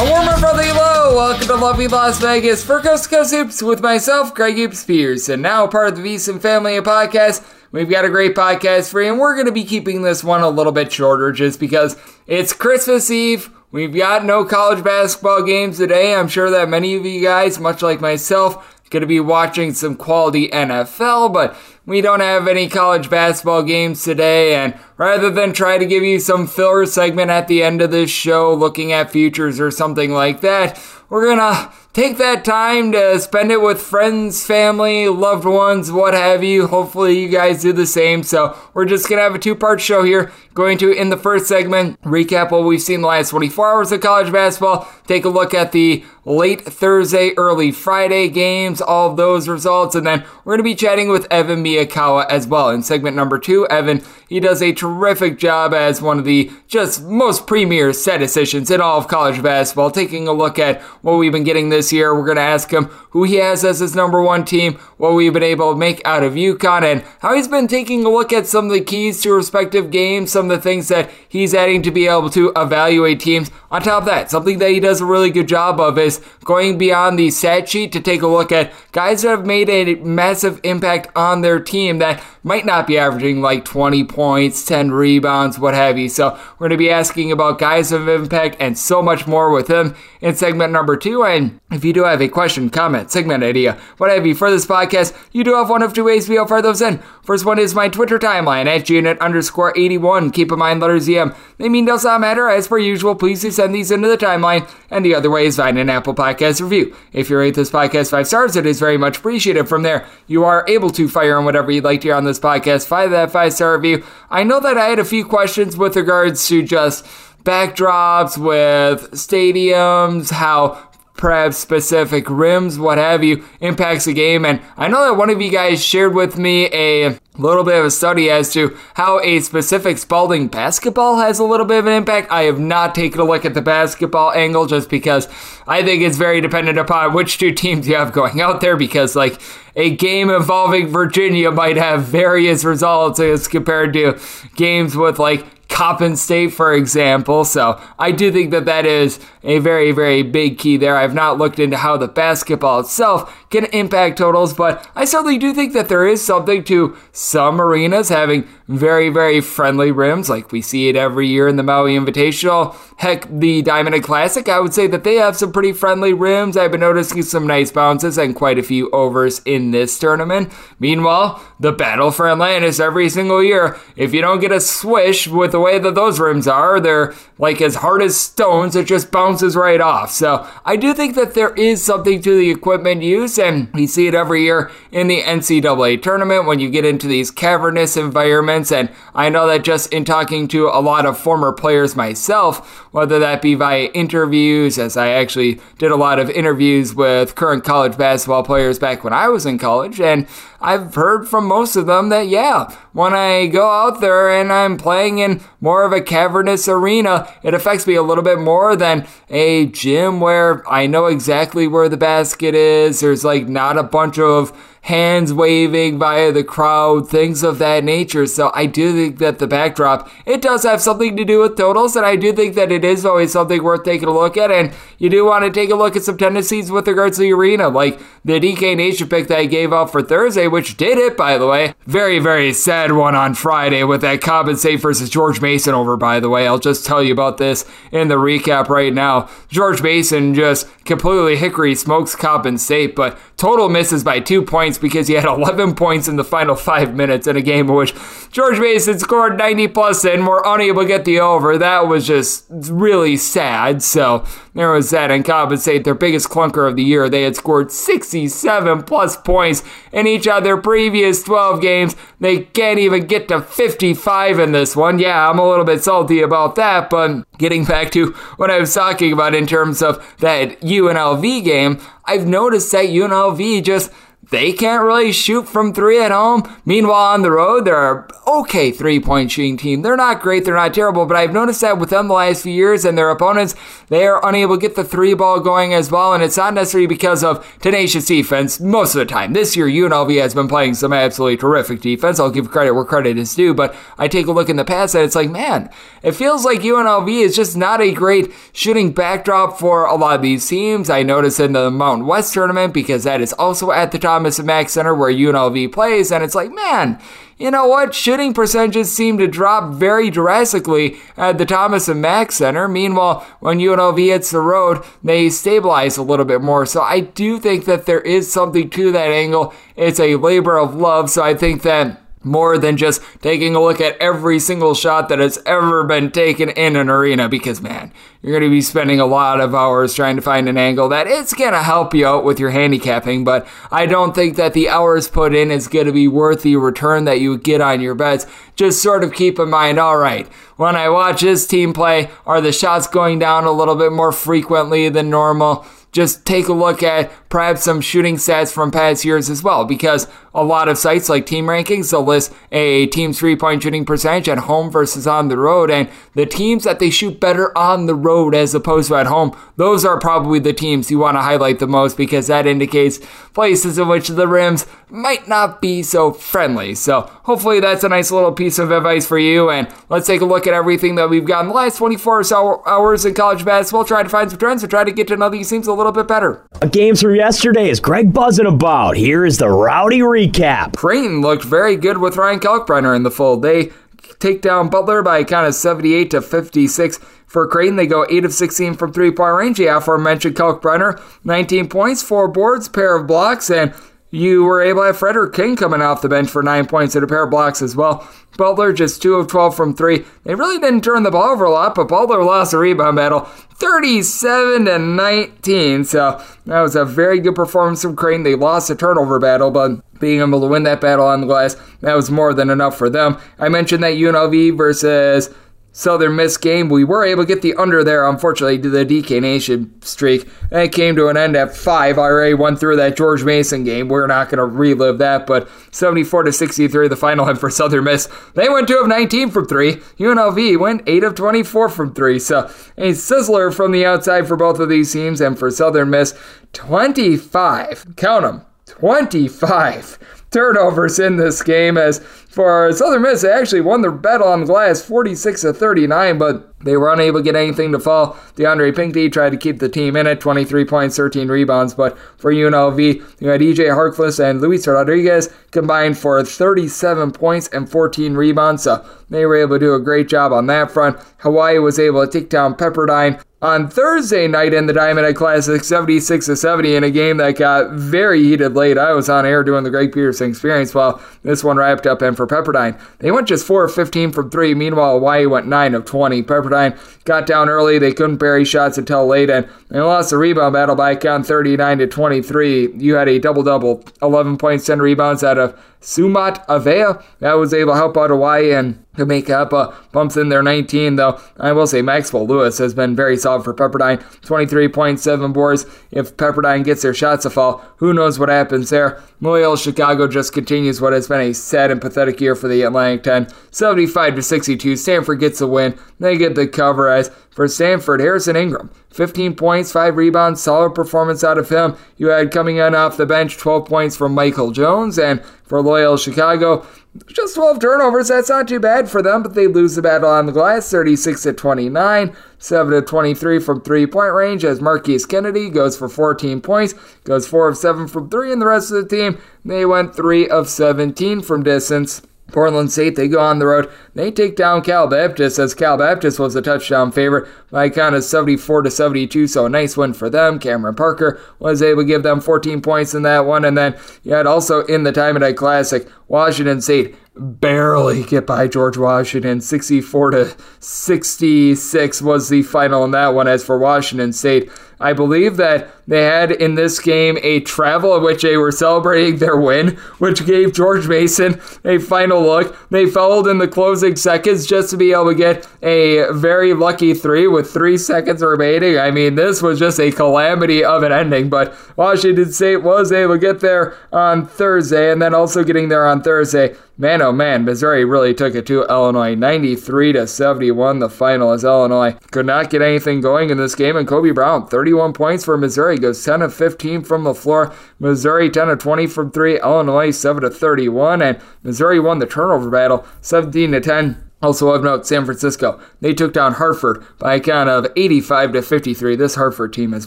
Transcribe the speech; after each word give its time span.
A 0.00 0.10
warmer 0.10 0.38
brotherly 0.40 0.68
hello! 0.68 1.14
Welcome 1.14 1.46
to 1.46 1.56
lovely 1.56 1.86
Las 1.86 2.18
Vegas 2.20 2.64
for 2.64 2.80
Coast 2.80 3.04
to 3.04 3.10
Coast 3.10 3.34
Hoops 3.34 3.62
with 3.62 3.82
myself, 3.82 4.34
Greg 4.34 4.56
Hoops 4.56 4.82
Pierce, 4.82 5.28
and 5.28 5.42
now 5.42 5.66
part 5.66 5.88
of 5.88 5.96
the 5.96 6.02
VSiN 6.02 6.40
family 6.40 6.76
of 6.76 6.84
podcasts. 6.84 7.46
We've 7.70 7.90
got 7.90 8.06
a 8.06 8.08
great 8.08 8.34
podcast 8.34 8.90
for 8.90 9.02
you, 9.02 9.10
and 9.10 9.20
we're 9.20 9.34
going 9.34 9.44
to 9.44 9.52
be 9.52 9.64
keeping 9.64 10.00
this 10.00 10.24
one 10.24 10.40
a 10.40 10.48
little 10.48 10.72
bit 10.72 10.90
shorter 10.90 11.32
just 11.32 11.60
because 11.60 11.98
it's 12.26 12.54
Christmas 12.54 13.10
Eve. 13.10 13.50
We've 13.72 13.94
got 13.94 14.24
no 14.24 14.46
college 14.46 14.82
basketball 14.82 15.42
games 15.42 15.76
today. 15.76 16.14
I'm 16.14 16.28
sure 16.28 16.48
that 16.48 16.70
many 16.70 16.94
of 16.94 17.04
you 17.04 17.22
guys, 17.22 17.60
much 17.60 17.82
like 17.82 18.00
myself, 18.00 18.79
going 18.90 19.00
to 19.02 19.06
be 19.06 19.20
watching 19.20 19.72
some 19.72 19.94
quality 19.94 20.48
NFL, 20.48 21.32
but 21.32 21.56
we 21.86 22.00
don't 22.00 22.20
have 22.20 22.48
any 22.48 22.68
college 22.68 23.08
basketball 23.08 23.62
games 23.62 24.02
today. 24.02 24.54
And 24.54 24.78
rather 24.96 25.30
than 25.30 25.52
try 25.52 25.78
to 25.78 25.86
give 25.86 26.02
you 26.02 26.18
some 26.18 26.46
filler 26.46 26.86
segment 26.86 27.30
at 27.30 27.48
the 27.48 27.62
end 27.62 27.80
of 27.80 27.92
this 27.92 28.10
show 28.10 28.52
looking 28.52 28.92
at 28.92 29.10
futures 29.10 29.60
or 29.60 29.70
something 29.70 30.10
like 30.10 30.40
that, 30.40 30.76
we're 31.10 31.26
to 31.38 31.72
take 31.92 32.18
that 32.18 32.44
time 32.44 32.92
to 32.92 33.18
spend 33.18 33.50
it 33.50 33.60
with 33.60 33.82
friends, 33.82 34.46
family, 34.46 35.08
loved 35.08 35.44
ones, 35.44 35.90
what 35.90 36.14
have 36.14 36.44
you. 36.44 36.68
Hopefully, 36.68 37.18
you 37.18 37.28
guys 37.28 37.62
do 37.62 37.72
the 37.72 37.84
same. 37.84 38.22
So, 38.22 38.56
we're 38.72 38.84
just 38.84 39.06
to 39.18 39.22
have 39.22 39.34
a 39.34 39.38
two 39.38 39.56
part 39.56 39.80
show 39.80 40.04
here. 40.04 40.32
Going 40.54 40.78
to, 40.78 40.90
in 40.90 41.10
the 41.10 41.16
first 41.16 41.46
segment, 41.46 42.00
recap 42.02 42.50
what 42.50 42.64
we've 42.64 42.80
seen 42.80 43.02
the 43.02 43.08
last 43.08 43.30
24 43.30 43.72
hours 43.72 43.92
of 43.92 44.00
college 44.00 44.32
basketball, 44.32 44.88
take 45.06 45.24
a 45.24 45.28
look 45.28 45.54
at 45.54 45.72
the 45.72 46.04
late 46.24 46.60
Thursday, 46.62 47.32
early 47.36 47.72
Friday 47.72 48.28
games, 48.28 48.80
all 48.80 49.10
of 49.10 49.16
those 49.16 49.48
results, 49.48 49.94
and 49.94 50.06
then 50.06 50.24
we're 50.44 50.56
to 50.56 50.62
be 50.62 50.74
chatting 50.74 51.08
with 51.08 51.26
Evan 51.30 51.64
Miyakawa 51.64 52.26
as 52.28 52.46
well. 52.46 52.70
In 52.70 52.82
segment 52.82 53.16
number 53.16 53.38
two, 53.38 53.66
Evan, 53.68 54.02
he 54.28 54.40
does 54.40 54.60
a 54.60 54.72
terrific 54.72 55.38
job 55.38 55.72
as 55.72 56.02
one 56.02 56.18
of 56.18 56.24
the 56.24 56.50
just 56.68 57.02
most 57.04 57.46
premier 57.46 57.92
statisticians 57.92 58.70
in 58.70 58.80
all 58.80 58.98
of 58.98 59.08
college 59.08 59.42
basketball, 59.42 59.90
taking 59.90 60.28
a 60.28 60.32
look 60.32 60.58
at 60.58 60.80
what 61.02 61.16
we've 61.16 61.32
been 61.32 61.44
getting 61.44 61.68
this 61.68 61.92
year. 61.92 62.14
We're 62.14 62.24
going 62.24 62.36
to 62.36 62.42
ask 62.42 62.70
him 62.70 62.84
who 63.10 63.24
he 63.24 63.36
has 63.36 63.64
as 63.64 63.80
his 63.80 63.94
number 63.94 64.22
one 64.22 64.44
team, 64.44 64.74
what 64.96 65.14
we've 65.14 65.32
been 65.32 65.42
able 65.42 65.72
to 65.72 65.78
make 65.78 66.00
out 66.04 66.22
of 66.22 66.34
UConn, 66.34 66.82
and 66.82 67.04
how 67.20 67.34
he's 67.34 67.48
been 67.48 67.68
taking 67.68 68.04
a 68.04 68.08
look 68.08 68.32
at 68.32 68.46
some 68.46 68.66
of 68.66 68.72
the 68.72 68.80
keys 68.80 69.20
to 69.22 69.32
respective 69.32 69.90
games, 69.90 70.30
some 70.30 70.50
of 70.50 70.56
the 70.56 70.62
things 70.62 70.88
that 70.88 71.10
he's 71.28 71.54
adding 71.54 71.82
to 71.82 71.90
be 71.90 72.06
able 72.06 72.30
to 72.30 72.52
evaluate 72.56 73.20
teams. 73.20 73.50
On 73.70 73.80
top 73.80 74.02
of 74.02 74.06
that, 74.06 74.30
something 74.30 74.58
that 74.58 74.70
he 74.70 74.80
does 74.80 75.00
a 75.00 75.06
really 75.06 75.30
good 75.30 75.46
job 75.46 75.80
of 75.80 75.96
is 75.98 76.20
going 76.44 76.76
beyond 76.76 77.18
the 77.18 77.30
stat 77.30 77.68
sheet 77.68 77.92
to 77.92 78.00
take 78.00 78.22
a 78.22 78.26
look 78.26 78.50
at 78.50 78.72
guys 78.92 79.22
that 79.22 79.30
have 79.30 79.46
made 79.46 79.68
a 79.68 79.94
massive 79.96 80.60
impact 80.64 81.08
on 81.14 81.40
their 81.40 81.60
team 81.60 81.98
that 81.98 82.22
might 82.42 82.64
not 82.64 82.86
be 82.86 82.98
averaging 82.98 83.40
like 83.40 83.64
20 83.64 84.04
points, 84.04 84.64
10 84.64 84.90
rebounds, 84.90 85.58
what 85.58 85.74
have 85.74 85.98
you. 85.98 86.08
So 86.08 86.32
we're 86.58 86.68
going 86.68 86.70
to 86.70 86.76
be 86.76 86.90
asking 86.90 87.30
about 87.30 87.58
guys 87.58 87.92
of 87.92 88.08
impact 88.08 88.56
and 88.58 88.76
so 88.76 89.02
much 89.02 89.26
more 89.26 89.50
with 89.50 89.68
him 89.68 89.94
in 90.20 90.34
segment 90.34 90.72
number 90.72 90.89
two. 90.96 91.24
And 91.24 91.60
if 91.70 91.84
you 91.84 91.92
do 91.92 92.04
have 92.04 92.20
a 92.20 92.28
question, 92.28 92.70
comment, 92.70 93.10
segment 93.10 93.42
idea, 93.42 93.78
what 93.96 94.10
have 94.10 94.26
you 94.26 94.34
for 94.34 94.50
this 94.50 94.66
podcast, 94.66 95.16
you 95.32 95.44
do 95.44 95.54
have 95.54 95.70
one 95.70 95.82
of 95.82 95.92
two 95.92 96.04
ways 96.04 96.28
we 96.28 96.38
offer 96.38 96.60
those 96.62 96.82
in. 96.82 96.98
First 97.22 97.44
one 97.44 97.58
is 97.58 97.74
my 97.74 97.88
Twitter 97.88 98.18
timeline 98.18 98.66
at 98.66 98.90
unit 98.90 99.18
underscore 99.20 99.76
81. 99.76 100.30
Keep 100.30 100.52
in 100.52 100.58
mind 100.58 100.80
letters 100.80 101.08
EM. 101.08 101.34
They 101.58 101.68
mean 101.68 101.84
does 101.84 102.04
not 102.04 102.20
matter. 102.20 102.48
As 102.48 102.68
per 102.68 102.78
usual, 102.78 103.14
please 103.14 103.42
do 103.42 103.50
send 103.50 103.74
these 103.74 103.90
into 103.90 104.08
the 104.08 104.16
timeline. 104.16 104.68
And 104.90 105.04
the 105.04 105.14
other 105.14 105.30
way 105.30 105.46
is 105.46 105.56
find 105.56 105.78
an 105.78 105.90
Apple 105.90 106.14
Podcast 106.14 106.60
review. 106.60 106.96
If 107.12 107.30
you 107.30 107.38
rate 107.38 107.54
this 107.54 107.70
podcast 107.70 108.10
five 108.10 108.26
stars, 108.26 108.56
it 108.56 108.66
is 108.66 108.80
very 108.80 108.98
much 108.98 109.18
appreciated. 109.18 109.68
From 109.68 109.82
there, 109.82 110.06
you 110.26 110.44
are 110.44 110.64
able 110.66 110.90
to 110.90 111.08
fire 111.08 111.36
on 111.36 111.44
whatever 111.44 111.70
you'd 111.70 111.84
like 111.84 112.00
to 112.00 112.08
hear 112.08 112.16
on 112.16 112.24
this 112.24 112.40
podcast. 112.40 112.86
Five 112.86 113.10
that 113.10 113.30
five 113.30 113.52
star 113.52 113.76
review. 113.76 114.04
I 114.30 114.42
know 114.42 114.60
that 114.60 114.78
I 114.78 114.86
had 114.86 114.98
a 114.98 115.04
few 115.04 115.24
questions 115.24 115.76
with 115.76 115.96
regards 115.96 116.48
to 116.48 116.62
just 116.62 117.06
backdrops 117.44 118.38
with 118.38 119.10
stadiums, 119.12 120.30
how 120.30 120.90
perhaps 121.20 121.58
specific 121.58 122.28
rims, 122.30 122.78
what 122.78 122.96
have 122.96 123.22
you, 123.22 123.44
impacts 123.60 124.06
the 124.06 124.14
game. 124.14 124.44
And 124.44 124.60
I 124.76 124.88
know 124.88 125.04
that 125.04 125.18
one 125.18 125.28
of 125.28 125.40
you 125.40 125.50
guys 125.50 125.84
shared 125.84 126.14
with 126.14 126.38
me 126.38 126.66
a 126.72 127.18
little 127.36 127.62
bit 127.62 127.78
of 127.78 127.84
a 127.84 127.90
study 127.90 128.30
as 128.30 128.52
to 128.54 128.76
how 128.94 129.20
a 129.20 129.40
specific 129.40 129.98
Spalding 129.98 130.48
basketball 130.48 131.18
has 131.18 131.38
a 131.38 131.44
little 131.44 131.66
bit 131.66 131.78
of 131.78 131.86
an 131.86 131.92
impact. 131.92 132.30
I 132.30 132.44
have 132.44 132.58
not 132.58 132.94
taken 132.94 133.20
a 133.20 133.24
look 133.24 133.44
at 133.44 133.52
the 133.52 133.60
basketball 133.62 134.32
angle 134.32 134.66
just 134.66 134.88
because 134.88 135.28
I 135.66 135.82
think 135.82 136.02
it's 136.02 136.16
very 136.16 136.40
dependent 136.40 136.78
upon 136.78 137.12
which 137.12 137.38
two 137.38 137.52
teams 137.52 137.86
you 137.86 137.96
have 137.96 138.12
going 138.12 138.40
out 138.40 138.62
there 138.62 138.76
because 138.76 139.14
like 139.14 139.40
a 139.76 139.94
game 139.94 140.30
involving 140.30 140.88
Virginia 140.88 141.50
might 141.50 141.76
have 141.76 142.04
various 142.04 142.64
results 142.64 143.20
as 143.20 143.46
compared 143.46 143.92
to 143.92 144.18
games 144.56 144.96
with 144.96 145.18
like 145.18 145.44
Coppin 145.70 146.16
State, 146.16 146.52
for 146.52 146.74
example. 146.74 147.44
So 147.44 147.80
I 147.98 148.10
do 148.10 148.30
think 148.30 148.50
that 148.50 148.66
that 148.66 148.84
is 148.84 149.18
a 149.42 149.58
very, 149.60 149.92
very 149.92 150.22
big 150.22 150.58
key 150.58 150.76
there. 150.76 150.96
I've 150.96 151.14
not 151.14 151.38
looked 151.38 151.58
into 151.58 151.78
how 151.78 151.96
the 151.96 152.08
basketball 152.08 152.80
itself 152.80 153.34
can 153.48 153.64
impact 153.66 154.18
totals, 154.18 154.52
but 154.52 154.88
I 154.94 155.04
certainly 155.04 155.38
do 155.38 155.54
think 155.54 155.72
that 155.72 155.88
there 155.88 156.06
is 156.06 156.22
something 156.22 156.62
to 156.64 156.96
some 157.12 157.60
arenas 157.60 158.10
having 158.10 158.46
very, 158.68 159.08
very 159.08 159.40
friendly 159.40 159.90
rims, 159.90 160.28
like 160.28 160.52
we 160.52 160.60
see 160.60 160.88
it 160.88 160.96
every 160.96 161.26
year 161.26 161.48
in 161.48 161.56
the 161.56 161.62
Maui 161.62 161.96
Invitational. 161.96 162.76
Heck, 162.98 163.26
the 163.30 163.62
Diamond 163.62 163.94
and 163.94 164.04
Classic, 164.04 164.48
I 164.48 164.60
would 164.60 164.74
say 164.74 164.86
that 164.88 165.02
they 165.02 165.16
have 165.16 165.36
some 165.36 165.52
pretty 165.52 165.72
friendly 165.72 166.12
rims. 166.12 166.56
I've 166.56 166.70
been 166.70 166.80
noticing 166.80 167.22
some 167.22 167.46
nice 167.46 167.72
bounces 167.72 168.18
and 168.18 168.36
quite 168.36 168.58
a 168.58 168.62
few 168.62 168.90
overs 168.90 169.40
in 169.44 169.70
this 169.70 169.98
tournament. 169.98 170.52
Meanwhile, 170.78 171.42
the 171.58 171.72
battle 171.72 172.10
for 172.10 172.28
Atlantis 172.28 172.78
every 172.78 173.08
single 173.08 173.42
year, 173.42 173.78
if 173.96 174.12
you 174.14 174.20
don't 174.20 174.40
get 174.40 174.52
a 174.52 174.60
swish 174.60 175.26
with 175.26 175.54
the 175.60 175.64
way 175.64 175.78
that 175.78 175.94
those 175.94 176.18
rims 176.18 176.48
are, 176.48 176.80
they're 176.80 177.14
like 177.38 177.60
as 177.60 177.76
hard 177.76 178.02
as 178.02 178.18
stones, 178.18 178.74
it 178.74 178.86
just 178.86 179.10
bounces 179.10 179.54
right 179.54 179.80
off. 179.80 180.10
So 180.10 180.48
I 180.64 180.76
do 180.76 180.94
think 180.94 181.14
that 181.16 181.34
there 181.34 181.54
is 181.54 181.84
something 181.84 182.22
to 182.22 182.38
the 182.38 182.50
equipment 182.50 183.02
use, 183.02 183.38
and 183.38 183.72
we 183.74 183.86
see 183.86 184.06
it 184.06 184.14
every 184.14 184.44
year 184.44 184.70
in 184.90 185.08
the 185.08 185.20
NCAA 185.20 186.02
tournament 186.02 186.46
when 186.46 186.60
you 186.60 186.70
get 186.70 186.86
into 186.86 187.06
these 187.06 187.30
cavernous 187.30 187.96
environments. 187.96 188.72
And 188.72 188.90
I 189.14 189.28
know 189.28 189.46
that 189.48 189.62
just 189.62 189.92
in 189.92 190.06
talking 190.06 190.48
to 190.48 190.68
a 190.68 190.80
lot 190.80 191.04
of 191.04 191.18
former 191.18 191.52
players 191.52 191.94
myself, 191.94 192.86
whether 192.92 193.18
that 193.18 193.42
be 193.42 193.54
via 193.54 193.84
interviews, 193.92 194.78
as 194.78 194.96
I 194.96 195.10
actually 195.10 195.60
did 195.78 195.90
a 195.90 195.96
lot 195.96 196.18
of 196.18 196.30
interviews 196.30 196.94
with 196.94 197.34
current 197.34 197.64
college 197.64 197.98
basketball 197.98 198.44
players 198.44 198.78
back 198.78 199.04
when 199.04 199.12
I 199.12 199.28
was 199.28 199.44
in 199.44 199.58
college, 199.58 200.00
and 200.00 200.26
I've 200.60 200.94
heard 200.94 201.26
from 201.26 201.46
most 201.46 201.76
of 201.76 201.86
them 201.86 202.10
that, 202.10 202.28
yeah, 202.28 202.74
when 202.92 203.14
I 203.14 203.46
go 203.46 203.70
out 203.70 204.00
there 204.00 204.30
and 204.30 204.52
I'm 204.52 204.76
playing 204.76 205.18
in 205.18 205.40
more 205.60 205.84
of 205.84 205.92
a 205.92 206.00
cavernous 206.00 206.68
arena, 206.68 207.32
it 207.42 207.54
affects 207.54 207.86
me 207.86 207.94
a 207.94 208.02
little 208.02 208.24
bit 208.24 208.38
more 208.38 208.76
than 208.76 209.06
a 209.28 209.66
gym 209.66 210.20
where 210.20 210.68
I 210.70 210.86
know 210.86 211.06
exactly 211.06 211.66
where 211.66 211.88
the 211.88 211.96
basket 211.96 212.54
is. 212.54 213.00
There's 213.00 213.24
like 213.24 213.48
not 213.48 213.78
a 213.78 213.82
bunch 213.82 214.18
of 214.18 214.69
hands 214.82 215.32
waving 215.32 215.98
via 215.98 216.32
the 216.32 216.42
crowd, 216.42 217.08
things 217.08 217.42
of 217.42 217.58
that 217.58 217.84
nature. 217.84 218.26
So 218.26 218.50
I 218.54 218.66
do 218.66 218.92
think 218.92 219.18
that 219.18 219.38
the 219.38 219.46
backdrop, 219.46 220.10
it 220.24 220.40
does 220.40 220.62
have 220.62 220.80
something 220.80 221.16
to 221.16 221.24
do 221.24 221.40
with 221.40 221.56
totals, 221.56 221.96
and 221.96 222.06
I 222.06 222.16
do 222.16 222.32
think 222.32 222.54
that 222.54 222.72
it 222.72 222.84
is 222.84 223.04
always 223.04 223.32
something 223.32 223.62
worth 223.62 223.84
taking 223.84 224.08
a 224.08 224.12
look 224.12 224.36
at. 224.36 224.50
And 224.50 224.72
you 224.98 225.10
do 225.10 225.24
want 225.24 225.44
to 225.44 225.50
take 225.50 225.70
a 225.70 225.74
look 225.74 225.96
at 225.96 226.02
some 226.02 226.16
tendencies 226.16 226.70
with 226.70 226.88
regards 226.88 227.18
to 227.18 227.22
the 227.22 227.32
arena, 227.32 227.68
like 227.68 228.00
the 228.24 228.40
DK 228.40 228.76
Nation 228.76 229.08
pick 229.08 229.28
that 229.28 229.38
I 229.38 229.46
gave 229.46 229.72
out 229.72 229.92
for 229.92 230.02
Thursday, 230.02 230.46
which 230.46 230.76
did 230.76 230.98
it, 230.98 231.16
by 231.16 231.38
the 231.38 231.46
way. 231.46 231.74
Very, 231.86 232.18
very 232.18 232.52
sad 232.52 232.92
one 232.92 233.14
on 233.14 233.34
Friday 233.34 233.84
with 233.84 234.00
that 234.00 234.20
Coppin 234.20 234.56
State 234.56 234.80
versus 234.80 235.10
George 235.10 235.40
Mason 235.40 235.74
over, 235.74 235.96
by 235.96 236.20
the 236.20 236.28
way. 236.28 236.46
I'll 236.46 236.58
just 236.58 236.86
tell 236.86 237.02
you 237.02 237.12
about 237.12 237.38
this 237.38 237.64
in 237.92 238.08
the 238.08 238.16
recap 238.16 238.68
right 238.68 238.92
now. 238.92 239.28
George 239.48 239.82
Mason 239.82 240.34
just 240.34 240.66
completely 240.84 241.36
hickory 241.36 241.74
smokes 241.74 242.16
Coppin 242.16 242.58
State, 242.58 242.96
but 242.96 243.18
total 243.40 243.70
misses 243.70 244.04
by 244.04 244.20
two 244.20 244.42
points 244.42 244.76
because 244.76 245.08
he 245.08 245.14
had 245.14 245.24
11 245.40 245.74
points 245.74 246.06
in 246.08 246.16
the 246.16 246.24
final 246.24 246.54
five 246.54 246.94
minutes 246.94 247.26
in 247.26 247.36
a 247.36 247.40
game 247.42 247.70
in 247.70 247.74
which 247.74 247.94
George 248.30 248.58
Mason 248.58 248.98
scored 248.98 249.38
90 249.38 249.68
plus 249.68 250.04
and 250.04 250.26
were 250.26 250.42
unable 250.44 250.82
to 250.82 250.88
get 250.88 251.06
the 251.06 251.18
over. 251.18 251.56
That 251.56 251.88
was 251.88 252.06
just 252.06 252.44
really 252.50 253.16
sad. 253.16 253.82
So 253.82 254.24
there 254.54 254.72
was 254.72 254.90
that. 254.90 255.10
And 255.10 255.24
Coppin 255.24 255.58
State, 255.58 255.84
their 255.84 255.94
biggest 255.94 256.28
clunker 256.28 256.68
of 256.68 256.76
the 256.76 256.82
year, 256.82 257.08
they 257.08 257.22
had 257.22 257.36
scored 257.36 257.70
67 257.70 258.82
plus 258.82 259.16
points 259.16 259.62
in 259.92 260.06
each 260.06 260.26
of 260.26 260.44
their 260.44 260.56
previous 260.56 261.22
12 261.22 261.60
games. 261.60 261.96
They 262.18 262.40
can't 262.40 262.78
even 262.78 263.06
get 263.06 263.28
to 263.28 263.40
55 263.40 264.38
in 264.38 264.52
this 264.52 264.74
one. 264.74 264.98
Yeah, 264.98 265.28
I'm 265.28 265.38
a 265.38 265.48
little 265.48 265.64
bit 265.64 265.82
salty 265.82 266.20
about 266.20 266.56
that, 266.56 266.90
but 266.90 267.24
getting 267.38 267.64
back 267.64 267.90
to 267.92 268.12
what 268.36 268.50
I 268.50 268.58
was 268.58 268.74
talking 268.74 269.12
about 269.12 269.34
in 269.34 269.46
terms 269.46 269.82
of 269.82 270.16
that 270.18 270.60
UNLV 270.60 271.44
game, 271.44 271.80
I've 272.04 272.26
noticed 272.26 272.72
that 272.72 272.86
UNLV 272.86 273.62
just 273.64 273.92
they 274.30 274.52
can't 274.52 274.84
really 274.84 275.12
shoot 275.12 275.48
from 275.48 275.72
three 275.72 276.00
at 276.00 276.12
home. 276.12 276.42
Meanwhile, 276.64 277.14
on 277.14 277.22
the 277.22 277.32
road, 277.32 277.64
they're 277.64 278.06
okay 278.26 278.70
three 278.70 279.00
point 279.00 279.32
shooting 279.32 279.56
team. 279.56 279.82
They're 279.82 279.96
not 279.96 280.20
great, 280.20 280.44
they're 280.44 280.54
not 280.54 280.72
terrible, 280.72 281.04
but 281.04 281.16
I've 281.16 281.32
noticed 281.32 281.60
that 281.62 281.78
with 281.78 281.90
them 281.90 282.08
the 282.08 282.14
last 282.14 282.42
few 282.42 282.52
years 282.52 282.84
and 282.84 282.96
their 282.96 283.10
opponents, 283.10 283.56
they 283.88 284.06
are 284.06 284.24
unable 284.26 284.56
to 284.56 284.60
get 284.60 284.76
the 284.76 284.84
three 284.84 285.14
ball 285.14 285.40
going 285.40 285.74
as 285.74 285.90
well. 285.90 286.14
And 286.14 286.22
it's 286.22 286.36
not 286.36 286.54
necessarily 286.54 286.86
because 286.86 287.24
of 287.24 287.44
tenacious 287.60 288.06
defense 288.06 288.60
most 288.60 288.94
of 288.94 289.00
the 289.00 289.06
time. 289.06 289.32
This 289.32 289.56
year, 289.56 289.66
UNLV 289.66 290.20
has 290.20 290.34
been 290.34 290.48
playing 290.48 290.74
some 290.74 290.92
absolutely 290.92 291.36
terrific 291.36 291.80
defense. 291.80 292.20
I'll 292.20 292.30
give 292.30 292.50
credit 292.50 292.72
where 292.72 292.84
credit 292.84 293.18
is 293.18 293.34
due, 293.34 293.52
but 293.52 293.74
I 293.98 294.06
take 294.06 294.26
a 294.26 294.32
look 294.32 294.48
in 294.48 294.56
the 294.56 294.64
past 294.64 294.94
and 294.94 295.02
it's 295.02 295.16
like, 295.16 295.30
man, 295.30 295.70
it 296.02 296.12
feels 296.12 296.44
like 296.44 296.60
UNLV 296.60 297.10
is 297.20 297.34
just 297.34 297.56
not 297.56 297.80
a 297.80 297.92
great 297.92 298.32
shooting 298.52 298.92
backdrop 298.92 299.58
for 299.58 299.86
a 299.86 299.96
lot 299.96 300.14
of 300.16 300.22
these 300.22 300.46
teams. 300.46 300.88
I 300.88 301.02
noticed 301.02 301.40
in 301.40 301.52
the 301.52 301.70
Mountain 301.70 302.06
West 302.06 302.32
tournament 302.32 302.72
because 302.72 303.02
that 303.04 303.20
is 303.20 303.32
also 303.32 303.72
at 303.72 303.90
the 303.90 303.98
top 303.98 304.19
Thomas 304.20 304.38
and 304.38 304.46
Mack 304.46 304.68
Center 304.68 304.94
where 304.94 305.10
UNLV 305.10 305.72
plays, 305.72 306.12
and 306.12 306.22
it's 306.22 306.34
like, 306.34 306.52
man, 306.52 307.00
you 307.38 307.50
know 307.50 307.66
what? 307.66 307.94
Shooting 307.94 308.34
percentages 308.34 308.92
seem 308.92 309.16
to 309.16 309.26
drop 309.26 309.72
very 309.72 310.10
drastically 310.10 310.98
at 311.16 311.38
the 311.38 311.46
Thomas 311.46 311.88
and 311.88 312.02
Mack 312.02 312.32
Center. 312.32 312.68
Meanwhile, 312.68 313.26
when 313.40 313.60
UNLV 313.60 313.98
hits 313.98 314.30
the 314.30 314.40
road, 314.40 314.84
they 315.02 315.30
stabilize 315.30 315.96
a 315.96 316.02
little 316.02 316.26
bit 316.26 316.42
more. 316.42 316.66
So 316.66 316.82
I 316.82 317.00
do 317.00 317.40
think 317.40 317.64
that 317.64 317.86
there 317.86 318.02
is 318.02 318.30
something 318.30 318.68
to 318.68 318.92
that 318.92 319.08
angle. 319.10 319.54
It's 319.74 319.98
a 319.98 320.16
labor 320.16 320.58
of 320.58 320.74
love. 320.74 321.08
So 321.08 321.22
I 321.22 321.32
think 321.32 321.62
that 321.62 321.99
more 322.22 322.58
than 322.58 322.76
just 322.76 323.00
taking 323.20 323.54
a 323.54 323.60
look 323.60 323.80
at 323.80 323.96
every 323.98 324.38
single 324.38 324.74
shot 324.74 325.08
that 325.08 325.18
has 325.18 325.38
ever 325.46 325.84
been 325.84 326.10
taken 326.10 326.50
in 326.50 326.76
an 326.76 326.88
arena 326.88 327.28
because 327.28 327.60
man 327.60 327.92
you're 328.22 328.38
going 328.38 328.48
to 328.48 328.54
be 328.54 328.60
spending 328.60 329.00
a 329.00 329.06
lot 329.06 329.40
of 329.40 329.54
hours 329.54 329.94
trying 329.94 330.16
to 330.16 330.22
find 330.22 330.48
an 330.48 330.58
angle 330.58 330.88
that 330.88 331.06
it's 331.06 331.32
going 331.32 331.52
to 331.52 331.62
help 331.62 331.94
you 331.94 332.06
out 332.06 332.24
with 332.24 332.38
your 332.38 332.50
handicapping 332.50 333.24
but 333.24 333.46
i 333.70 333.86
don't 333.86 334.14
think 334.14 334.36
that 334.36 334.52
the 334.52 334.68
hours 334.68 335.08
put 335.08 335.34
in 335.34 335.50
is 335.50 335.68
going 335.68 335.86
to 335.86 335.92
be 335.92 336.08
worth 336.08 336.42
the 336.42 336.56
return 336.56 337.04
that 337.04 337.20
you 337.20 337.38
get 337.38 337.60
on 337.60 337.80
your 337.80 337.94
bets. 337.94 338.26
Just 338.56 338.82
sort 338.82 339.02
of 339.02 339.14
keep 339.14 339.38
in 339.38 339.48
mind 339.48 339.78
all 339.78 339.96
right 339.96 340.26
when 340.56 340.76
i 340.76 340.88
watch 340.88 341.22
this 341.22 341.46
team 341.46 341.72
play 341.72 342.10
are 342.26 342.40
the 342.40 342.52
shots 342.52 342.86
going 342.86 343.18
down 343.18 343.44
a 343.44 343.52
little 343.52 343.76
bit 343.76 343.92
more 343.92 344.12
frequently 344.12 344.88
than 344.88 345.10
normal? 345.10 345.64
Just 345.92 346.24
take 346.24 346.46
a 346.46 346.52
look 346.52 346.82
at 346.82 347.10
perhaps 347.28 347.64
some 347.64 347.80
shooting 347.80 348.16
stats 348.16 348.52
from 348.52 348.70
past 348.70 349.04
years 349.04 349.28
as 349.28 349.42
well, 349.42 349.64
because 349.64 350.06
a 350.34 350.44
lot 350.44 350.68
of 350.68 350.78
sites 350.78 351.08
like 351.08 351.26
Team 351.26 351.46
Rankings, 351.46 351.90
they'll 351.90 352.04
list 352.04 352.32
a 352.52 352.86
team's 352.86 353.18
three 353.18 353.36
point 353.36 353.62
shooting 353.62 353.84
percentage 353.84 354.28
at 354.28 354.38
home 354.38 354.70
versus 354.70 355.06
on 355.06 355.28
the 355.28 355.36
road, 355.36 355.70
and 355.70 355.88
the 356.14 356.26
teams 356.26 356.64
that 356.64 356.78
they 356.78 356.90
shoot 356.90 357.20
better 357.20 357.56
on 357.56 357.86
the 357.86 357.94
road 357.94 358.34
as 358.34 358.54
opposed 358.54 358.88
to 358.88 358.96
at 358.96 359.06
home, 359.06 359.36
those 359.56 359.84
are 359.84 359.98
probably 359.98 360.38
the 360.38 360.52
teams 360.52 360.90
you 360.90 360.98
want 360.98 361.16
to 361.16 361.22
highlight 361.22 361.58
the 361.58 361.66
most 361.66 361.96
because 361.96 362.26
that 362.26 362.46
indicates 362.46 362.98
places 363.32 363.78
in 363.78 363.88
which 363.88 364.08
the 364.08 364.26
rims 364.26 364.66
might 364.88 365.28
not 365.28 365.60
be 365.60 365.82
so 365.82 366.12
friendly. 366.12 366.74
So 366.74 367.02
hopefully 367.22 367.60
that's 367.60 367.84
a 367.84 367.88
nice 367.88 368.10
little 368.10 368.32
piece 368.32 368.58
of 368.58 368.70
advice 368.70 369.06
for 369.06 369.18
you. 369.18 369.50
And 369.50 369.68
let's 369.88 370.06
take 370.06 370.20
a 370.20 370.24
look 370.24 370.46
at 370.46 370.54
everything 370.54 370.96
that 370.96 371.08
we've 371.08 371.24
got 371.24 371.42
in 371.42 371.48
the 371.48 371.54
last 371.54 371.78
24 371.78 372.20
or 372.20 372.24
so 372.24 372.62
hours 372.66 373.04
in 373.04 373.14
college 373.14 373.44
basketball. 373.44 373.84
Try 373.84 374.02
to 374.02 374.08
find 374.08 374.30
some 374.30 374.38
trends 374.38 374.62
and 374.62 374.70
try 374.70 374.84
to 374.84 374.92
get 374.92 375.06
to 375.08 375.16
know 375.16 375.28
these 375.28 375.48
teams 375.48 375.66
a 375.66 375.72
little 375.72 375.92
bit 375.92 376.08
better. 376.08 376.44
Games 376.70 377.02
from 377.02 377.14
yesterday 377.14 377.70
is 377.70 377.80
Greg 377.80 378.12
buzzing 378.12 378.46
about. 378.46 378.96
Here 378.96 379.24
is 379.24 379.38
the 379.38 379.48
rowdy 379.48 380.02
recap. 380.20 380.76
Creighton 380.76 381.20
looked 381.20 381.44
very 381.44 381.76
good 381.76 381.98
with 381.98 382.16
Ryan 382.16 382.40
Kalkbrenner 382.40 382.94
in 382.94 383.02
the 383.02 383.10
fold. 383.10 383.42
They 383.42 383.72
take 384.18 384.42
down 384.42 384.68
Butler 384.68 385.02
by 385.02 385.18
a 385.18 385.24
count 385.24 385.48
of 385.48 385.54
78 385.54 386.10
to 386.10 386.20
56. 386.20 386.98
For 387.26 387.46
Creighton, 387.46 387.76
they 387.76 387.86
go 387.86 388.06
8 388.10 388.24
of 388.24 388.32
16 388.32 388.74
from 388.74 388.92
three 388.92 389.10
point 389.10 389.36
range. 389.36 389.58
The 389.58 389.66
aforementioned 389.66 390.36
Kalkbrenner, 390.36 391.00
19 391.24 391.68
points, 391.68 392.02
4 392.02 392.28
boards, 392.28 392.68
pair 392.68 392.96
of 392.96 393.06
blocks, 393.06 393.50
and 393.50 393.72
you 394.10 394.44
were 394.44 394.60
able 394.60 394.82
to 394.82 394.86
have 394.86 394.98
Frederick 394.98 395.32
King 395.32 395.56
coming 395.56 395.80
off 395.80 396.02
the 396.02 396.08
bench 396.08 396.28
for 396.28 396.42
nine 396.42 396.66
points 396.66 396.94
and 396.94 397.04
a 397.04 397.06
pair 397.06 397.24
of 397.24 397.30
blocks 397.30 397.62
as 397.62 397.76
well. 397.76 398.08
Butler 398.36 398.72
just 398.72 399.02
2 399.02 399.14
of 399.14 399.28
12 399.28 399.56
from 399.56 399.74
3. 399.74 400.04
They 400.24 400.34
really 400.34 400.58
didn't 400.58 400.82
turn 400.82 401.02
the 401.02 401.10
ball 401.10 401.30
over 401.30 401.44
a 401.44 401.50
lot, 401.50 401.74
but 401.74 401.88
Butler 401.88 402.24
lost 402.24 402.52
a 402.52 402.58
rebound 402.58 402.96
battle 402.96 403.20
37 403.20 404.64
to 404.64 404.78
19. 404.78 405.84
So 405.84 406.24
that 406.46 406.60
was 406.60 406.74
a 406.74 406.84
very 406.84 407.20
good 407.20 407.34
performance 407.34 407.82
from 407.82 407.96
Creighton. 407.96 408.22
They 408.22 408.34
lost 408.34 408.70
a 408.70 408.74
turnover 408.74 409.18
battle, 409.18 409.50
but 409.50 409.80
being 410.00 410.20
able 410.20 410.40
to 410.40 410.46
win 410.46 410.62
that 410.62 410.80
battle 410.80 411.06
on 411.06 411.20
the 411.20 411.26
glass, 411.26 411.56
that 411.80 411.94
was 411.94 412.10
more 412.10 412.32
than 412.32 412.50
enough 412.50 412.78
for 412.78 412.88
them. 412.88 413.18
I 413.38 413.48
mentioned 413.48 413.82
that 413.82 413.94
UNLV 413.94 414.56
versus 414.56 415.28
Southern 415.72 416.16
Miss 416.16 416.36
game. 416.36 416.68
We 416.68 416.84
were 416.84 417.04
able 417.04 417.22
to 417.22 417.26
get 417.26 417.42
the 417.42 417.54
under 417.54 417.84
there, 417.84 418.08
unfortunately, 418.08 418.58
to 418.58 418.68
the 418.68 418.84
DK 418.84 419.20
Nation 419.20 419.80
streak. 419.82 420.28
That 420.50 420.72
came 420.72 420.96
to 420.96 421.08
an 421.08 421.16
end 421.16 421.36
at 421.36 421.56
five. 421.56 421.98
I 421.98 422.02
already 422.02 422.34
went 422.34 422.58
through 422.58 422.76
that 422.76 422.96
George 422.96 423.22
Mason 423.24 423.64
game. 423.64 423.88
We're 423.88 424.06
not 424.06 424.28
going 424.28 424.38
to 424.38 424.44
relive 424.44 424.98
that, 424.98 425.26
but 425.26 425.48
74 425.70 426.24
to 426.24 426.32
63, 426.32 426.88
the 426.88 426.96
final 426.96 427.28
end 427.28 427.38
for 427.40 427.50
Southern 427.50 427.84
Miss. 427.84 428.08
They 428.34 428.48
went 428.48 428.68
two 428.68 428.78
of 428.78 428.88
19 428.88 429.30
from 429.30 429.46
three. 429.46 429.76
UNLV 429.98 430.58
went 430.58 430.82
eight 430.86 431.04
of 431.04 431.14
24 431.14 431.68
from 431.68 431.94
three. 431.94 432.18
So 432.18 432.50
a 432.76 432.90
sizzler 432.90 433.54
from 433.54 433.72
the 433.72 433.86
outside 433.86 434.26
for 434.26 434.36
both 434.36 434.58
of 434.58 434.68
these 434.68 434.92
teams, 434.92 435.20
and 435.20 435.38
for 435.38 435.50
Southern 435.50 435.90
Miss, 435.90 436.18
25. 436.52 437.96
Count 437.96 438.22
them, 438.24 438.44
25 438.66 439.98
turnovers 440.30 440.98
in 440.98 441.16
this 441.16 441.42
game. 441.42 441.76
As 441.76 441.98
for 441.98 442.72
Southern 442.72 443.02
Miss, 443.02 443.22
they 443.22 443.32
actually 443.32 443.60
won 443.60 443.82
their 443.82 443.90
battle 443.90 444.28
on 444.28 444.40
the 444.40 444.46
glass 444.46 444.82
46 444.82 445.42
to 445.42 445.52
39, 445.52 446.18
but 446.18 446.54
they 446.60 446.76
were 446.76 446.92
unable 446.92 447.20
to 447.20 447.24
get 447.24 447.36
anything 447.36 447.72
to 447.72 447.78
fall. 447.78 448.14
DeAndre 448.36 448.74
Pinckney 448.74 449.08
tried 449.08 449.30
to 449.30 449.36
keep 449.36 449.58
the 449.58 449.68
team 449.68 449.96
in 449.96 450.06
at 450.06 450.20
23 450.20 450.64
points, 450.64 450.96
13 450.96 451.28
rebounds. 451.28 451.74
But 451.74 451.98
for 452.18 452.32
UNLV, 452.32 453.20
you 453.20 453.28
had 453.28 453.40
EJ 453.40 453.68
Harkless 453.68 454.20
and 454.20 454.40
Luis 454.40 454.66
Rodriguez 454.66 455.28
combined 455.50 455.98
for 455.98 456.22
37 456.24 457.12
points 457.12 457.48
and 457.48 457.68
14 457.68 458.14
rebounds. 458.14 458.62
So 458.62 458.84
they 459.08 459.26
were 459.26 459.36
able 459.36 459.56
to 459.56 459.60
do 459.60 459.74
a 459.74 459.80
great 459.80 460.08
job 460.08 460.32
on 460.32 460.46
that 460.46 460.70
front. 460.70 460.98
Hawaii 461.18 461.58
was 461.58 461.78
able 461.78 462.06
to 462.06 462.10
take 462.10 462.30
down 462.30 462.54
Pepperdine 462.54 463.20
on 463.42 463.68
Thursday 463.68 464.28
night 464.28 464.52
in 464.52 464.66
the 464.66 464.72
Diamond 464.72 465.06
Head 465.06 465.16
Classic, 465.16 465.64
76 465.64 466.26
to 466.26 466.36
70, 466.36 466.76
in 466.76 466.84
a 466.84 466.90
game 466.90 467.16
that 467.16 467.38
got 467.38 467.72
very 467.72 468.22
heated 468.22 468.54
late. 468.54 468.76
I 468.76 468.92
was 468.92 469.08
on 469.08 469.24
air 469.24 469.42
doing 469.42 469.64
the 469.64 469.70
Greg 469.70 469.92
Peterson 469.92 470.28
experience 470.28 470.74
while 470.74 471.02
this 471.22 471.42
one 471.42 471.56
wrapped 471.56 471.86
up. 471.86 472.02
And 472.02 472.16
for 472.16 472.26
Pepperdine, 472.26 472.78
they 472.98 473.10
went 473.10 473.28
just 473.28 473.46
4 473.46 473.64
of 473.64 473.74
15 473.74 474.12
from 474.12 474.30
3. 474.30 474.54
Meanwhile, 474.54 474.98
Hawaii 474.98 475.24
went 475.24 475.46
9 475.46 475.74
of 475.74 475.86
20. 475.86 476.22
Pepperdine 476.22 476.78
got 477.04 477.26
down 477.26 477.48
early. 477.48 477.78
They 477.78 477.92
couldn't 477.92 478.18
bury 478.18 478.44
shots 478.44 478.76
until 478.76 479.06
late, 479.06 479.30
and 479.30 479.48
they 479.70 479.80
lost 479.80 480.10
the 480.10 480.18
rebound 480.18 480.52
battle 480.52 480.76
by 480.76 480.90
a 480.90 480.96
count 480.96 481.26
39 481.26 481.78
to 481.78 481.86
23. 481.86 482.74
You 482.76 482.94
had 482.94 483.08
a 483.08 483.18
double 483.18 483.42
double, 483.42 483.82
11 484.02 484.36
points, 484.36 484.66
10 484.66 484.80
rebounds 484.80 485.24
out 485.24 485.38
of 485.40 485.58
Samuta 485.80 486.44
Avea. 486.46 487.02
That 487.20 487.34
was 487.34 487.54
able 487.54 487.72
to 487.72 487.76
help 487.76 487.96
out 487.96 488.10
Hawaii 488.10 488.52
and 488.52 488.84
to 488.96 489.06
make 489.06 489.30
up 489.30 489.52
uh, 489.52 489.72
bumps 489.92 490.16
in 490.16 490.28
their 490.28 490.42
19, 490.42 490.96
though 490.96 491.20
I 491.38 491.52
will 491.52 491.66
say 491.66 491.82
Maxwell 491.82 492.26
Lewis 492.26 492.58
has 492.58 492.74
been 492.74 492.94
very 492.94 493.16
solid 493.16 493.44
for 493.44 493.54
Pepperdine. 493.54 494.02
23.7 494.22 495.32
boards. 495.32 495.66
If 495.90 496.16
Pepperdine 496.16 496.64
gets 496.64 496.82
their 496.82 496.94
shots 496.94 497.22
to 497.22 497.30
fall, 497.30 497.64
who 497.76 497.94
knows 497.94 498.18
what 498.18 498.28
happens 498.28 498.70
there. 498.70 499.02
Loyola 499.20 499.58
Chicago 499.58 500.08
just 500.08 500.32
continues 500.32 500.80
what 500.80 500.94
has 500.94 501.08
been 501.08 501.20
a 501.20 501.34
sad 501.34 501.70
and 501.70 501.80
pathetic 501.80 502.20
year 502.20 502.34
for 502.34 502.48
the 502.48 502.62
Atlantic 502.62 503.02
10. 503.02 503.28
75 503.50 504.14
to 504.16 504.22
62. 504.22 504.76
Stanford 504.76 505.20
gets 505.20 505.40
the 505.40 505.46
win. 505.46 505.78
They 505.98 506.16
get 506.16 506.34
the 506.34 506.48
cover 506.48 506.88
as 506.88 507.10
for 507.30 507.46
Stanford, 507.46 508.00
Harrison 508.00 508.34
Ingram, 508.34 508.70
15 508.90 509.36
points, 509.36 509.72
5 509.72 509.96
rebounds, 509.96 510.42
solid 510.42 510.74
performance 510.74 511.22
out 511.22 511.38
of 511.38 511.48
him. 511.48 511.76
You 511.96 512.08
had 512.08 512.32
coming 512.32 512.56
in 512.56 512.74
off 512.74 512.96
the 512.96 513.06
bench 513.06 513.36
12 513.36 513.66
points 513.66 513.96
from 513.96 514.14
Michael 514.14 514.50
Jones, 514.50 514.98
and 514.98 515.24
for 515.44 515.62
Loyola 515.62 515.98
Chicago, 515.98 516.66
just 517.06 517.36
12 517.36 517.60
turnovers. 517.60 518.08
That's 518.08 518.28
not 518.28 518.48
too 518.48 518.60
bad 518.60 518.90
for 518.90 519.00
them, 519.00 519.22
but 519.22 519.34
they 519.34 519.46
lose 519.46 519.76
the 519.76 519.82
battle 519.82 520.10
on 520.10 520.26
the 520.26 520.32
glass 520.32 520.70
36 520.70 521.22
to 521.22 521.32
29, 521.32 522.16
7 522.40 522.72
to 522.72 522.82
23 522.82 523.38
from 523.38 523.60
three 523.60 523.86
point 523.86 524.14
range 524.14 524.44
as 524.44 524.60
Marquise 524.60 525.06
Kennedy 525.06 525.50
goes 525.50 525.76
for 525.76 525.88
14 525.88 526.40
points, 526.40 526.74
goes 527.04 527.28
4 527.28 527.48
of 527.48 527.56
7 527.56 527.86
from 527.86 528.08
3, 528.08 528.32
and 528.32 528.42
the 528.42 528.46
rest 528.46 528.72
of 528.72 528.88
the 528.88 528.96
team, 528.96 529.20
they 529.44 529.64
went 529.66 529.94
3 529.94 530.28
of 530.28 530.48
17 530.48 531.20
from 531.20 531.42
distance. 531.42 532.02
Portland 532.30 532.70
State, 532.70 532.96
they 532.96 533.08
go 533.08 533.20
on 533.20 533.40
the 533.40 533.46
road. 533.46 533.70
They 533.94 534.10
take 534.10 534.36
down 534.36 534.62
Cal 534.62 534.86
Baptist 534.86 535.38
as 535.38 535.52
Cal 535.52 535.76
Baptist 535.76 536.18
was 536.18 536.34
a 536.36 536.42
touchdown 536.42 536.92
favorite 536.92 537.28
by 537.50 537.64
a 537.64 537.70
count 537.70 537.94
of 537.94 538.04
74 538.04 538.62
to 538.62 538.70
72. 538.70 539.26
So 539.26 539.46
a 539.46 539.48
nice 539.48 539.76
win 539.76 539.94
for 539.94 540.08
them. 540.08 540.38
Cameron 540.38 540.76
Parker 540.76 541.20
was 541.40 541.60
able 541.60 541.82
to 541.82 541.86
give 541.86 542.04
them 542.04 542.20
14 542.20 542.62
points 542.62 542.94
in 542.94 543.02
that 543.02 543.26
one. 543.26 543.44
And 543.44 543.58
then 543.58 543.76
you 544.02 544.14
had 544.14 544.26
also 544.26 544.64
in 544.66 544.84
the 544.84 544.92
Diamond 544.92 545.36
Classic, 545.36 545.88
Washington 546.08 546.60
State 546.60 546.94
barely 547.16 548.02
get 548.04 548.26
by 548.26 548.48
George 548.48 548.76
Washington. 548.76 549.40
64 549.40 550.10
to 550.12 550.36
66 550.60 552.02
was 552.02 552.28
the 552.28 552.42
final 552.42 552.84
in 552.84 552.92
that 552.92 553.08
one. 553.08 553.28
As 553.28 553.44
for 553.44 553.58
Washington 553.58 554.12
State, 554.12 554.50
I 554.80 554.94
believe 554.94 555.36
that 555.36 555.68
they 555.86 556.04
had 556.04 556.32
in 556.32 556.54
this 556.54 556.78
game 556.78 557.18
a 557.22 557.40
travel 557.40 557.96
in 557.96 558.02
which 558.02 558.22
they 558.22 558.38
were 558.38 558.52
celebrating 558.52 559.18
their 559.18 559.36
win, 559.36 559.76
which 559.98 560.24
gave 560.24 560.54
George 560.54 560.88
Mason 560.88 561.40
a 561.64 561.78
final 561.78 562.22
look. 562.22 562.56
They 562.70 562.86
fouled 562.86 563.28
in 563.28 563.38
the 563.38 563.48
closing 563.48 563.96
seconds 563.96 564.46
just 564.46 564.70
to 564.70 564.78
be 564.78 564.92
able 564.92 565.10
to 565.10 565.14
get 565.14 565.46
a 565.62 566.10
very 566.12 566.54
lucky 566.54 566.94
three 566.94 567.26
with 567.26 567.50
three 567.50 567.76
seconds 567.76 568.22
remaining. 568.22 568.78
I 568.78 568.90
mean, 568.90 569.16
this 569.16 569.42
was 569.42 569.58
just 569.58 569.78
a 569.78 569.92
calamity 569.92 570.64
of 570.64 570.82
an 570.82 570.92
ending, 570.92 571.28
but 571.28 571.54
Washington 571.76 572.32
State 572.32 572.58
was 572.58 572.90
able 572.90 573.14
to 573.14 573.18
get 573.18 573.40
there 573.40 573.76
on 573.92 574.26
Thursday 574.26 574.90
and 574.90 575.02
then 575.02 575.14
also 575.14 575.44
getting 575.44 575.68
there 575.68 575.86
on 575.86 576.02
Thursday. 576.02 576.56
Man, 576.80 577.02
oh 577.02 577.12
man, 577.12 577.44
Missouri 577.44 577.84
really 577.84 578.14
took 578.14 578.34
it 578.34 578.46
to 578.46 578.64
Illinois, 578.64 579.14
93 579.14 579.92
to 579.92 580.06
71. 580.06 580.78
The 580.78 580.88
final 580.88 581.32
as 581.32 581.44
Illinois 581.44 581.94
could 582.10 582.24
not 582.24 582.48
get 582.48 582.62
anything 582.62 583.02
going 583.02 583.28
in 583.28 583.36
this 583.36 583.54
game, 583.54 583.76
and 583.76 583.86
Kobe 583.86 584.12
Brown, 584.12 584.46
31 584.46 584.94
points 584.94 585.22
for 585.22 585.36
Missouri, 585.36 585.76
goes 585.76 586.02
10 586.02 586.22
of 586.22 586.32
15 586.32 586.82
from 586.84 587.04
the 587.04 587.12
floor. 587.12 587.52
Missouri 587.78 588.30
10 588.30 588.48
of 588.48 588.60
20 588.60 588.86
from 588.86 589.10
three. 589.10 589.38
Illinois 589.38 589.90
7 589.90 590.24
of 590.24 590.34
31, 590.34 591.02
and 591.02 591.20
Missouri 591.42 591.78
won 591.78 591.98
the 591.98 592.06
turnover 592.06 592.48
battle, 592.48 592.86
17 593.02 593.52
to 593.52 593.60
10. 593.60 594.09
Also 594.22 594.50
of 594.50 594.62
note, 594.62 594.86
San 594.86 595.06
Francisco. 595.06 595.58
They 595.80 595.94
took 595.94 596.12
down 596.12 596.34
Hartford 596.34 596.84
by 596.98 597.14
a 597.14 597.20
count 597.20 597.48
of 597.48 597.66
85 597.74 598.32
to 598.32 598.42
53. 598.42 598.94
This 598.96 599.14
Hartford 599.14 599.54
team 599.54 599.72
has 599.72 599.86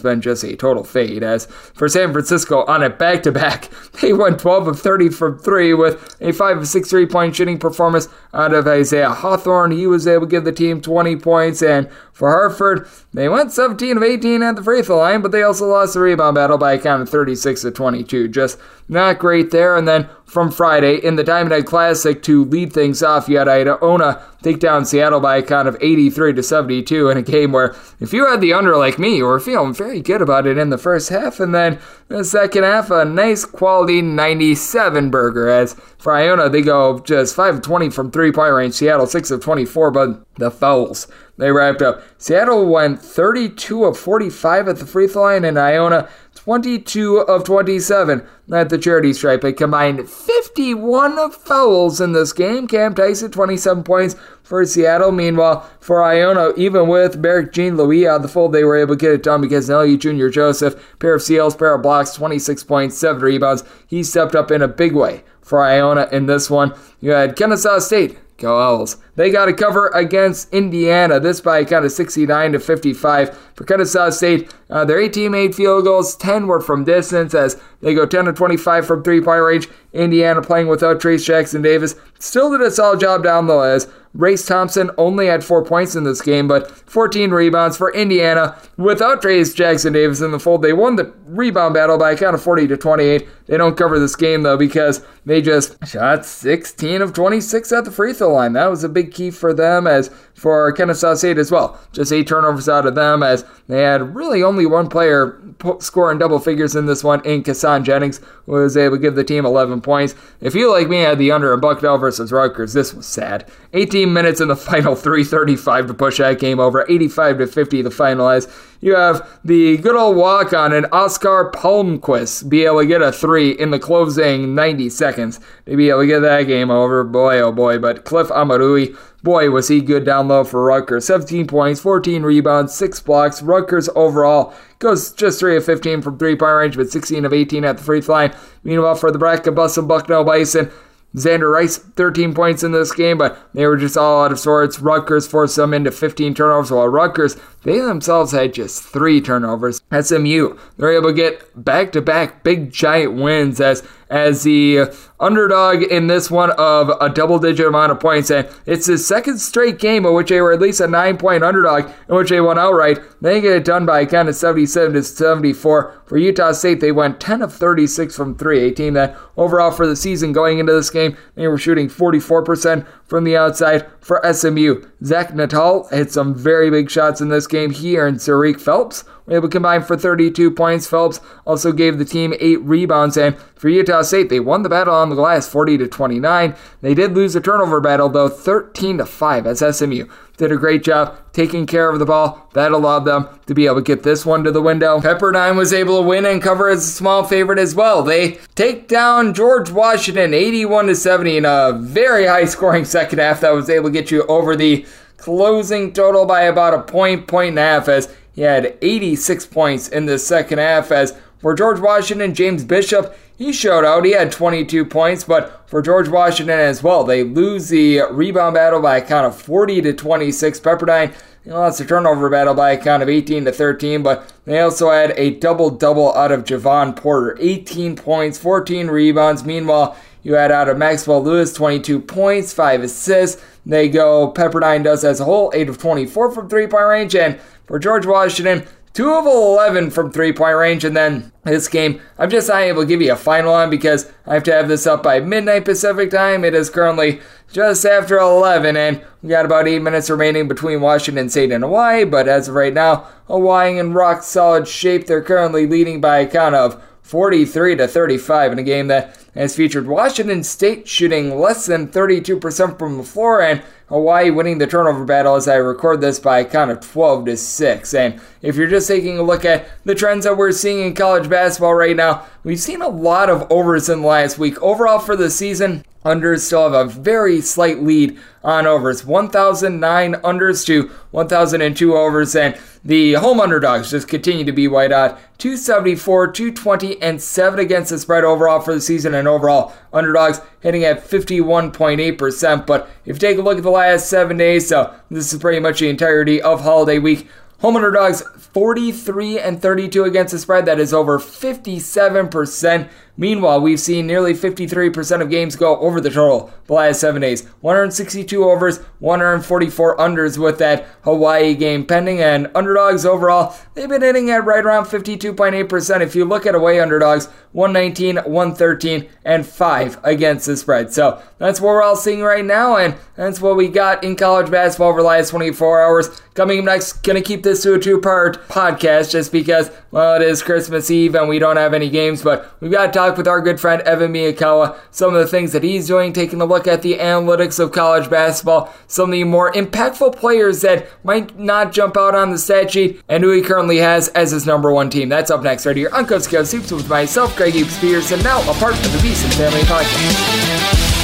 been 0.00 0.20
just 0.20 0.42
a 0.42 0.56
total 0.56 0.82
fade. 0.82 1.22
As 1.22 1.46
for 1.46 1.88
San 1.88 2.12
Francisco, 2.12 2.64
on 2.64 2.82
a 2.82 2.90
back-to-back, 2.90 3.70
they 4.00 4.12
went 4.12 4.40
12 4.40 4.66
of 4.66 4.80
30 4.80 5.10
from 5.10 5.38
three 5.38 5.72
with 5.72 6.16
a 6.20 6.32
5 6.32 6.58
of 6.58 6.66
6 6.66 6.90
three-point 6.90 7.36
shooting 7.36 7.58
performance 7.58 8.08
out 8.32 8.52
of 8.52 8.66
Isaiah 8.66 9.10
Hawthorne. 9.10 9.70
He 9.70 9.86
was 9.86 10.06
able 10.06 10.26
to 10.26 10.30
give 10.30 10.44
the 10.44 10.52
team 10.52 10.80
20 10.80 11.16
points, 11.16 11.62
and 11.62 11.88
for 12.14 12.30
Hartford, 12.30 12.88
they 13.12 13.28
went 13.28 13.50
17 13.50 13.96
of 13.96 14.02
18 14.04 14.40
at 14.44 14.54
the 14.54 14.62
free 14.62 14.82
throw 14.82 14.98
line, 14.98 15.20
but 15.20 15.32
they 15.32 15.42
also 15.42 15.66
lost 15.66 15.94
the 15.94 16.00
rebound 16.00 16.36
battle 16.36 16.56
by 16.56 16.72
a 16.72 16.78
count 16.78 17.02
of 17.02 17.08
36 17.08 17.62
to 17.62 17.72
22. 17.72 18.28
Just 18.28 18.56
not 18.88 19.18
great 19.18 19.50
there. 19.50 19.76
And 19.76 19.88
then 19.88 20.08
from 20.24 20.52
Friday 20.52 20.94
in 20.96 21.16
the 21.16 21.24
Diamond 21.24 21.52
Head 21.52 21.66
Classic 21.66 22.22
to 22.22 22.44
lead 22.44 22.72
things 22.72 23.02
off, 23.02 23.28
you 23.28 23.38
had 23.38 23.48
Iona 23.48 24.22
take 24.44 24.60
down 24.60 24.84
Seattle 24.84 25.18
by 25.18 25.38
a 25.38 25.42
count 25.42 25.66
of 25.66 25.76
83 25.80 26.34
to 26.34 26.42
72 26.42 27.10
in 27.10 27.16
a 27.18 27.22
game 27.22 27.50
where 27.50 27.74
if 27.98 28.12
you 28.12 28.26
had 28.26 28.40
the 28.40 28.52
under 28.52 28.76
like 28.76 28.96
me, 28.96 29.16
you 29.16 29.24
were 29.24 29.40
feeling 29.40 29.74
very 29.74 30.00
good 30.00 30.22
about 30.22 30.46
it 30.46 30.56
in 30.56 30.70
the 30.70 30.78
first 30.78 31.08
half, 31.08 31.40
and 31.40 31.52
then 31.52 31.80
the 32.08 32.24
second 32.24 32.62
half, 32.62 32.90
a 32.90 33.04
nice 33.04 33.44
quality 33.44 34.02
97 34.02 35.10
burger. 35.10 35.48
As 35.48 35.74
for 35.98 36.14
Iona, 36.14 36.48
they 36.48 36.62
go 36.62 37.00
just 37.00 37.34
5 37.34 37.56
of 37.56 37.62
20 37.62 37.90
from 37.90 38.12
three 38.12 38.30
point 38.30 38.52
range, 38.52 38.74
Seattle 38.74 39.06
6 39.06 39.30
of 39.32 39.40
24, 39.40 39.90
but 39.90 40.24
the 40.36 40.50
fouls 40.50 41.08
they 41.36 41.50
wrapped 41.50 41.82
up. 41.82 42.02
Seattle 42.16 42.66
went 42.66 43.02
32 43.02 43.84
of 43.84 43.98
45 43.98 44.68
at 44.68 44.76
the 44.76 44.86
free 44.86 45.08
throw 45.08 45.22
line, 45.22 45.44
and 45.44 45.58
Iona 45.58 46.08
22 46.34 47.18
of 47.18 47.44
27 47.44 48.26
at 48.52 48.68
the 48.68 48.78
charity 48.78 49.12
stripe. 49.12 49.40
They 49.40 49.52
combined 49.52 50.08
51 50.08 51.30
fouls 51.30 52.00
in 52.00 52.12
this 52.12 52.32
game. 52.32 52.68
Cam 52.68 52.94
Tyson, 52.94 53.30
27 53.30 53.82
points 53.82 54.16
for 54.42 54.64
Seattle. 54.64 55.10
Meanwhile, 55.10 55.68
for 55.80 56.04
Iona, 56.04 56.52
even 56.56 56.88
with 56.88 57.20
Berrick 57.20 57.52
JeanLouis 57.52 58.08
out 58.08 58.16
of 58.16 58.22
the 58.22 58.28
fold, 58.28 58.52
they 58.52 58.64
were 58.64 58.76
able 58.76 58.94
to 58.94 59.00
get 59.00 59.12
it 59.12 59.22
done 59.22 59.40
because 59.40 59.68
Nelly 59.68 59.96
Jr. 59.96 60.28
Joseph, 60.28 60.98
pair 60.98 61.14
of 61.14 61.22
seals, 61.22 61.56
pair 61.56 61.74
of 61.74 61.82
blocks, 61.82 62.12
26 62.12 62.62
points, 62.64 62.98
7 62.98 63.22
rebounds. 63.22 63.64
He 63.86 64.02
stepped 64.02 64.34
up 64.34 64.50
in 64.50 64.62
a 64.62 64.68
big 64.68 64.94
way 64.94 65.24
for 65.40 65.62
Iona 65.62 66.08
in 66.12 66.26
this 66.26 66.48
one. 66.48 66.74
You 67.00 67.12
had 67.12 67.36
Kennesaw 67.36 67.78
State 67.78 68.18
Go 68.36 68.60
Owls. 68.60 68.96
They 69.14 69.30
got 69.30 69.48
a 69.48 69.52
cover 69.52 69.88
against 69.88 70.52
Indiana. 70.52 71.20
This 71.20 71.40
by 71.40 71.64
kind 71.64 71.84
of 71.84 71.92
69 71.92 72.52
to 72.52 72.58
55 72.58 73.38
for 73.54 73.64
Kennesaw 73.64 74.10
State. 74.10 74.52
Uh, 74.68 74.84
their 74.84 74.98
18 74.98 75.30
made 75.30 75.54
field 75.54 75.84
goals, 75.84 76.16
10 76.16 76.48
were 76.48 76.60
from 76.60 76.84
distance 76.84 77.32
as 77.32 77.60
they 77.80 77.94
go 77.94 78.06
10 78.06 78.24
to 78.24 78.32
25 78.32 78.86
from 78.86 79.02
three 79.02 79.20
point 79.20 79.42
range. 79.42 79.68
Indiana 79.92 80.42
playing 80.42 80.66
without 80.66 81.00
Trayce 81.00 81.24
Jackson 81.24 81.62
Davis 81.62 81.94
still 82.18 82.50
did 82.50 82.60
a 82.60 82.70
solid 82.70 82.98
job 82.98 83.22
down 83.22 83.46
low 83.46 83.60
as 83.60 83.88
Race 84.14 84.46
Thompson 84.46 84.92
only 84.96 85.26
had 85.26 85.44
four 85.44 85.64
points 85.64 85.96
in 85.96 86.04
this 86.04 86.22
game, 86.22 86.46
but 86.46 86.70
14 86.70 87.32
rebounds 87.32 87.76
for 87.76 87.92
Indiana 87.92 88.56
without 88.76 89.20
Trayce 89.20 89.54
Jackson 89.54 89.92
Davis 89.92 90.20
in 90.20 90.30
the 90.30 90.38
fold. 90.38 90.62
They 90.62 90.72
won 90.72 90.94
the 90.94 91.12
rebound 91.26 91.74
battle 91.74 91.98
by 91.98 92.12
a 92.12 92.16
count 92.16 92.34
of 92.34 92.42
40 92.42 92.68
to 92.68 92.76
28. 92.76 93.26
They 93.46 93.56
don't 93.56 93.76
cover 93.76 93.98
this 93.98 94.16
game 94.16 94.42
though 94.42 94.56
because 94.56 95.04
they 95.26 95.42
just 95.42 95.84
shot 95.86 96.24
16 96.24 97.02
of 97.02 97.12
26 97.12 97.72
at 97.72 97.84
the 97.84 97.90
free 97.90 98.12
throw 98.12 98.32
line. 98.32 98.52
That 98.52 98.70
was 98.70 98.84
a 98.84 98.88
big 98.88 99.12
key 99.12 99.30
for 99.30 99.52
them 99.52 99.86
as 99.86 100.10
for 100.34 100.70
Kennesaw 100.72 101.14
State 101.14 101.38
as 101.38 101.50
well. 101.50 101.78
Just 101.92 102.12
eight 102.12 102.26
turnovers 102.26 102.68
out 102.68 102.86
of 102.86 102.94
them 102.94 103.22
as 103.22 103.44
they 103.68 103.82
had 103.82 104.14
really 104.14 104.42
only 104.42 104.66
one 104.66 104.88
player 104.88 105.40
scoring 105.80 106.18
double 106.18 106.38
figures 106.38 106.76
in 106.76 106.86
this 106.86 107.04
one 107.04 107.24
in 107.24 107.42
Kassan 107.42 107.84
Jennings 107.84 108.20
was 108.46 108.76
able 108.76 108.96
to 108.96 109.02
give 109.02 109.14
the 109.14 109.24
team 109.24 109.44
11 109.46 109.80
points. 109.80 110.14
If 110.40 110.54
you 110.54 110.70
like 110.70 110.88
me 110.88 111.00
had 111.00 111.18
the 111.18 111.32
under 111.32 111.52
in 111.54 111.60
Bucknell 111.60 111.98
versus 111.98 112.32
Rutgers, 112.32 112.72
this 112.72 112.94
was 112.94 113.06
sad. 113.06 113.50
18 113.72 114.03
minutes 114.12 114.40
in 114.40 114.48
the 114.48 114.56
final, 114.56 114.94
335 114.94 115.86
to 115.86 115.94
push 115.94 116.18
that 116.18 116.38
game 116.38 116.60
over, 116.60 116.84
85 116.88 117.38
to 117.38 117.46
50 117.46 117.82
to 117.82 117.88
finalize. 117.88 118.52
You 118.80 118.96
have 118.96 119.26
the 119.44 119.78
good 119.78 119.96
old 119.96 120.16
walk 120.16 120.52
on 120.52 120.72
and 120.72 120.86
Oscar 120.92 121.50
Palmquist 121.50 122.48
be 122.48 122.64
able 122.64 122.80
to 122.80 122.86
get 122.86 123.00
a 123.00 123.12
three 123.12 123.50
in 123.50 123.70
the 123.70 123.78
closing 123.78 124.54
90 124.54 124.90
seconds 124.90 125.40
to 125.64 125.76
be 125.76 125.88
able 125.88 126.00
to 126.00 126.06
get 126.06 126.20
that 126.20 126.42
game 126.42 126.70
over. 126.70 127.02
Boy, 127.02 127.40
oh 127.40 127.52
boy. 127.52 127.78
But 127.78 128.04
Cliff 128.04 128.28
Omoruyi 128.28 128.96
Boy, 129.24 129.48
was 129.48 129.68
he 129.68 129.80
good 129.80 130.04
down 130.04 130.28
low 130.28 130.44
for 130.44 130.62
Rutgers. 130.62 131.06
17 131.06 131.46
points, 131.46 131.80
14 131.80 132.24
rebounds, 132.24 132.74
6 132.74 133.00
blocks. 133.00 133.40
Rutgers 133.40 133.88
overall 133.96 134.52
goes 134.80 135.12
just 135.12 135.40
3 135.40 135.56
of 135.56 135.64
15 135.64 136.02
from 136.02 136.18
three 136.18 136.36
point 136.36 136.52
range, 136.52 136.76
but 136.76 136.90
16 136.90 137.24
of 137.24 137.32
18 137.32 137.64
at 137.64 137.78
the 137.78 137.82
free 137.82 138.02
throw 138.02 138.16
line. 138.16 138.36
Meanwhile, 138.64 138.96
for 138.96 139.10
the 139.10 139.18
Bracket 139.18 139.54
Bussin 139.54 139.88
Bucknell 139.88 140.24
Bison, 140.24 140.70
Xander 141.14 141.52
Rice, 141.52 141.78
13 141.78 142.34
points 142.34 142.62
in 142.62 142.72
this 142.72 142.92
game, 142.92 143.18
but 143.18 143.38
they 143.54 143.66
were 143.66 143.76
just 143.76 143.96
all 143.96 144.24
out 144.24 144.32
of 144.32 144.38
sorts. 144.38 144.80
Rutgers 144.80 145.26
forced 145.26 145.56
them 145.56 145.72
into 145.72 145.90
15 145.90 146.34
turnovers, 146.34 146.70
while 146.70 146.88
Rutgers, 146.88 147.36
they 147.62 147.78
themselves 147.78 148.32
had 148.32 148.52
just 148.52 148.82
three 148.82 149.20
turnovers. 149.20 149.80
SMU, 149.98 150.58
they're 150.76 150.92
able 150.92 151.10
to 151.10 151.14
get 151.14 151.64
back 151.64 151.92
to 151.92 152.02
back 152.02 152.42
big 152.42 152.72
giant 152.72 153.14
wins 153.14 153.60
as 153.60 153.86
as 154.14 154.44
the 154.44 154.84
underdog 155.18 155.82
in 155.82 156.06
this 156.06 156.30
one 156.30 156.52
of 156.52 156.88
a 157.00 157.10
double 157.10 157.40
digit 157.40 157.66
amount 157.66 157.90
of 157.90 157.98
points. 157.98 158.30
And 158.30 158.48
it's 158.64 158.86
the 158.86 158.96
second 158.96 159.38
straight 159.38 159.80
game 159.80 160.06
in 160.06 160.14
which 160.14 160.28
they 160.28 160.40
were 160.40 160.52
at 160.52 160.60
least 160.60 160.80
a 160.80 160.86
nine 160.86 161.18
point 161.18 161.42
underdog, 161.42 161.90
in 162.08 162.14
which 162.14 162.30
they 162.30 162.40
won 162.40 162.56
outright. 162.56 163.00
They 163.20 163.40
get 163.40 163.56
it 163.56 163.64
done 163.64 163.84
by 163.84 164.00
a 164.00 164.06
count 164.06 164.28
of 164.28 164.36
77 164.36 164.92
to 164.92 165.02
74. 165.02 166.02
For 166.06 166.16
Utah 166.16 166.52
State, 166.52 166.78
they 166.78 166.92
went 166.92 167.20
10 167.20 167.42
of 167.42 167.52
36 167.52 168.14
from 168.14 168.38
three, 168.38 168.68
a 168.68 168.70
team 168.70 168.94
that 168.94 169.16
overall 169.36 169.72
for 169.72 169.86
the 169.86 169.96
season 169.96 170.32
going 170.32 170.60
into 170.60 170.72
this 170.72 170.90
game, 170.90 171.16
they 171.34 171.48
were 171.48 171.58
shooting 171.58 171.88
44% 171.88 172.86
from 173.14 173.22
the 173.22 173.36
outside 173.36 173.86
for 174.00 174.20
SMU. 174.32 174.84
Zach 175.04 175.28
Nutall 175.28 175.88
hit 175.92 176.10
some 176.10 176.34
very 176.34 176.68
big 176.68 176.90
shots 176.90 177.20
in 177.20 177.28
this 177.28 177.46
game. 177.46 177.70
He 177.70 177.94
and 177.94 178.16
Tariq 178.16 178.60
Phelps 178.60 179.04
were 179.24 179.34
able 179.34 179.46
to 179.48 179.52
combine 179.52 179.84
for 179.84 179.96
32 179.96 180.50
points. 180.50 180.88
Phelps 180.88 181.20
also 181.46 181.70
gave 181.70 181.98
the 181.98 182.04
team 182.04 182.34
eight 182.40 182.60
rebounds, 182.62 183.16
and 183.16 183.38
for 183.54 183.68
Utah 183.68 184.02
State, 184.02 184.30
they 184.30 184.40
won 184.40 184.64
the 184.64 184.68
battle 184.68 184.96
on 184.96 185.10
the 185.10 185.14
glass 185.14 185.46
40 185.46 185.78
to 185.78 185.86
29. 185.86 186.56
They 186.80 186.92
did 186.92 187.14
lose 187.14 187.34
the 187.34 187.40
turnover 187.40 187.80
battle 187.80 188.08
though 188.08 188.28
13 188.28 188.98
to 188.98 189.06
5 189.06 189.46
as 189.46 189.78
SMU 189.78 190.08
did 190.36 190.50
a 190.50 190.56
great 190.56 190.82
job 190.82 191.16
taking 191.32 191.66
care 191.66 191.90
of 191.90 191.98
the 191.98 192.06
ball. 192.06 192.48
That 192.54 192.72
allowed 192.72 193.00
them 193.00 193.28
to 193.46 193.54
be 193.54 193.66
able 193.66 193.76
to 193.76 193.82
get 193.82 194.02
this 194.02 194.26
one 194.26 194.44
to 194.44 194.52
the 194.52 194.62
window. 194.62 195.00
Pepperdine 195.00 195.56
was 195.56 195.72
able 195.72 196.00
to 196.00 196.08
win 196.08 196.24
and 196.26 196.42
cover 196.42 196.68
as 196.68 196.84
a 196.84 196.90
small 196.90 197.24
favorite 197.24 197.58
as 197.58 197.74
well. 197.74 198.02
They 198.02 198.38
take 198.54 198.88
down 198.88 199.34
George 199.34 199.70
Washington 199.70 200.34
81 200.34 200.86
to 200.86 200.94
70 200.96 201.36
in 201.38 201.44
a 201.44 201.78
very 201.80 202.26
high 202.26 202.44
scoring 202.46 202.84
second 202.84 203.18
half 203.18 203.40
that 203.40 203.54
was 203.54 203.70
able 203.70 203.88
to 203.88 203.92
get 203.92 204.10
you 204.10 204.24
over 204.24 204.56
the 204.56 204.86
closing 205.16 205.92
total 205.92 206.26
by 206.26 206.42
about 206.42 206.74
a 206.74 206.82
point, 206.82 207.26
point 207.26 207.50
and 207.50 207.58
a 207.58 207.62
half, 207.62 207.88
as 207.88 208.14
he 208.34 208.42
had 208.42 208.76
86 208.82 209.46
points 209.46 209.88
in 209.88 210.06
the 210.06 210.18
second 210.18 210.58
half. 210.58 210.90
As 210.90 211.16
for 211.38 211.54
George 211.54 211.80
Washington, 211.80 212.34
James 212.34 212.64
Bishop, 212.64 213.16
he 213.36 213.52
showed 213.52 213.84
out. 213.84 214.04
He 214.04 214.12
had 214.12 214.30
22 214.30 214.84
points, 214.84 215.24
but 215.24 215.68
for 215.68 215.82
George 215.82 216.08
Washington 216.08 216.58
as 216.58 216.82
well, 216.82 217.04
they 217.04 217.24
lose 217.24 217.68
the 217.68 218.02
rebound 218.10 218.54
battle 218.54 218.80
by 218.80 218.98
a 218.98 219.06
count 219.06 219.26
of 219.26 219.40
40 219.40 219.82
to 219.82 219.92
26. 219.92 220.60
Pepperdine 220.60 221.14
he 221.44 221.50
lost 221.50 221.78
the 221.78 221.84
turnover 221.84 222.30
battle 222.30 222.54
by 222.54 222.70
a 222.70 222.82
count 222.82 223.02
of 223.02 223.10
18 223.10 223.44
to 223.44 223.52
13, 223.52 224.02
but 224.02 224.32
they 224.46 224.60
also 224.60 224.90
had 224.90 225.12
a 225.18 225.32
double 225.32 225.68
double 225.68 226.14
out 226.14 226.32
of 226.32 226.44
Jevon 226.44 226.96
Porter 226.96 227.36
18 227.38 227.96
points, 227.96 228.38
14 228.38 228.88
rebounds. 228.88 229.44
Meanwhile, 229.44 229.94
you 230.22 230.34
had 230.34 230.50
out 230.50 230.70
of 230.70 230.78
Maxwell 230.78 231.22
Lewis 231.22 231.52
22 231.52 232.00
points, 232.00 232.54
5 232.54 232.84
assists. 232.84 233.42
They 233.66 233.90
go, 233.90 234.32
Pepperdine 234.32 234.84
does 234.84 235.04
as 235.04 235.20
a 235.20 235.24
whole, 235.24 235.52
8 235.54 235.68
of 235.68 235.76
24 235.76 236.32
from 236.32 236.48
three 236.48 236.66
point 236.66 236.86
range. 236.86 237.14
And 237.14 237.38
for 237.66 237.78
George 237.78 238.06
Washington, 238.06 238.66
2 238.94 239.12
of 239.12 239.26
11 239.26 239.90
from 239.90 240.10
three 240.10 240.32
point 240.32 240.56
range. 240.56 240.82
And 240.84 240.96
then 240.96 241.30
this 241.52 241.68
game, 241.68 242.00
I'm 242.18 242.30
just 242.30 242.48
not 242.48 242.62
able 242.62 242.82
to 242.82 242.88
give 242.88 243.02
you 243.02 243.12
a 243.12 243.16
final 243.16 243.52
on 243.52 243.70
because 243.70 244.10
I 244.26 244.34
have 244.34 244.42
to 244.44 244.52
have 244.52 244.68
this 244.68 244.86
up 244.86 245.02
by 245.02 245.20
midnight 245.20 245.64
Pacific 245.64 246.10
time. 246.10 246.44
It 246.44 246.54
is 246.54 246.70
currently 246.70 247.20
just 247.52 247.84
after 247.84 248.18
11, 248.18 248.76
and 248.76 249.04
we 249.22 249.28
got 249.28 249.44
about 249.44 249.68
8 249.68 249.80
minutes 249.80 250.10
remaining 250.10 250.48
between 250.48 250.80
Washington 250.80 251.28
State 251.28 251.52
and 251.52 251.62
Hawaii. 251.62 252.04
But 252.04 252.28
as 252.28 252.48
of 252.48 252.54
right 252.54 252.72
now, 252.72 253.06
Hawaii 253.26 253.78
in 253.78 253.92
rock 253.92 254.22
solid 254.22 254.66
shape. 254.66 255.06
They're 255.06 255.22
currently 255.22 255.66
leading 255.66 256.00
by 256.00 256.18
a 256.18 256.26
count 256.26 256.54
of 256.54 256.82
43 257.02 257.76
to 257.76 257.86
35 257.86 258.52
in 258.52 258.58
a 258.58 258.62
game 258.62 258.86
that 258.88 259.18
has 259.34 259.54
featured 259.54 259.86
Washington 259.86 260.42
State 260.42 260.88
shooting 260.88 261.38
less 261.38 261.66
than 261.66 261.88
32% 261.88 262.78
from 262.78 262.96
the 262.96 263.04
floor 263.04 263.42
and 263.42 263.62
Hawaii 263.88 264.30
winning 264.30 264.58
the 264.58 264.66
turnover 264.66 265.04
battle 265.04 265.34
as 265.34 265.46
I 265.46 265.56
record 265.56 266.00
this 266.00 266.18
by 266.18 266.38
a 266.38 266.44
count 266.44 266.70
of 266.70 266.80
12 266.80 267.26
to 267.26 267.36
6. 267.36 267.94
And 267.94 268.20
if 268.40 268.56
you're 268.56 268.66
just 268.66 268.88
taking 268.88 269.18
a 269.18 269.22
look 269.22 269.44
at 269.44 269.66
the 269.84 269.94
trends 269.94 270.24
that 270.24 270.36
we're 270.36 270.52
seeing 270.52 270.80
in 270.80 270.94
college 270.94 271.28
basketball 271.28 271.74
right 271.74 271.94
now, 271.94 272.26
we've 272.44 272.60
seen 272.60 272.80
a 272.80 272.88
lot 272.88 273.28
of 273.28 273.46
overs 273.50 273.88
in 273.88 274.00
the 274.00 274.06
last 274.06 274.38
week. 274.38 274.60
Overall 274.62 274.98
for 274.98 275.16
the 275.16 275.30
season, 275.30 275.84
unders 276.04 276.40
still 276.40 276.70
have 276.70 276.74
a 276.74 276.90
very 276.90 277.40
slight 277.40 277.82
lead 277.82 278.18
on 278.42 278.66
overs. 278.66 279.04
1009 279.04 280.14
unders 280.14 280.66
to 280.66 280.88
1002 281.10 281.96
overs 281.96 282.36
and 282.36 282.58
the 282.84 283.14
home 283.14 283.40
underdogs 283.40 283.90
just 283.90 284.08
continue 284.08 284.44
to 284.44 284.52
be 284.52 284.68
white 284.68 284.92
hot 284.92 285.18
274 285.38 286.32
220 286.32 287.00
and 287.00 287.22
7 287.22 287.58
against 287.58 287.90
the 287.90 287.98
spread 287.98 288.24
overall 288.24 288.60
for 288.60 288.74
the 288.74 288.80
season 288.80 289.14
and 289.14 289.26
overall 289.26 289.72
underdogs 289.92 290.40
hitting 290.60 290.84
at 290.84 291.02
51.8% 291.02 292.66
but 292.66 292.90
if 293.06 293.16
you 293.16 293.20
take 293.20 293.38
a 293.38 293.42
look 293.42 293.56
at 293.56 293.62
the 293.62 293.70
last 293.70 294.10
seven 294.10 294.36
days 294.36 294.68
so 294.68 294.94
this 295.10 295.32
is 295.32 295.40
pretty 295.40 295.60
much 295.60 295.80
the 295.80 295.88
entirety 295.88 296.42
of 296.42 296.60
holiday 296.62 296.98
week. 296.98 297.28
Home 297.60 297.76
underdogs 297.76 298.20
43 298.20 299.38
and 299.38 299.62
32 299.62 300.04
against 300.04 300.32
the 300.32 300.38
spread. 300.38 300.66
That 300.66 300.78
is 300.78 300.92
over 300.92 301.18
57% 301.18 302.88
Meanwhile, 303.16 303.60
we've 303.60 303.80
seen 303.80 304.06
nearly 304.06 304.34
53% 304.34 305.20
of 305.20 305.30
games 305.30 305.54
go 305.56 305.78
over 305.78 306.00
the 306.00 306.10
total 306.10 306.52
the 306.66 306.72
last 306.72 307.00
seven 307.00 307.20
days. 307.22 307.46
162 307.60 308.44
overs, 308.44 308.78
144 308.98 309.96
unders 309.98 310.38
with 310.38 310.58
that 310.58 310.86
Hawaii 311.02 311.54
game 311.54 311.84
pending, 311.84 312.20
and 312.20 312.50
underdogs 312.54 313.04
overall, 313.04 313.54
they've 313.74 313.88
been 313.88 314.02
hitting 314.02 314.30
at 314.30 314.44
right 314.44 314.64
around 314.64 314.86
52.8%. 314.86 316.00
If 316.00 316.14
you 316.14 316.24
look 316.24 316.46
at 316.46 316.54
away 316.54 316.80
underdogs, 316.80 317.26
119, 317.52 318.16
113, 318.16 319.08
and 319.24 319.46
5 319.46 319.98
against 320.02 320.46
the 320.46 320.56
spread. 320.56 320.92
So 320.92 321.22
that's 321.38 321.60
what 321.60 321.68
we're 321.68 321.82
all 321.82 321.96
seeing 321.96 322.22
right 322.22 322.44
now, 322.44 322.76
and 322.76 322.96
that's 323.14 323.40
what 323.40 323.56
we 323.56 323.68
got 323.68 324.02
in 324.02 324.16
college 324.16 324.50
basketball 324.50 324.88
over 324.88 325.02
the 325.02 325.08
last 325.08 325.30
24 325.30 325.82
hours. 325.82 326.20
Coming 326.34 326.58
up 326.60 326.64
next, 326.64 327.04
gonna 327.04 327.22
keep 327.22 327.44
this 327.44 327.62
to 327.62 327.74
a 327.74 327.78
two 327.78 328.00
part 328.00 328.48
podcast 328.48 329.12
just 329.12 329.30
because, 329.30 329.70
well, 329.92 330.16
it 330.16 330.22
is 330.22 330.42
Christmas 330.42 330.90
Eve 330.90 331.14
and 331.14 331.28
we 331.28 331.38
don't 331.38 331.56
have 331.56 331.74
any 331.74 331.88
games, 331.88 332.22
but 332.22 332.52
we've 332.60 332.72
got 332.72 332.92
talk 333.04 333.16
with 333.16 333.28
our 333.28 333.40
good 333.40 333.60
friend 333.60 333.82
Evan 333.82 334.12
Miyakawa, 334.12 334.78
some 334.90 335.14
of 335.14 335.20
the 335.20 335.26
things 335.26 335.52
that 335.52 335.62
he's 335.62 335.86
doing, 335.86 336.12
taking 336.12 336.40
a 336.40 336.44
look 336.44 336.66
at 336.66 336.82
the 336.82 336.94
analytics 336.94 337.58
of 337.58 337.72
college 337.72 338.08
basketball, 338.08 338.72
some 338.86 339.10
of 339.10 339.12
the 339.12 339.24
more 339.24 339.52
impactful 339.52 340.16
players 340.16 340.62
that 340.62 340.88
might 341.04 341.38
not 341.38 341.72
jump 341.72 341.96
out 341.96 342.14
on 342.14 342.30
the 342.30 342.38
stat 342.38 342.70
sheet, 342.70 343.02
and 343.08 343.22
who 343.22 343.30
he 343.30 343.42
currently 343.42 343.78
has 343.78 344.08
as 344.08 344.30
his 344.30 344.46
number 344.46 344.72
one 344.72 344.90
team. 344.90 345.08
That's 345.08 345.30
up 345.30 345.42
next 345.42 345.66
right 345.66 345.76
here 345.76 345.90
on 345.92 346.06
Coast 346.06 346.30
Coast 346.30 346.52
Hoops 346.52 346.72
with 346.72 346.88
myself, 346.88 347.36
Greg 347.36 347.54
Hoops 347.54 347.76
Spears, 347.76 348.10
and 348.12 348.22
now 348.24 348.40
a 348.50 348.54
part 348.54 348.74
of 348.74 348.82
the 348.92 348.98
VSiN 348.98 349.34
Family 349.34 349.60
Podcast. 349.62 350.94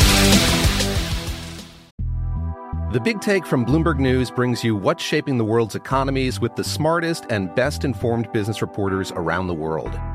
The 2.92 3.00
Big 3.00 3.20
Take 3.20 3.46
from 3.46 3.64
Bloomberg 3.64 4.00
News 4.00 4.32
brings 4.32 4.64
you 4.64 4.74
what's 4.74 5.02
shaping 5.02 5.38
the 5.38 5.44
world's 5.44 5.76
economies 5.76 6.40
with 6.40 6.56
the 6.56 6.64
smartest 6.64 7.26
and 7.30 7.54
best 7.54 7.84
informed 7.84 8.32
business 8.32 8.62
reporters 8.62 9.12
around 9.12 9.46
the 9.46 9.54
world. 9.54 9.96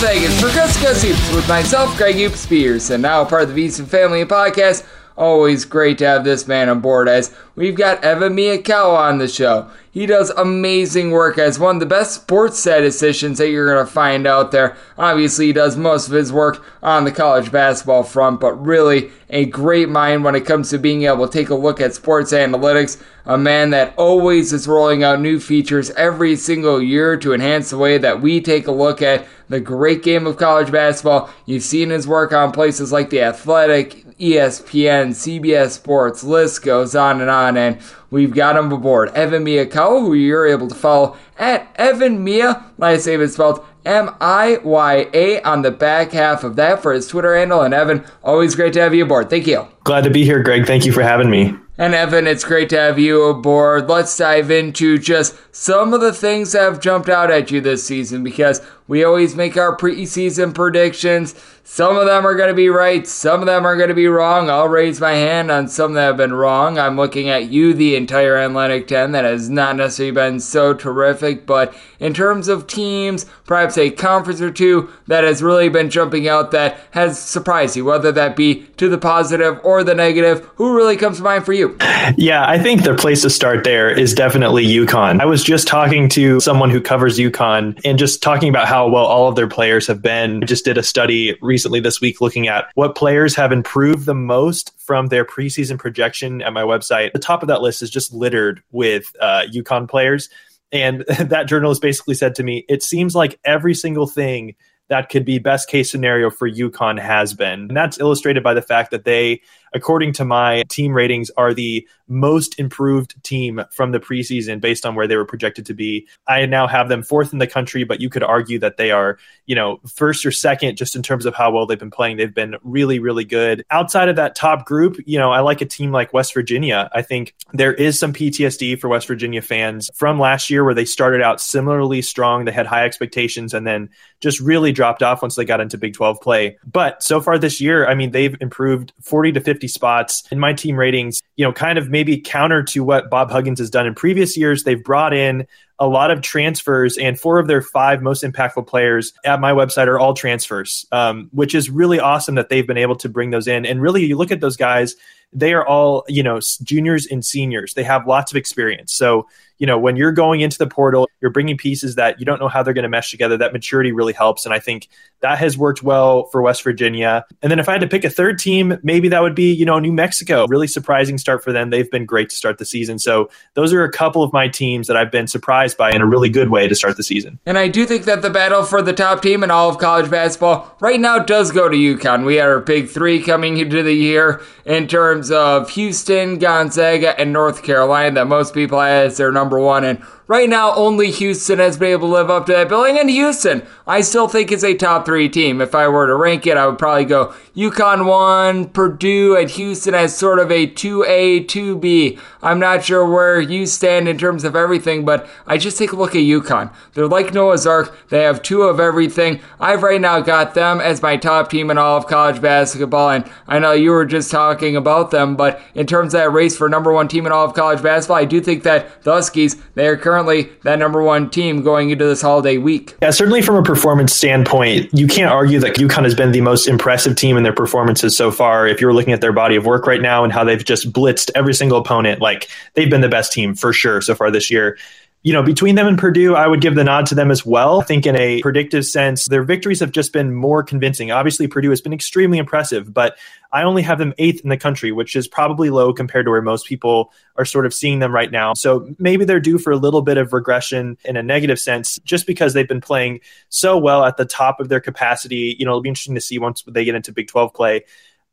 Vegas 0.00 0.40
for 0.40 0.46
Cusco 0.48 0.94
Soups 0.94 1.34
with 1.34 1.48
myself, 1.48 1.96
Greg 1.96 2.14
Hoops 2.14 2.38
Spears, 2.38 2.90
and 2.90 3.02
now 3.02 3.24
part 3.24 3.42
of 3.42 3.52
the 3.52 3.66
VSiN 3.66 3.88
Family 3.88 4.24
Podcast. 4.24 4.86
Always 5.18 5.64
great 5.64 5.98
to 5.98 6.06
have 6.06 6.22
this 6.22 6.46
man 6.46 6.68
on 6.68 6.78
board 6.78 7.08
as 7.08 7.34
we've 7.56 7.74
got 7.74 8.04
Evan 8.04 8.36
Miyakawa 8.36 8.98
on 8.98 9.18
the 9.18 9.26
show. 9.26 9.68
He 9.90 10.06
does 10.06 10.30
amazing 10.30 11.10
work 11.10 11.38
as 11.38 11.58
one 11.58 11.74
of 11.74 11.80
the 11.80 11.86
best 11.86 12.14
sports 12.14 12.60
statisticians 12.60 13.38
that 13.38 13.50
you're 13.50 13.66
going 13.66 13.84
to 13.84 13.92
find 13.92 14.28
out 14.28 14.52
there. 14.52 14.76
Obviously, 14.96 15.46
he 15.46 15.52
does 15.52 15.76
most 15.76 16.06
of 16.06 16.14
his 16.14 16.32
work 16.32 16.64
on 16.84 17.02
the 17.02 17.10
college 17.10 17.50
basketball 17.50 18.04
front, 18.04 18.38
but 18.38 18.64
really 18.64 19.10
a 19.28 19.46
great 19.46 19.88
mind 19.88 20.22
when 20.22 20.36
it 20.36 20.46
comes 20.46 20.70
to 20.70 20.78
being 20.78 21.02
able 21.02 21.26
to 21.26 21.32
take 21.36 21.50
a 21.50 21.54
look 21.56 21.80
at 21.80 21.94
sports 21.94 22.32
analytics. 22.32 23.02
A 23.26 23.36
man 23.36 23.70
that 23.70 23.94
always 23.96 24.52
is 24.52 24.68
rolling 24.68 25.02
out 25.02 25.20
new 25.20 25.40
features 25.40 25.90
every 25.90 26.36
single 26.36 26.80
year 26.80 27.16
to 27.16 27.34
enhance 27.34 27.70
the 27.70 27.78
way 27.78 27.98
that 27.98 28.22
we 28.22 28.40
take 28.40 28.68
a 28.68 28.72
look 28.72 29.02
at 29.02 29.26
the 29.48 29.58
great 29.58 30.04
game 30.04 30.28
of 30.28 30.36
college 30.36 30.70
basketball. 30.70 31.28
You've 31.44 31.64
seen 31.64 31.90
his 31.90 32.06
work 32.06 32.32
on 32.32 32.52
places 32.52 32.92
like 32.92 33.10
The 33.10 33.22
Athletic, 33.22 34.04
ESPN, 34.18 35.10
CBS 35.10 35.70
Sports, 35.70 36.24
list 36.24 36.62
goes 36.62 36.94
on 36.94 37.20
and 37.20 37.30
on. 37.30 37.56
And 37.56 37.78
we've 38.10 38.34
got 38.34 38.56
him 38.56 38.72
aboard. 38.72 39.10
Evan 39.10 39.44
Miyakawa, 39.44 40.00
who 40.00 40.14
you're 40.14 40.46
able 40.46 40.68
to 40.68 40.74
follow 40.74 41.16
at 41.38 41.72
Evan 41.76 42.24
Miya. 42.24 42.64
Last 42.78 43.06
name 43.06 43.20
is 43.20 43.34
spelled 43.34 43.64
M 43.84 44.14
I 44.20 44.58
Y 44.62 45.08
A 45.14 45.40
on 45.42 45.62
the 45.62 45.70
back 45.70 46.12
half 46.12 46.44
of 46.44 46.56
that 46.56 46.82
for 46.82 46.92
his 46.92 47.06
Twitter 47.06 47.36
handle. 47.36 47.62
And 47.62 47.72
Evan, 47.72 48.04
always 48.22 48.54
great 48.54 48.74
to 48.74 48.80
have 48.80 48.94
you 48.94 49.04
aboard. 49.04 49.30
Thank 49.30 49.46
you. 49.46 49.66
Glad 49.84 50.04
to 50.04 50.10
be 50.10 50.24
here, 50.24 50.42
Greg. 50.42 50.66
Thank 50.66 50.84
you 50.84 50.92
for 50.92 51.02
having 51.02 51.30
me. 51.30 51.54
And 51.78 51.94
Evan, 51.94 52.26
it's 52.26 52.42
great 52.42 52.68
to 52.70 52.76
have 52.76 52.98
you 52.98 53.22
aboard. 53.22 53.88
Let's 53.88 54.16
dive 54.16 54.50
into 54.50 54.98
just 54.98 55.36
some 55.54 55.94
of 55.94 56.00
the 56.00 56.12
things 56.12 56.52
that 56.52 56.62
have 56.62 56.80
jumped 56.80 57.08
out 57.08 57.30
at 57.30 57.52
you 57.52 57.60
this 57.60 57.84
season 57.84 58.24
because 58.24 58.60
we 58.88 59.04
always 59.04 59.36
make 59.36 59.56
our 59.56 59.76
preseason 59.76 60.54
predictions. 60.54 61.34
Some 61.62 61.98
of 61.98 62.06
them 62.06 62.26
are 62.26 62.34
going 62.34 62.48
to 62.48 62.54
be 62.54 62.70
right, 62.70 63.06
some 63.06 63.40
of 63.40 63.46
them 63.46 63.66
are 63.66 63.76
going 63.76 63.90
to 63.90 63.94
be 63.94 64.08
wrong. 64.08 64.48
I'll 64.48 64.68
raise 64.68 65.02
my 65.02 65.12
hand 65.12 65.50
on 65.50 65.68
some 65.68 65.92
that 65.92 66.04
have 66.06 66.16
been 66.16 66.32
wrong. 66.32 66.78
I'm 66.78 66.96
looking 66.96 67.28
at 67.28 67.50
you, 67.50 67.74
the 67.74 67.94
entire 67.94 68.38
Atlantic 68.38 68.88
10, 68.88 69.12
that 69.12 69.26
has 69.26 69.50
not 69.50 69.76
necessarily 69.76 70.12
been 70.12 70.40
so 70.40 70.72
terrific, 70.72 71.44
but 71.44 71.74
in 72.00 72.14
terms 72.14 72.48
of 72.48 72.66
teams, 72.66 73.26
perhaps 73.44 73.76
a 73.76 73.90
conference 73.90 74.40
or 74.40 74.50
two 74.50 74.90
that 75.08 75.24
has 75.24 75.42
really 75.42 75.68
been 75.68 75.90
jumping 75.90 76.26
out 76.26 76.52
that 76.52 76.80
has 76.92 77.18
surprised 77.18 77.76
you, 77.76 77.84
whether 77.84 78.12
that 78.12 78.34
be 78.34 78.62
to 78.78 78.88
the 78.88 78.96
positive 78.96 79.60
or 79.62 79.84
the 79.84 79.94
negative. 79.94 80.48
Who 80.54 80.74
really 80.74 80.96
comes 80.96 81.18
to 81.18 81.22
mind 81.22 81.44
for 81.44 81.52
you? 81.52 81.76
Yeah, 82.16 82.48
I 82.48 82.58
think 82.58 82.82
the 82.82 82.94
place 82.94 83.20
to 83.22 83.30
start 83.30 83.64
there 83.64 83.90
is 83.90 84.14
definitely 84.14 84.66
UConn. 84.66 85.20
I 85.20 85.26
was 85.26 85.44
just 85.44 85.68
talking 85.68 86.08
to 86.10 86.40
someone 86.40 86.70
who 86.70 86.80
covers 86.80 87.18
UConn 87.18 87.78
and 87.84 87.98
just 87.98 88.22
talking 88.22 88.48
about 88.48 88.66
how 88.66 88.77
well 88.86 89.06
all 89.06 89.28
of 89.28 89.36
their 89.36 89.48
players 89.48 89.86
have 89.86 90.02
been. 90.02 90.42
I 90.42 90.46
just 90.46 90.64
did 90.64 90.78
a 90.78 90.82
study 90.82 91.36
recently 91.40 91.80
this 91.80 92.00
week 92.00 92.20
looking 92.20 92.48
at 92.48 92.66
what 92.74 92.94
players 92.94 93.34
have 93.34 93.52
improved 93.52 94.06
the 94.06 94.14
most 94.14 94.78
from 94.78 95.06
their 95.06 95.24
preseason 95.24 95.78
projection 95.78 96.42
at 96.42 96.52
my 96.52 96.62
website. 96.62 97.12
The 97.12 97.18
top 97.18 97.42
of 97.42 97.48
that 97.48 97.62
list 97.62 97.82
is 97.82 97.90
just 97.90 98.12
littered 98.12 98.62
with 98.70 99.12
uh, 99.20 99.44
UConn 99.52 99.88
players. 99.88 100.28
And 100.70 101.04
that 101.18 101.48
journalist 101.48 101.82
basically 101.82 102.14
said 102.14 102.34
to 102.36 102.42
me, 102.42 102.64
it 102.68 102.82
seems 102.82 103.14
like 103.14 103.40
every 103.44 103.74
single 103.74 104.06
thing 104.06 104.54
that 104.88 105.10
could 105.10 105.24
be 105.24 105.38
best 105.38 105.68
case 105.68 105.90
scenario 105.90 106.30
for 106.30 106.50
UConn 106.50 106.98
has 106.98 107.34
been. 107.34 107.60
And 107.60 107.76
that's 107.76 108.00
illustrated 108.00 108.42
by 108.42 108.54
the 108.54 108.62
fact 108.62 108.90
that 108.90 109.04
they, 109.04 109.42
according 109.74 110.12
to 110.14 110.24
my 110.24 110.64
team 110.68 110.92
ratings, 110.92 111.30
are 111.36 111.54
the 111.54 111.86
most 112.08 112.58
improved 112.58 113.22
team 113.22 113.60
from 113.70 113.92
the 113.92 114.00
preseason 114.00 114.60
based 114.60 114.86
on 114.86 114.94
where 114.94 115.06
they 115.06 115.16
were 115.16 115.24
projected 115.24 115.66
to 115.66 115.74
be. 115.74 116.08
I 116.26 116.46
now 116.46 116.66
have 116.66 116.88
them 116.88 117.02
fourth 117.02 117.32
in 117.32 117.38
the 117.38 117.46
country, 117.46 117.84
but 117.84 118.00
you 118.00 118.08
could 118.08 118.22
argue 118.22 118.58
that 118.60 118.78
they 118.78 118.90
are, 118.90 119.18
you 119.46 119.54
know, 119.54 119.80
first 119.86 120.24
or 120.24 120.32
second 120.32 120.76
just 120.76 120.96
in 120.96 121.02
terms 121.02 121.26
of 121.26 121.34
how 121.34 121.50
well 121.50 121.66
they've 121.66 121.78
been 121.78 121.90
playing. 121.90 122.16
They've 122.16 122.34
been 122.34 122.56
really, 122.62 122.98
really 122.98 123.24
good. 123.24 123.64
Outside 123.70 124.08
of 124.08 124.16
that 124.16 124.34
top 124.34 124.64
group, 124.64 124.96
you 125.04 125.18
know, 125.18 125.30
I 125.30 125.40
like 125.40 125.60
a 125.60 125.66
team 125.66 125.92
like 125.92 126.12
West 126.12 126.32
Virginia. 126.32 126.88
I 126.94 127.02
think 127.02 127.34
there 127.52 127.74
is 127.74 127.98
some 127.98 128.12
PTSD 128.12 128.80
for 128.80 128.88
West 128.88 129.06
Virginia 129.06 129.42
fans 129.42 129.90
from 129.94 130.18
last 130.18 130.50
year 130.50 130.64
where 130.64 130.74
they 130.74 130.86
started 130.86 131.22
out 131.22 131.40
similarly 131.40 132.00
strong. 132.02 132.44
They 132.44 132.52
had 132.52 132.66
high 132.66 132.84
expectations 132.84 133.52
and 133.52 133.66
then 133.66 133.90
just 134.20 134.40
really 134.40 134.72
dropped 134.72 135.02
off 135.02 135.22
once 135.22 135.36
they 135.36 135.44
got 135.44 135.60
into 135.60 135.78
Big 135.78 135.94
12 135.94 136.20
play. 136.20 136.58
But 136.66 137.02
so 137.02 137.20
far 137.20 137.38
this 137.38 137.60
year, 137.60 137.86
I 137.86 137.94
mean, 137.94 138.12
they've 138.12 138.36
improved 138.40 138.92
40 139.02 139.32
to 139.32 139.40
50 139.40 139.57
spots 139.66 140.22
in 140.30 140.38
my 140.38 140.52
team 140.52 140.76
ratings, 140.76 141.22
you 141.36 141.44
know, 141.44 141.52
kind 141.52 141.78
of 141.78 141.88
maybe 141.88 142.20
counter 142.20 142.62
to 142.62 142.84
what 142.84 143.10
Bob 143.10 143.30
Huggins 143.30 143.58
has 143.58 143.70
done 143.70 143.86
in 143.86 143.94
previous 143.94 144.36
years. 144.36 144.62
They've 144.62 144.82
brought 144.82 145.12
in 145.12 145.46
a 145.78 145.86
lot 145.86 146.10
of 146.10 146.22
transfers, 146.22 146.98
and 146.98 147.18
four 147.18 147.38
of 147.38 147.46
their 147.46 147.62
five 147.62 148.02
most 148.02 148.24
impactful 148.24 148.66
players 148.66 149.12
at 149.24 149.40
my 149.40 149.52
website 149.52 149.86
are 149.86 149.98
all 149.98 150.14
transfers, 150.14 150.86
um, 150.92 151.28
which 151.32 151.54
is 151.54 151.70
really 151.70 152.00
awesome 152.00 152.34
that 152.34 152.48
they've 152.48 152.66
been 152.66 152.78
able 152.78 152.96
to 152.96 153.08
bring 153.08 153.30
those 153.30 153.46
in. 153.46 153.64
And 153.64 153.80
really, 153.80 154.04
you 154.04 154.16
look 154.16 154.30
at 154.30 154.40
those 154.40 154.56
guys 154.56 154.96
they 155.32 155.52
are 155.52 155.66
all 155.66 156.04
you 156.08 156.22
know 156.22 156.40
juniors 156.62 157.06
and 157.06 157.24
seniors. 157.24 157.74
They 157.74 157.84
have 157.84 158.06
lots 158.06 158.32
of 158.32 158.36
experience. 158.36 158.94
So 158.94 159.26
you 159.58 159.66
know 159.66 159.78
when 159.78 159.96
you're 159.96 160.12
going 160.12 160.40
into 160.40 160.56
the 160.56 160.68
portal 160.68 161.08
you're 161.20 161.32
bringing 161.32 161.56
pieces 161.56 161.96
that 161.96 162.20
you 162.20 162.24
don't 162.24 162.38
know 162.38 162.46
how 162.46 162.62
they're 162.62 162.72
going 162.72 162.84
to 162.84 162.88
mesh 162.88 163.10
together 163.10 163.36
that 163.36 163.52
maturity 163.52 163.92
really 163.92 164.12
helps. 164.12 164.44
And 164.46 164.54
i 164.54 164.58
think 164.58 164.88
that 165.20 165.38
has 165.38 165.58
worked 165.58 165.82
well 165.82 166.26
for 166.26 166.40
west 166.40 166.62
virginia. 166.62 167.26
And 167.42 167.50
then 167.50 167.58
if 167.58 167.68
i 167.68 167.72
had 167.72 167.80
to 167.80 167.88
pick 167.88 168.04
a 168.04 168.10
third 168.10 168.38
team 168.38 168.78
maybe 168.82 169.08
that 169.08 169.20
would 169.20 169.34
be 169.34 169.52
you 169.52 169.66
know 169.66 169.78
new 169.78 169.92
mexico. 169.92 170.46
Really 170.46 170.68
surprising 170.68 171.18
start 171.18 171.44
for 171.44 171.52
them. 171.52 171.70
They've 171.70 171.90
been 171.90 172.06
great 172.06 172.30
to 172.30 172.36
start 172.36 172.58
the 172.58 172.64
season. 172.64 172.98
So 172.98 173.28
those 173.54 173.72
are 173.72 173.84
a 173.84 173.92
couple 173.92 174.22
of 174.22 174.32
my 174.32 174.48
teams 174.48 174.86
that 174.86 174.96
i've 174.96 175.10
been 175.10 175.26
surprised 175.26 175.67
by 175.76 175.90
in 175.90 176.00
a 176.00 176.06
really 176.06 176.28
good 176.28 176.50
way 176.50 176.66
to 176.68 176.74
start 176.74 176.96
the 176.96 177.02
season 177.02 177.38
and 177.46 177.58
i 177.58 177.68
do 177.68 177.84
think 177.84 178.04
that 178.04 178.22
the 178.22 178.30
battle 178.30 178.62
for 178.62 178.80
the 178.80 178.92
top 178.92 179.22
team 179.22 179.42
in 179.42 179.50
all 179.50 179.68
of 179.68 179.78
college 179.78 180.10
basketball 180.10 180.76
right 180.80 181.00
now 181.00 181.18
does 181.18 181.50
go 181.52 181.68
to 181.68 181.76
UConn 181.76 182.24
we 182.24 182.36
had 182.36 182.48
our 182.48 182.60
big 182.60 182.88
three 182.88 183.22
coming 183.22 183.56
into 183.58 183.82
the 183.82 183.92
year 183.92 184.40
in 184.64 184.86
terms 184.86 185.30
of 185.30 185.70
Houston, 185.70 186.38
Gonzaga, 186.38 187.18
and 187.18 187.32
North 187.32 187.62
Carolina 187.62 188.14
that 188.16 188.26
most 188.26 188.54
people 188.54 188.80
as 188.80 189.16
their 189.16 189.32
number 189.32 189.58
one. 189.58 189.84
And 189.84 190.02
Right 190.28 190.50
now, 190.50 190.74
only 190.74 191.10
Houston 191.10 191.58
has 191.58 191.78
been 191.78 191.92
able 191.92 192.08
to 192.08 192.12
live 192.12 192.28
up 192.28 192.44
to 192.46 192.52
that 192.52 192.68
billing, 192.68 192.98
and 192.98 193.08
Houston, 193.08 193.66
I 193.86 194.02
still 194.02 194.28
think 194.28 194.52
is 194.52 194.62
a 194.62 194.74
top 194.74 195.06
three 195.06 195.26
team. 195.26 195.62
If 195.62 195.74
I 195.74 195.88
were 195.88 196.06
to 196.06 196.14
rank 196.14 196.46
it, 196.46 196.58
I 196.58 196.66
would 196.66 196.76
probably 196.76 197.06
go 197.06 197.32
UConn 197.56 198.04
1, 198.04 198.68
Purdue, 198.68 199.34
and 199.34 199.48
Houston 199.48 199.94
as 199.94 200.14
sort 200.14 200.38
of 200.38 200.52
a 200.52 200.66
2A, 200.66 201.46
2B. 201.46 202.20
I'm 202.42 202.60
not 202.60 202.84
sure 202.84 203.08
where 203.08 203.40
you 203.40 203.64
stand 203.64 204.06
in 204.06 204.18
terms 204.18 204.44
of 204.44 204.54
everything, 204.54 205.06
but 205.06 205.26
I 205.46 205.56
just 205.56 205.78
take 205.78 205.92
a 205.92 205.96
look 205.96 206.10
at 206.10 206.18
UConn. 206.18 206.74
They're 206.92 207.08
like 207.08 207.32
Noah's 207.32 207.66
Ark, 207.66 207.96
they 208.10 208.24
have 208.24 208.42
two 208.42 208.64
of 208.64 208.78
everything. 208.78 209.40
I've 209.58 209.82
right 209.82 209.98
now 210.00 210.20
got 210.20 210.52
them 210.52 210.78
as 210.78 211.00
my 211.00 211.16
top 211.16 211.48
team 211.48 211.70
in 211.70 211.78
all 211.78 211.96
of 211.96 212.06
college 212.06 212.42
basketball, 212.42 213.08
and 213.08 213.24
I 213.46 213.58
know 213.60 213.72
you 213.72 213.92
were 213.92 214.04
just 214.04 214.30
talking 214.30 214.76
about 214.76 215.10
them, 215.10 215.36
but 215.36 215.62
in 215.74 215.86
terms 215.86 216.12
of 216.12 216.20
that 216.20 216.32
race 216.32 216.54
for 216.54 216.68
number 216.68 216.92
one 216.92 217.08
team 217.08 217.24
in 217.24 217.32
all 217.32 217.46
of 217.46 217.54
college 217.54 217.82
basketball, 217.82 218.18
I 218.18 218.26
do 218.26 218.42
think 218.42 218.62
that 218.64 219.02
the 219.04 219.12
Huskies, 219.12 219.56
they 219.74 219.88
are 219.88 219.96
currently 219.96 220.17
currently 220.18 220.50
that 220.64 220.78
number 220.78 221.02
one 221.02 221.30
team 221.30 221.62
going 221.62 221.90
into 221.90 222.04
this 222.04 222.20
holiday 222.20 222.58
week. 222.58 222.96
Yeah, 223.00 223.10
certainly 223.10 223.40
from 223.40 223.54
a 223.56 223.62
performance 223.62 224.12
standpoint, 224.12 224.90
you 224.92 225.06
can't 225.06 225.30
argue 225.30 225.60
that 225.60 225.76
UConn 225.76 226.04
has 226.04 226.14
been 226.14 226.32
the 226.32 226.40
most 226.40 226.66
impressive 226.66 227.14
team 227.16 227.36
in 227.36 227.44
their 227.44 227.52
performances 227.52 228.16
so 228.16 228.30
far. 228.30 228.66
If 228.66 228.80
you're 228.80 228.92
looking 228.92 229.12
at 229.12 229.20
their 229.20 229.32
body 229.32 229.54
of 229.54 229.64
work 229.64 229.86
right 229.86 230.02
now 230.02 230.24
and 230.24 230.32
how 230.32 230.42
they've 230.42 230.64
just 230.64 230.92
blitzed 230.92 231.30
every 231.34 231.54
single 231.54 231.78
opponent, 231.78 232.20
like 232.20 232.48
they've 232.74 232.90
been 232.90 233.00
the 233.00 233.08
best 233.08 233.32
team 233.32 233.54
for 233.54 233.72
sure 233.72 234.00
so 234.00 234.14
far 234.14 234.30
this 234.30 234.50
year 234.50 234.76
you 235.22 235.32
know, 235.32 235.42
between 235.42 235.74
them 235.74 235.88
and 235.88 235.98
Purdue, 235.98 236.36
I 236.36 236.46
would 236.46 236.60
give 236.60 236.76
the 236.76 236.84
nod 236.84 237.06
to 237.06 237.14
them 237.14 237.30
as 237.30 237.44
well. 237.44 237.80
I 237.80 237.84
think 237.84 238.06
in 238.06 238.14
a 238.16 238.40
predictive 238.40 238.86
sense, 238.86 239.26
their 239.26 239.42
victories 239.42 239.80
have 239.80 239.90
just 239.90 240.12
been 240.12 240.32
more 240.32 240.62
convincing. 240.62 241.10
Obviously, 241.10 241.48
Purdue 241.48 241.70
has 241.70 241.80
been 241.80 241.92
extremely 241.92 242.38
impressive, 242.38 242.94
but 242.94 243.18
I 243.52 243.64
only 243.64 243.82
have 243.82 243.98
them 243.98 244.14
eighth 244.18 244.42
in 244.42 244.48
the 244.48 244.56
country, 244.56 244.92
which 244.92 245.16
is 245.16 245.26
probably 245.26 245.70
low 245.70 245.92
compared 245.92 246.26
to 246.26 246.30
where 246.30 246.42
most 246.42 246.66
people 246.66 247.12
are 247.36 247.44
sort 247.44 247.66
of 247.66 247.74
seeing 247.74 247.98
them 247.98 248.14
right 248.14 248.30
now. 248.30 248.54
So 248.54 248.94
maybe 248.98 249.24
they're 249.24 249.40
due 249.40 249.58
for 249.58 249.72
a 249.72 249.76
little 249.76 250.02
bit 250.02 250.18
of 250.18 250.32
regression 250.32 250.96
in 251.04 251.16
a 251.16 251.22
negative 251.22 251.58
sense, 251.58 251.98
just 252.04 252.26
because 252.26 252.54
they've 252.54 252.68
been 252.68 252.80
playing 252.80 253.20
so 253.48 253.76
well 253.76 254.04
at 254.04 254.18
the 254.18 254.24
top 254.24 254.60
of 254.60 254.68
their 254.68 254.80
capacity. 254.80 255.56
You 255.58 255.64
know, 255.64 255.72
it'll 255.72 255.82
be 255.82 255.88
interesting 255.88 256.14
to 256.14 256.20
see 256.20 256.38
once 256.38 256.62
they 256.66 256.84
get 256.84 256.94
into 256.94 257.12
Big 257.12 257.26
12 257.26 257.52
play 257.54 257.84